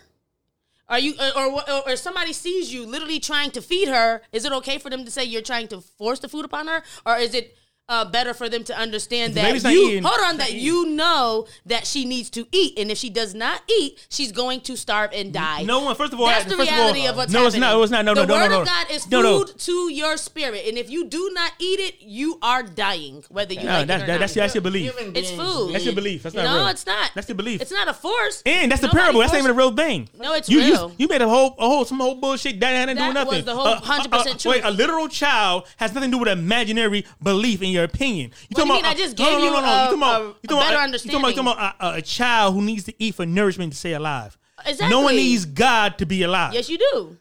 Are 0.88 1.00
you, 1.00 1.16
or, 1.36 1.46
or, 1.46 1.90
or 1.90 1.96
somebody 1.96 2.32
sees 2.32 2.72
you 2.72 2.86
literally 2.86 3.20
trying 3.20 3.50
to 3.52 3.62
feed 3.62 3.88
her? 3.88 4.22
Is 4.32 4.46
it 4.46 4.52
okay 4.52 4.78
for 4.78 4.92
them 4.92 5.04
to 5.04 5.10
say 5.10 5.24
you're 5.24 5.42
trying 5.42 5.68
to 5.70 5.82
force 5.82 6.20
the 6.20 6.30
food 6.30 6.46
upon 6.46 6.68
her, 6.68 6.84
or 7.08 7.18
is 7.18 7.34
it? 7.34 7.58
Uh, 7.90 8.06
better 8.06 8.34
for 8.34 8.48
them 8.48 8.64
to 8.64 8.74
understand 8.78 9.34
that 9.34 9.62
you 9.70 9.90
eating, 9.90 10.04
hold 10.04 10.18
on 10.26 10.38
that 10.38 10.44
not 10.52 10.54
you 10.54 10.88
know 10.92 11.46
that 11.66 11.86
she 11.86 12.06
needs 12.06 12.30
to 12.30 12.48
eat, 12.54 12.80
and 12.80 12.90
if 12.90 12.98
she 12.98 13.10
does 13.10 13.36
not 13.36 13.62
eat, 13.70 14.08
she's 14.10 14.32
going 14.32 14.62
to 14.62 14.78
starve 14.78 15.12
and 15.14 15.34
die. 15.34 15.64
No 15.64 15.82
one. 15.82 15.94
First 15.94 16.14
of 16.14 16.20
all, 16.22 16.28
That's 16.28 16.46
I- 16.46 16.50
the 16.50 16.56
first 16.56 16.72
of 16.72 16.78
all, 16.78 16.94
reality 16.94 17.08
of 17.08 17.18
what's 17.18 17.34
no, 17.34 17.46
it's 17.46 17.56
happening. 17.56 17.70
not. 17.78 17.84
It's 17.84 17.92
not. 17.92 18.06
No, 18.06 18.14
the 18.14 18.26
no, 18.26 18.36
no, 18.36 18.42
word 18.42 18.50
no, 18.52 18.56
no. 18.56 18.62
of 18.62 18.68
God 18.68 18.88
is 18.90 19.04
food 19.04 19.12
No, 19.12 19.22
no. 19.22 19.44
to 19.44 19.92
your 19.94 20.16
spirit, 20.16 20.64
and 20.66 20.78
if 20.78 20.90
you 20.90 21.04
do 21.08 21.30
not 21.34 21.52
eat 21.60 21.82
it, 21.82 21.96
you 22.02 22.40
are 22.42 22.64
dying, 22.64 23.26
whether 23.28 23.54
you 23.54 23.64
No, 23.64 23.80
like 23.80 23.88
that's 23.88 24.04
it 24.04 24.06
or 24.06 24.08
that, 24.08 24.14
not. 24.14 24.20
that's 24.22 24.36
your, 24.38 24.44
that's 24.44 24.56
your 24.56 24.62
belief. 24.62 24.96
Human 24.98 25.16
It's 25.18 25.32
food. 25.32 25.66
need- 25.68 25.74
That's 25.76 25.86
your 25.86 25.94
belief. 25.96 26.24
That's 26.24 26.36
not 26.36 26.46
no, 26.46 26.56
real. 26.60 26.68
it's 26.68 26.86
not. 26.86 27.12
That's 27.14 27.28
the 27.28 27.36
belief. 27.36 27.62
It's 27.62 27.72
not 27.74 27.90
a 27.90 27.94
force. 27.94 28.44
And 28.46 28.72
that's 28.72 28.80
the 28.80 28.88
Nobody 28.88 29.02
parable. 29.02 29.20
That's 29.20 29.34
not 29.34 29.40
even 29.40 29.52
a 29.52 29.56
real 29.56 29.76
thing. 29.76 30.08
No, 30.18 30.34
it's 30.36 30.48
you, 30.48 30.60
real. 30.60 30.90
You, 30.92 30.96
you 31.00 31.08
made 31.10 31.22
a 31.22 31.28
whole, 31.28 31.54
a 31.60 31.68
whole, 31.68 31.84
some 31.84 32.00
whole 32.00 32.16
bullshit 32.16 32.62
that 32.62 32.70
had 32.72 32.96
nothing 32.96 32.96
to 32.96 33.10
do 33.10 33.14
That 33.14 33.28
was 33.28 33.44
the 33.44 33.54
whole 33.56 33.68
Uh, 33.68 33.82
100% 33.82 34.46
uh, 34.46 34.50
uh, 34.50 34.52
Wait, 34.54 34.64
a 34.64 34.72
literal 34.72 35.10
child 35.10 35.66
has 35.76 35.94
nothing 35.94 36.12
to 36.12 36.16
do 36.16 36.20
with 36.20 36.30
imaginary 36.30 37.06
belief 37.22 37.62
in 37.62 37.73
your 37.74 37.84
opinion. 37.84 38.32
You 38.50 38.64
you 38.64 38.70
mean? 38.72 38.86
I 38.86 38.94
just 38.94 39.18
gave 39.18 39.28
you 39.28 39.36
a- 39.38 39.40
You 39.44 39.52
talking 39.52 39.94
a- 39.94 39.96
about, 39.98 40.22
a 40.22 40.26
you 40.26 40.34
talking 40.34 40.34
about, 40.34 40.40
better 40.42 40.48
talking 40.48 40.74
about, 40.76 40.84
understanding. 40.84 41.20
you 41.22 41.44
talking 41.44 41.62
about 41.80 41.98
a, 41.98 42.02
child 42.02 42.54
who 42.56 42.62
needs 42.62 42.84
to 42.86 42.94
eat 43.04 43.16
for 43.16 43.26
nourishment 43.26 43.74
to 43.74 43.78
stay 43.80 43.94
alive. 43.94 44.38
No 44.66 45.02
one 45.02 45.14
Exactly. 45.14 45.16
needs 45.18 45.46
God 45.46 45.98
to 45.98 46.06
be 46.06 46.24
alive. 46.24 46.54
Yes, 46.54 46.70
you 46.70 46.78
do. 46.78 47.18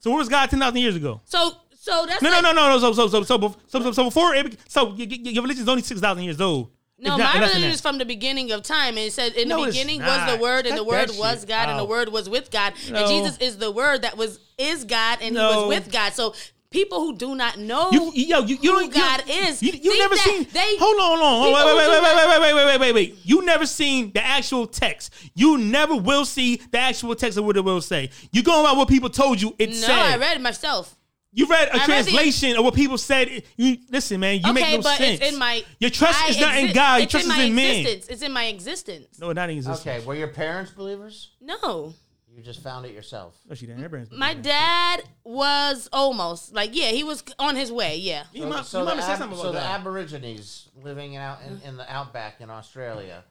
So 0.00 0.10
where 0.10 0.18
was 0.18 0.28
God 0.28 0.50
ten 0.50 0.58
thousand 0.58 0.78
years 0.80 0.96
ago? 0.96 1.20
So, 1.24 1.52
so 1.78 2.04
that's 2.08 2.20
No, 2.20 2.30
no, 2.30 2.40
no, 2.40 2.52
no, 2.52 2.68
no. 2.70 2.78
So, 2.78 2.92
so, 2.92 3.08
so, 3.08 3.22
so, 3.22 3.56
so, 3.68 3.80
so, 3.82 3.92
so 3.92 4.04
before, 4.04 4.34
it, 4.34 4.58
so 4.68 4.94
your 4.94 5.42
religion 5.42 5.62
is 5.62 5.68
only 5.68 5.82
six 5.82 6.00
thousand 6.00 6.24
years 6.24 6.40
old. 6.40 6.70
No, 6.98 7.16
not- 7.16 7.34
my 7.34 7.40
religion 7.40 7.70
is 7.70 7.80
from 7.80 7.98
the 7.98 8.04
beginning 8.04 8.52
of 8.52 8.62
time, 8.62 8.90
and 8.96 9.06
it 9.06 9.12
said 9.12 9.32
in 9.34 9.48
No, 9.48 9.60
the 9.60 9.66
beginning 9.66 10.00
was 10.00 10.32
the 10.32 10.40
Word, 10.40 10.66
and 10.66 10.76
Cut 10.76 10.76
the 10.76 10.84
Word 10.84 11.10
was 11.18 11.44
God, 11.44 11.68
and 11.68 11.78
the. 11.78 11.84
Word 11.84 12.08
was 12.08 12.28
with 12.30 12.50
God, 12.50 12.72
No. 12.90 13.00
and 13.00 13.08
Jesus 13.08 13.36
is 13.38 13.58
the 13.58 13.70
Word 13.70 14.02
that 14.02 14.16
was 14.16 14.38
is 14.56 14.84
God, 14.84 15.18
and 15.20 15.36
He 15.36 15.40
was 15.42 15.68
with 15.68 15.90
God. 15.92 16.12
So 16.14 16.34
people 16.74 17.00
who 17.00 17.16
do 17.16 17.34
not 17.34 17.58
know 17.58 17.88
You, 17.92 18.12
you, 18.14 18.26
yo, 18.26 18.40
you, 18.40 18.58
you 18.60 18.72
who 18.72 18.80
don't- 18.80 18.94
you- 18.94 19.00
God 19.00 19.22
is, 19.26 19.62
You, 19.62 19.72
you 19.72 19.78
think 19.92 19.98
never 19.98 20.14
that 20.16 20.24
seen. 20.24 20.46
They 20.52 20.76
hold 20.78 20.96
on, 20.96 21.18
hold 21.18 21.20
on. 21.22 21.40
Hold 21.42 21.56
people. 21.56 21.76
Wait, 21.76 21.88
wait, 21.88 22.02
wait, 22.02 22.02
wait, 22.02 22.28
wait, 22.28 22.40
wait, 22.40 22.54
wait, 22.54 22.66
wait, 22.66 22.80
wait, 22.80 22.92
wait. 22.94 23.18
You 23.24 23.42
never 23.44 23.64
seen 23.64 24.12
the 24.12 24.22
actual 24.22 24.66
text. 24.66 25.12
You 25.34 25.56
never 25.58 25.94
will 25.96 26.24
see 26.24 26.56
the 26.70 26.78
actual 26.78 27.14
text 27.14 27.38
of 27.38 27.44
what 27.44 27.56
it 27.56 27.64
will 27.64 27.80
say. 27.80 28.10
You 28.32 28.42
going 28.42 28.64
by 28.64 28.72
what 28.72 28.88
people 28.88 29.08
told 29.08 29.40
you 29.40 29.54
it 29.58 29.70
No, 29.70 29.74
said. 29.76 29.90
I 29.98 30.16
read 30.18 30.36
it 30.36 30.40
myself. 30.42 30.94
You 31.36 31.46
read 31.46 31.66
a 31.68 31.74
I 31.74 31.78
read 31.78 32.04
the- 32.04 32.10
translation 32.12 32.56
of 32.56 32.64
what 32.64 32.74
people 32.74 32.96
said. 32.96 33.42
You 33.56 33.78
listen, 33.90 34.20
man. 34.20 34.40
You 34.44 34.52
make 34.52 34.64
okay, 34.64 34.76
no 34.76 34.82
but 34.82 34.98
sense. 34.98 35.20
it's 35.20 35.32
in 35.32 35.36
my. 35.38 35.64
Your 35.80 35.90
trust 35.90 36.22
I 36.22 36.28
is 36.28 36.38
not 36.40 36.56
in 36.58 36.72
God. 36.72 36.94
Your 36.96 37.02
it's 37.04 37.10
trust 37.10 37.26
in 37.26 37.32
is 37.32 37.36
my 37.38 37.42
in 37.44 37.54
man. 37.56 37.76
existence. 37.80 38.06
It's 38.08 38.22
in 38.22 38.32
my 38.32 38.44
existence. 38.46 39.18
No, 39.18 39.32
not 39.32 39.50
in 39.50 39.56
existence. 39.56 39.80
Okay, 39.96 40.06
were 40.06 40.14
your 40.14 40.28
parents 40.28 40.70
believers? 40.70 41.30
No, 41.40 41.92
You 42.36 42.42
just 42.42 42.62
found 42.62 42.84
it 42.84 42.92
yourself. 42.92 43.36
No, 43.48 43.54
she 43.54 43.66
didn't. 43.66 43.82
Her 43.82 43.88
parents- 43.88 44.10
my 44.12 44.34
dad 44.34 45.04
was 45.22 45.88
almost 45.92 46.52
like 46.52 46.70
yeah, 46.74 46.88
he 46.88 47.04
was 47.04 47.22
on 47.38 47.54
his 47.54 47.70
way. 47.70 47.96
Yeah. 47.98 48.24
You 48.32 48.46
might- 48.46 48.64
so 48.66 48.80
you 48.80 48.84
the, 48.84 48.90
might 48.90 48.96
have 48.96 49.04
said 49.04 49.12
ab- 49.12 49.18
something 49.20 49.38
so 49.38 49.50
about 49.50 49.52
the 49.54 49.58
that. 49.60 49.80
Aborigines 49.80 50.68
living 50.82 51.16
out 51.16 51.38
in, 51.46 51.60
in 51.68 51.76
the 51.76 51.90
outback 51.92 52.40
in 52.40 52.50
Australia, 52.50 53.22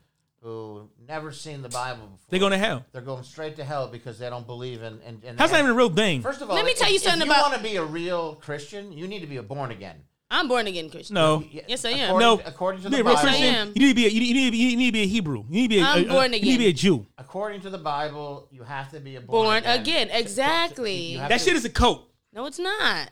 who 0.41 0.89
never 1.07 1.31
seen 1.33 1.61
the 1.61 1.69
Bible 1.69 2.03
before, 2.07 2.27
They're 2.29 2.39
going 2.39 2.51
to 2.53 2.57
hell. 2.57 2.85
they're 2.93 3.01
going 3.01 3.23
straight 3.23 3.57
to 3.57 3.63
hell 3.65 3.87
because 3.87 4.19
they 4.19 4.29
don't 4.29 4.47
believe 4.47 4.81
in. 4.83 5.01
in, 5.01 5.21
in 5.23 5.37
How's 5.37 5.51
that 5.51 5.59
even 5.59 5.71
a 5.71 5.73
real 5.73 5.89
thing? 5.89 6.21
First 6.21 6.41
of 6.41 6.49
all, 6.49 6.55
Let 6.55 6.65
me 6.65 6.71
if- 6.71 6.77
tell 6.79 6.91
you 6.91 6.99
something 6.99 7.27
if 7.27 7.27
something 7.27 7.35
you 7.37 7.51
want 7.51 7.55
to 7.55 7.69
be 7.69 7.75
a 7.77 7.83
real 7.83 8.35
Christian, 8.35 8.93
you 8.93 9.07
need 9.07 9.19
to 9.19 9.27
be 9.27 9.37
a 9.37 9.43
born 9.43 9.71
again. 9.71 9.97
I'm 10.33 10.47
born 10.47 10.65
again 10.67 10.89
Christian. 10.89 11.13
No. 11.13 11.43
Yes, 11.67 11.85
I 11.85 11.91
am. 11.91 12.09
According, 12.15 12.27
No. 12.27 12.41
according 12.45 12.81
to 12.83 12.89
the 12.89 12.99
a 12.99 13.03
Bible, 13.03 13.17
Christian. 13.19 13.43
I 13.43 13.47
am. 13.47 13.71
You 13.75 13.81
need 13.81 13.89
to 13.89 13.95
be. 13.95 14.05
A, 14.05 14.09
you, 14.09 14.19
need, 14.19 14.27
you, 14.27 14.33
need 14.35 14.45
to 14.45 14.51
be 14.51 14.57
you 14.57 14.77
need 14.77 14.85
to 14.87 14.91
be 14.93 15.01
a 15.03 15.07
Hebrew. 15.07 15.43
You 15.47 15.61
need 15.61 15.63
to 15.69 15.75
be. 15.75 15.79
A, 15.79 15.85
I'm 15.85 16.05
a- 16.05 16.07
born 16.07 16.33
a- 16.33 16.37
You 16.37 16.43
need 16.45 16.51
to 16.53 16.57
be 16.59 16.67
a. 16.67 16.73
Jew. 16.73 17.05
according 17.17 17.61
to 17.61 17.69
the 17.69 17.77
Bible, 17.77 18.47
you 18.51 18.63
have 18.63 18.89
to 18.91 18.99
be 18.99 19.15
a 19.15 19.21
born, 19.21 19.61
Born 19.61 19.63
again, 19.65 20.07
To- 20.07 20.13
to- 20.13 20.17
to- 20.17 20.19
exactly. 20.19 21.17
That 21.17 21.27
to- 21.29 21.39
shit 21.39 21.55
is 21.55 21.65
a 21.65 21.69
cult. 21.69 22.09
No, 22.33 22.45
it's 22.47 22.59
not. 22.59 23.11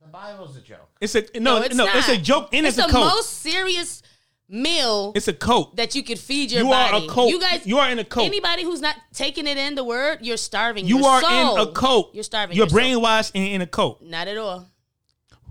The 0.00 0.06
Bible's 0.06 0.56
a 0.56 0.60
joke. 0.60 0.88
It's 1.00 1.14
a 1.16 1.22
no, 1.34 1.58
No, 1.58 1.62
it's 1.62 1.74
no. 1.74 1.84
not. 1.86 1.96
It's 1.96 2.08
a 2.08 2.16
joke 2.16 2.50
and 2.52 2.64
it's, 2.64 2.78
it's 2.78 2.88
a 2.88 2.92
the 2.92 2.98
most 2.98 3.40
serious 3.40 4.02
meal 4.48 5.10
it's 5.16 5.26
a 5.26 5.32
cult. 5.32 5.74
that 5.74 5.96
you 5.96 6.04
could 6.04 6.18
feed 6.20 6.52
your 6.52 6.62
body. 6.64 6.96
You 6.96 7.02
are 7.02 7.04
a 7.04 7.12
cult. 7.12 7.30
You 7.30 7.40
guys, 7.40 7.66
You 7.66 7.78
are 7.78 7.90
in 7.90 7.98
a 7.98 8.04
cult. 8.04 8.24
Anybody 8.24 8.62
who's 8.62 8.80
not 8.80 8.94
taking 9.12 9.48
it 9.48 9.56
in 9.56 9.74
the 9.74 9.82
word, 9.82 10.18
you're 10.22 10.36
starving. 10.36 10.86
You 10.86 10.98
your 11.00 11.08
are 11.08 11.20
soul. 11.20 11.56
in 11.56 11.68
a 11.68 11.72
cult. 11.72 12.14
You're 12.14 12.22
starving. 12.22 12.56
You're 12.56 12.66
your 12.68 12.70
soul. 12.70 12.78
brainwashed 13.02 13.32
and 13.34 13.44
in 13.48 13.62
a 13.62 13.66
cult. 13.66 14.00
Not 14.02 14.28
at 14.28 14.38
all. 14.38 14.68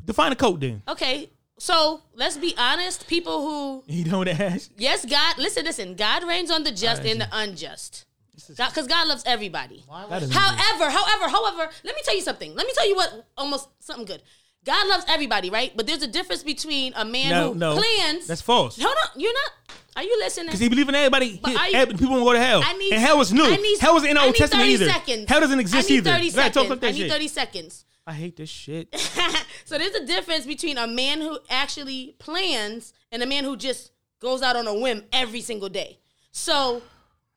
Define 0.06 0.32
a 0.32 0.36
cult 0.36 0.60
then. 0.60 0.82
Okay, 0.88 1.30
so 1.58 2.01
let's 2.14 2.38
be 2.38 2.53
honest. 2.58 3.08
People 3.08 3.41
who 3.41 3.84
You 3.88 4.03
don't 4.06 4.28
ask. 4.28 4.72
yes, 4.78 5.06
God. 5.06 5.38
Listen, 5.38 5.66
listen. 5.66 5.95
God 5.95 6.24
reigns 6.24 6.51
on 6.51 6.64
the 6.64 6.72
just 6.72 7.03
and 7.03 7.20
the 7.20 7.28
unjust. 7.32 8.06
Because 8.47 8.86
God 8.88 9.08
loves 9.08 9.24
everybody. 9.26 9.84
Why 9.88 10.06
That 10.08 10.30
However, 10.30 10.89
however, 10.89 11.30
however, 11.30 11.72
let 11.84 11.95
me 11.95 12.01
tell 12.03 12.16
you 12.16 12.22
something. 12.22 12.53
Let 12.53 12.68
me 12.68 12.74
tell 12.76 12.88
you 12.88 12.95
what 12.95 13.26
almost 13.38 13.70
something 13.80 14.06
good. 14.06 14.22
God 14.66 14.88
loves 14.88 15.06
everybody, 15.08 15.49
right? 15.49 15.72
But 15.76 15.88
there's 15.88 16.01
a 16.03 16.08
difference 16.08 16.43
between 16.43 16.93
a 16.95 17.06
man 17.06 17.30
No, 17.32 17.53
who 17.53 17.60
no. 17.60 17.76
plans. 17.78 18.28
That's 18.28 18.41
false. 18.41 18.78
Hold 18.82 18.95
on, 19.03 19.20
you're 19.20 19.34
not. 19.34 19.51
Are 19.96 20.04
you 20.04 20.18
listening? 20.20 20.48
Because 20.48 20.60
he 20.60 20.68
believe 20.70 20.89
in 20.89 20.96
everybody. 20.96 21.39
But 21.41 21.52
he- 21.52 21.74
every- 21.74 21.96
people 21.96 22.12
won't 22.16 22.26
go 22.26 22.34
to 22.34 22.39
hell. 22.39 22.62
I 22.66 22.74
need 22.78 22.93
and 22.93 23.02
hell 23.02 23.18
was 23.18 23.32
new. 23.32 23.46
I 23.46 23.56
need, 23.56 23.80
hell 23.80 23.93
was 23.93 24.04
in 24.04 24.16
the 24.16 24.22
Old 24.22 24.36
Testament 24.36 24.64
30 24.64 24.74
either. 24.74 24.89
Seconds. 24.89 25.30
Hell 25.30 25.39
doesn't 25.39 25.60
exist 25.60 25.89
I 25.89 25.89
need 25.89 25.98
either. 26.00 26.12
30 26.12 26.32
Go 26.32 26.39
ahead, 26.39 26.54
talk 26.54 26.64
seconds. 26.68 26.84
I 26.84 26.91
need 26.91 26.98
shit. 26.98 27.12
30 27.12 27.28
seconds. 27.28 27.86
I 28.08 28.14
hate 28.14 28.36
this 28.36 28.50
shit. 28.50 28.96
so 29.66 29.78
there's 29.78 29.96
a 29.96 30.06
difference 30.06 30.46
between 30.46 30.78
a 30.78 30.86
man 30.86 31.22
who 31.22 31.39
actually 31.50 32.16
plans 32.20 32.93
and 33.12 33.24
a 33.24 33.26
man 33.26 33.43
who 33.46 33.58
just 33.58 33.91
goes 34.20 34.41
out 34.41 34.56
on 34.56 34.68
a 34.68 34.74
whim 34.74 35.04
every 35.12 35.41
single 35.41 35.70
day. 35.70 36.00
So 36.32 36.84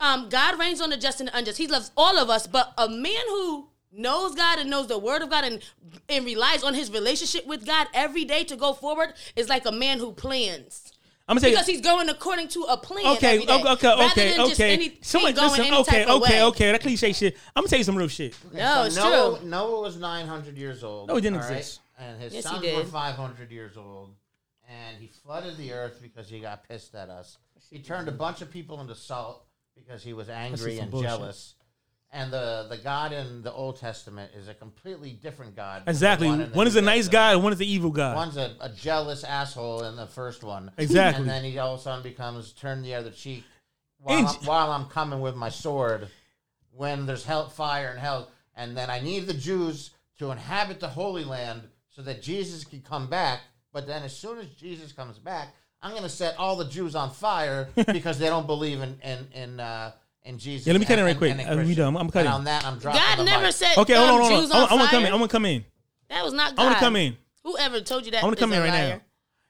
um, 0.00 0.28
God 0.28 0.58
reigns 0.58 0.80
on 0.80 0.90
the 0.90 0.96
just 0.96 1.20
and 1.20 1.28
the 1.28 1.36
unjust. 1.38 1.58
He 1.58 1.66
loves 1.66 1.90
all 1.96 2.18
of 2.18 2.28
us, 2.28 2.46
but 2.46 2.72
a 2.76 2.88
man 2.88 3.22
who 3.28 3.68
knows 3.92 4.34
God 4.34 4.58
and 4.58 4.68
knows 4.68 4.86
the 4.88 4.98
word 4.98 5.22
of 5.22 5.30
God 5.30 5.44
and 5.44 5.62
and 6.08 6.26
relies 6.26 6.62
on 6.62 6.74
his 6.74 6.90
relationship 6.90 7.46
with 7.46 7.66
God 7.66 7.86
every 7.94 8.24
day 8.24 8.44
to 8.44 8.56
go 8.56 8.74
forward 8.74 9.14
is 9.36 9.48
like 9.48 9.64
a 9.66 9.72
man 9.72 9.98
who 9.98 10.12
plans. 10.12 10.87
I'm 11.28 11.34
gonna 11.34 11.40
tell 11.42 11.50
you. 11.50 11.56
Because 11.56 11.66
he's 11.66 11.80
going 11.82 12.08
according 12.08 12.48
to 12.48 12.62
a 12.64 12.76
plan. 12.78 13.06
Okay, 13.16 13.34
every 13.34 13.46
day, 13.46 13.52
okay, 13.60 13.68
okay, 13.72 13.86
rather 13.88 14.04
okay, 14.06 14.30
than 14.30 14.40
okay. 14.52 14.72
any- 14.72 14.98
Somebody 15.02 15.34
going 15.34 15.50
listen. 15.50 15.64
any 15.66 15.76
Okay, 15.76 15.98
type 16.04 16.08
of 16.08 16.22
okay, 16.22 16.38
way. 16.40 16.42
okay. 16.44 16.72
That 16.72 16.80
cliche 16.80 17.12
shit. 17.12 17.36
I'm 17.54 17.62
gonna 17.62 17.68
tell 17.68 17.78
you 17.78 17.84
some 17.84 17.96
real 17.96 18.08
shit. 18.08 18.34
No, 18.52 18.84
it's 18.84 18.96
Noah, 18.96 19.38
true. 19.38 19.48
Noah 19.48 19.80
was 19.82 19.96
900 19.98 20.56
years 20.56 20.82
old. 20.82 21.08
No, 21.08 21.16
he 21.16 21.20
didn't 21.20 21.36
all 21.36 21.42
right? 21.48 21.58
exist. 21.58 21.80
And 21.98 22.20
his 22.22 22.32
Yes, 22.32 22.44
sons 22.44 22.64
were 22.64 22.84
500 22.84 23.50
years 23.50 23.76
old. 23.76 24.14
And 24.70 24.96
he 24.98 25.08
flooded 25.08 25.56
the 25.58 25.72
earth 25.72 25.98
because 26.00 26.28
he 26.30 26.40
got 26.40 26.66
pissed 26.68 26.94
at 26.94 27.10
us. 27.10 27.36
He 27.70 27.78
turned 27.80 28.08
a 28.08 28.12
bunch 28.12 28.40
of 28.40 28.50
people 28.50 28.80
into 28.80 28.94
salt 28.94 29.44
because 29.74 30.02
he 30.02 30.12
was 30.14 30.28
angry 30.28 30.78
and 30.78 30.90
bullshit. 30.90 31.08
jealous. 31.10 31.54
And 32.10 32.32
the, 32.32 32.66
the 32.70 32.78
God 32.78 33.12
in 33.12 33.42
the 33.42 33.52
Old 33.52 33.78
Testament 33.78 34.32
is 34.34 34.48
a 34.48 34.54
completely 34.54 35.10
different 35.12 35.54
God. 35.54 35.82
Exactly. 35.86 36.26
one 36.28 36.40
One 36.52 36.66
is 36.66 36.76
a 36.76 36.82
nice 36.82 37.06
guy, 37.06 37.32
and 37.32 37.42
one 37.42 37.52
is 37.52 37.58
the 37.58 37.70
evil 37.70 37.90
guy. 37.90 38.14
One's 38.14 38.38
a, 38.38 38.56
a 38.60 38.70
jealous 38.70 39.24
asshole 39.24 39.84
in 39.84 39.96
the 39.96 40.06
first 40.06 40.42
one. 40.42 40.70
Exactly. 40.78 41.20
And 41.20 41.30
then 41.30 41.44
he 41.44 41.58
all 41.58 41.74
of 41.74 41.80
a 41.80 41.82
sudden 41.82 42.02
becomes 42.02 42.52
turn 42.52 42.82
the 42.82 42.94
other 42.94 43.10
cheek 43.10 43.44
while, 43.98 44.18
And- 44.18 44.26
I'm, 44.26 44.34
while 44.46 44.70
I'm 44.70 44.86
coming 44.86 45.20
with 45.20 45.36
my 45.36 45.50
sword 45.50 46.08
when 46.72 47.04
there's 47.06 47.24
hell, 47.24 47.48
fire 47.48 47.90
and 47.90 47.98
hell. 47.98 48.30
And 48.56 48.76
then 48.76 48.88
I 48.88 49.00
need 49.00 49.26
the 49.26 49.34
Jews 49.34 49.90
to 50.18 50.30
inhabit 50.30 50.80
the 50.80 50.88
Holy 50.88 51.24
Land 51.24 51.62
so 51.90 52.02
that 52.02 52.22
Jesus 52.22 52.64
can 52.64 52.80
come 52.80 53.08
back. 53.08 53.40
But 53.72 53.86
then 53.86 54.02
as 54.02 54.16
soon 54.16 54.38
as 54.38 54.48
Jesus 54.50 54.92
comes 54.92 55.18
back, 55.18 55.54
I'm 55.82 55.90
going 55.90 56.02
to 56.02 56.08
set 56.08 56.36
all 56.38 56.56
the 56.56 56.64
Jews 56.64 56.94
on 56.94 57.10
fire 57.10 57.68
because 57.92 58.18
they 58.18 58.26
don't 58.28 58.46
believe 58.46 58.80
in 58.80 58.98
in 59.02 59.28
in, 59.32 59.60
uh, 59.60 59.92
in 60.28 60.38
Jesus. 60.38 60.66
Yeah, 60.66 60.72
let 60.74 60.80
me 60.80 60.86
cut 60.86 60.94
in 60.94 60.98
and- 61.00 61.06
right 61.06 61.10
and- 61.10 61.18
quick. 61.18 61.30
and 61.32 61.40
in 61.40 61.58
Uh, 61.60 61.64
we 61.64 61.74
done. 61.74 61.86
I'm- 61.86 61.96
I'm 61.96 62.10
cutting. 62.10 62.26
And 62.26 62.34
on 62.34 62.44
that, 62.44 62.64
I'm 62.64 62.78
dropping 62.78 63.00
God 63.00 63.18
the 63.18 63.24
never 63.24 63.44
mic. 63.46 63.54
said 63.54 63.76
Okay, 63.78 63.94
hold 63.94 64.10
on, 64.10 64.20
hold 64.20 64.32
on. 64.32 64.40
Jews 64.42 64.50
I, 64.50 64.58
on 64.62 64.68
I 64.68 64.74
want 64.74 64.90
to 64.90 64.96
come 64.96 65.04
in. 65.04 65.12
I 65.12 65.16
want 65.16 65.30
to 65.30 65.34
come 65.36 65.44
in. 65.46 65.64
That 66.10 66.24
was 66.24 66.32
not 66.34 66.54
God. 66.56 66.62
I 66.62 66.64
want 66.66 66.78
to 66.78 66.84
come 66.84 66.96
in. 66.96 67.16
Whoever 67.44 67.80
told 67.80 68.04
you 68.04 68.12
that 68.12 68.22
I 68.22 68.26
want 68.26 68.36
to 68.36 68.40
come 68.40 68.52
in 68.52 68.60
right 68.60 68.68
liar. 68.70 68.88
now. 68.96 69.00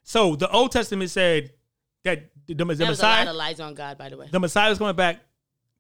So 0.05 0.37
the 0.37 0.51
Old 0.51 0.72
Testament 0.72 1.11
said 1.11 1.53
that 2.05 2.31
the, 2.47 2.55
the, 2.55 2.64
the 2.64 2.74
That 2.74 2.89
was 2.89 3.01
a 3.01 3.03
lot 3.03 3.26
of 3.29 3.37
lies 3.37 3.61
on 3.61 3.74
God, 3.74 3.99
by 3.99 4.09
the 4.09 4.16
way. 4.16 4.29
the 4.31 4.41
Messiah 4.41 4.70
was 4.70 4.79
coming 4.79 4.97
back 4.97 5.20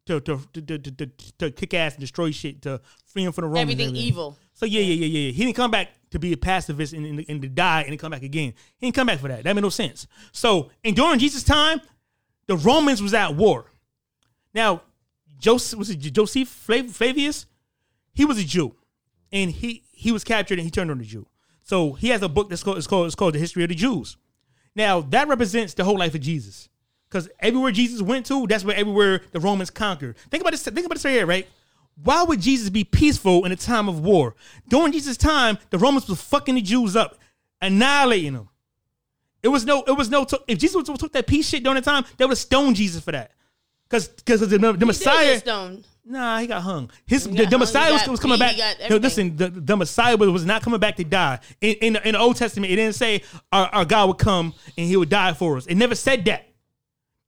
to 0.06 0.20
to 0.20 0.40
to, 0.52 0.60
to, 0.62 0.78
to, 0.78 0.90
to, 0.90 1.06
to 1.38 1.50
kick 1.50 1.74
ass 1.74 1.94
and 1.94 2.00
destroy 2.00 2.30
shit 2.30 2.60
to 2.62 2.80
free 3.06 3.24
him 3.24 3.32
from 3.32 3.42
the 3.42 3.48
Romans. 3.48 3.62
Everything 3.62 3.86
everything. 3.88 4.06
evil. 4.08 4.36
So 4.54 4.66
yeah, 4.66 4.80
yeah, 4.80 4.94
yeah, 4.94 5.06
yeah. 5.06 5.18
yeah. 5.26 5.32
He 5.32 5.44
didn't 5.44 5.56
come 5.56 5.70
back 5.70 5.88
to 6.10 6.18
be 6.18 6.32
a 6.32 6.36
pacifist 6.36 6.92
and, 6.92 7.06
and, 7.06 7.24
and 7.28 7.42
to 7.42 7.48
die 7.48 7.82
and 7.82 7.90
then 7.90 7.98
come 7.98 8.10
back 8.10 8.22
again. 8.22 8.54
He 8.78 8.86
didn't 8.86 8.96
come 8.96 9.06
back 9.06 9.20
for 9.20 9.28
that. 9.28 9.44
That 9.44 9.54
made 9.54 9.62
no 9.62 9.68
sense. 9.70 10.06
So 10.32 10.70
and 10.84 10.94
during 10.96 11.18
Jesus' 11.18 11.44
time, 11.44 11.80
the 12.46 12.56
Romans 12.56 13.00
was 13.02 13.14
at 13.14 13.34
war. 13.36 13.66
Now, 14.54 14.82
Joseph 15.38 15.78
was 15.78 15.90
it 15.90 15.96
Joseph 15.96 16.48
Flavius? 16.48 17.46
He 18.12 18.24
was 18.24 18.38
a 18.38 18.44
Jew, 18.44 18.74
and 19.32 19.50
he 19.50 19.84
he 19.92 20.12
was 20.12 20.24
captured 20.24 20.58
and 20.58 20.64
he 20.64 20.70
turned 20.70 20.90
on 20.90 21.00
a 21.00 21.04
Jew. 21.04 21.26
So 21.62 21.92
he 21.92 22.08
has 22.08 22.22
a 22.22 22.28
book 22.28 22.48
that's 22.48 22.62
called 22.62 22.78
it's 22.78 22.86
called 22.86 23.06
it's 23.06 23.14
called 23.14 23.34
the 23.34 23.38
History 23.38 23.62
of 23.62 23.68
the 23.68 23.74
Jews. 23.74 24.16
Now 24.74 25.00
that 25.00 25.28
represents 25.28 25.74
the 25.74 25.84
whole 25.84 25.98
life 25.98 26.14
of 26.14 26.20
Jesus, 26.20 26.68
because 27.08 27.28
everywhere 27.40 27.72
Jesus 27.72 28.02
went 28.02 28.26
to, 28.26 28.46
that's 28.46 28.64
where 28.64 28.76
everywhere 28.76 29.22
the 29.32 29.40
Romans 29.40 29.70
conquered. 29.70 30.16
Think 30.30 30.42
about 30.42 30.50
this. 30.50 30.62
Think 30.62 30.86
about 30.86 30.94
this 30.94 31.04
right 31.04 31.12
here, 31.12 31.26
right? 31.26 31.46
Why 32.02 32.22
would 32.22 32.40
Jesus 32.40 32.70
be 32.70 32.84
peaceful 32.84 33.44
in 33.44 33.52
a 33.52 33.56
time 33.56 33.88
of 33.88 34.00
war? 34.00 34.36
During 34.68 34.92
Jesus' 34.92 35.16
time, 35.16 35.58
the 35.70 35.78
Romans 35.78 36.08
was 36.08 36.20
fucking 36.20 36.54
the 36.54 36.62
Jews 36.62 36.94
up, 36.94 37.18
annihilating 37.60 38.34
them. 38.34 38.48
It 39.42 39.48
was 39.48 39.64
no, 39.64 39.82
it 39.86 39.96
was 39.96 40.10
no. 40.10 40.26
if 40.46 40.58
Jesus 40.58 40.82
took 40.84 41.12
that 41.12 41.26
peace 41.26 41.48
shit 41.48 41.62
during 41.62 41.76
the 41.76 41.82
time, 41.82 42.04
they 42.16 42.24
would 42.24 42.32
have 42.32 42.38
stoned 42.38 42.76
Jesus 42.76 43.02
for 43.02 43.12
that. 43.12 43.32
Because 43.88 44.08
because 44.08 44.40
the, 44.40 44.46
the, 44.46 44.58
the 44.58 44.78
He 44.78 44.84
Messiah. 44.84 45.40
Nah, 46.10 46.38
he 46.38 46.46
got 46.46 46.62
hung. 46.62 46.90
His 47.06 47.26
He 47.26 47.32
the, 47.32 47.44
the 47.44 47.48
hung, 47.50 47.60
Messiah 47.60 47.92
was, 47.92 48.08
was 48.08 48.20
coming 48.20 48.38
back. 48.38 48.56
got 48.56 48.90
No, 48.90 48.96
listen, 48.96 49.36
the, 49.36 49.50
the 49.50 49.76
Messiah 49.76 50.16
was, 50.16 50.30
was 50.30 50.44
not 50.46 50.62
coming 50.62 50.80
back 50.80 50.96
to 50.96 51.04
die. 51.04 51.38
In 51.60 51.74
in, 51.76 51.96
in 51.96 52.12
the 52.12 52.18
Old 52.18 52.36
Testament, 52.36 52.72
it 52.72 52.76
didn't 52.76 52.94
say 52.94 53.22
our, 53.52 53.66
our 53.66 53.84
God 53.84 54.08
would 54.08 54.18
come 54.18 54.54
and 54.76 54.86
He 54.86 54.96
would 54.96 55.10
die 55.10 55.32
for 55.34 55.56
us. 55.56 55.66
It 55.66 55.74
never 55.74 55.94
said 55.94 56.24
that. 56.26 56.46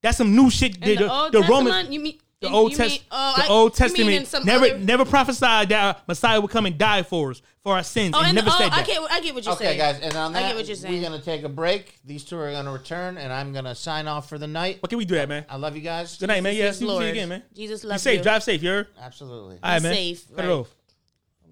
That's 0.02 0.16
some 0.16 0.34
new 0.34 0.50
shit. 0.50 0.76
In 0.76 0.96
the, 0.96 1.28
the 1.30 1.40
Testament, 1.40 1.48
Romans, 1.50 1.90
you 1.90 2.00
mean 2.00 2.18
the 2.40 2.48
you 2.48 2.54
Old 2.54 2.70
mean- 2.70 2.78
Testament, 2.78 3.06
oh, 3.10 3.32
the 3.36 3.42
I- 3.44 3.48
Old 3.48 3.72
you 3.72 3.76
Testament 3.76 4.26
some 4.26 4.44
never 4.46 4.64
other- 4.66 4.78
never 4.78 5.04
prophesied 5.04 5.68
that 5.68 6.06
Messiah 6.08 6.40
would 6.40 6.50
come 6.50 6.66
and 6.66 6.78
die 6.78 7.02
for 7.02 7.32
us 7.32 7.42
for 7.62 7.74
our 7.74 7.82
sins. 7.82 8.14
Oh, 8.16 8.20
it 8.22 8.26
and 8.28 8.34
never 8.34 8.48
oh, 8.50 8.56
said 8.58 8.70
I 8.72 8.76
that. 8.78 8.86
get, 8.86 9.02
I 9.10 9.20
get 9.20 9.34
what 9.34 9.44
you're 9.44 9.54
Okay, 9.54 9.64
saying. 9.64 9.78
guys, 9.78 10.00
and 10.00 10.16
on 10.16 10.34
I 10.34 10.40
that, 10.40 10.48
get 10.48 10.56
what 10.56 10.66
you're 10.66 10.76
saying. 10.76 10.94
we're 11.02 11.06
going 11.08 11.18
to 11.20 11.24
take 11.24 11.42
a 11.42 11.48
break. 11.50 11.98
These 12.04 12.24
two 12.24 12.38
are 12.38 12.50
going 12.50 12.64
to 12.64 12.70
return, 12.70 13.18
and 13.18 13.30
I'm 13.32 13.52
going 13.52 13.66
to 13.66 13.74
sign 13.74 14.08
off 14.08 14.28
for 14.28 14.38
the 14.38 14.46
night. 14.46 14.78
What 14.82 14.88
can 14.88 14.96
we 14.98 15.04
do 15.04 15.14
that, 15.16 15.28
man? 15.28 15.44
I 15.50 15.56
love 15.56 15.76
you 15.76 15.82
guys. 15.82 16.16
Good 16.16 16.28
night, 16.28 16.42
man. 16.42 16.54
Yeah, 16.54 16.62
Jesus 16.68 16.78
see 16.78 16.84
you 16.86 16.90
Lord. 16.90 17.04
again, 17.04 17.28
man. 17.28 17.42
Jesus 17.54 17.82
Be 17.82 17.88
loves 17.88 18.02
safe. 18.02 18.16
you. 18.18 18.22
Drive 18.22 18.42
safe. 18.42 18.62
You 18.62 18.70
heard? 18.70 18.86
Absolutely. 18.98 19.58
All 19.62 19.70
right, 19.72 19.82
man. 19.82 19.94
safe, 19.94 20.28
Cut 20.28 20.36
right. 20.38 20.44
it 20.46 20.50
off. 20.50 20.74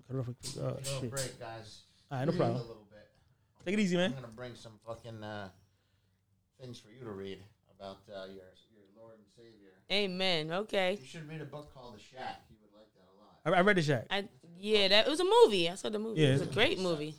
Cut 0.08 0.16
it 0.16 0.20
off. 0.20 0.26
Oh, 0.28 0.62
Little 0.62 1.00
shit. 1.00 1.10
break, 1.10 1.38
guys. 1.40 1.82
All 2.10 2.18
right, 2.18 2.24
no 2.26 2.32
A 2.32 2.36
problem. 2.36 2.58
little 2.60 2.86
bit. 2.90 3.06
Take 3.66 3.74
it 3.74 3.80
easy, 3.80 3.96
man. 3.98 4.06
I'm 4.06 4.12
going 4.12 4.24
to 4.24 4.30
bring 4.30 4.54
some 4.54 4.72
fucking. 4.86 5.22
Uh, 5.22 5.48
things 6.60 6.80
for 6.80 6.88
you 6.90 7.04
to 7.04 7.10
read 7.12 7.38
about 7.78 7.98
uh, 8.10 8.24
your 8.26 8.42
your 8.74 8.82
Lord 8.98 9.14
and 9.14 9.22
Savior. 9.36 9.77
Amen. 9.90 10.52
Okay. 10.52 10.98
You 11.00 11.06
should 11.06 11.28
read 11.28 11.40
a 11.40 11.44
book 11.44 11.72
called 11.74 11.96
The 11.96 12.00
Shack. 12.00 12.42
You 12.50 12.56
would 12.62 12.78
like 12.78 12.88
that 12.94 13.06
a 13.08 13.50
lot. 13.50 13.56
I, 13.56 13.60
I 13.60 13.62
read 13.62 13.76
the 13.76 13.82
Shack. 13.82 14.06
I 14.10 14.24
yeah, 14.60 14.88
that 14.88 15.06
it 15.06 15.10
was 15.10 15.20
a 15.20 15.24
movie. 15.24 15.70
I 15.70 15.74
saw 15.76 15.88
the 15.88 15.98
movie. 15.98 16.20
Yeah. 16.20 16.28
it 16.28 16.32
was 16.32 16.42
a 16.42 16.46
great 16.46 16.78
movie. 16.78 17.14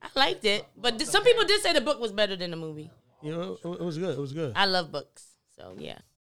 I 0.00 0.08
liked 0.14 0.44
it, 0.44 0.64
but 0.76 0.96
th- 0.96 1.10
some 1.10 1.24
people 1.24 1.44
did 1.44 1.60
say 1.60 1.72
the 1.72 1.80
book 1.80 2.00
was 2.00 2.12
better 2.12 2.36
than 2.36 2.50
the 2.52 2.56
movie. 2.56 2.90
You 3.20 3.32
know, 3.32 3.58
it, 3.64 3.68
it 3.68 3.84
was 3.84 3.98
good. 3.98 4.16
It 4.16 4.20
was 4.20 4.32
good. 4.32 4.52
I 4.54 4.64
love 4.66 4.92
books, 4.92 5.26
so 5.56 5.74
yeah. 5.76 5.98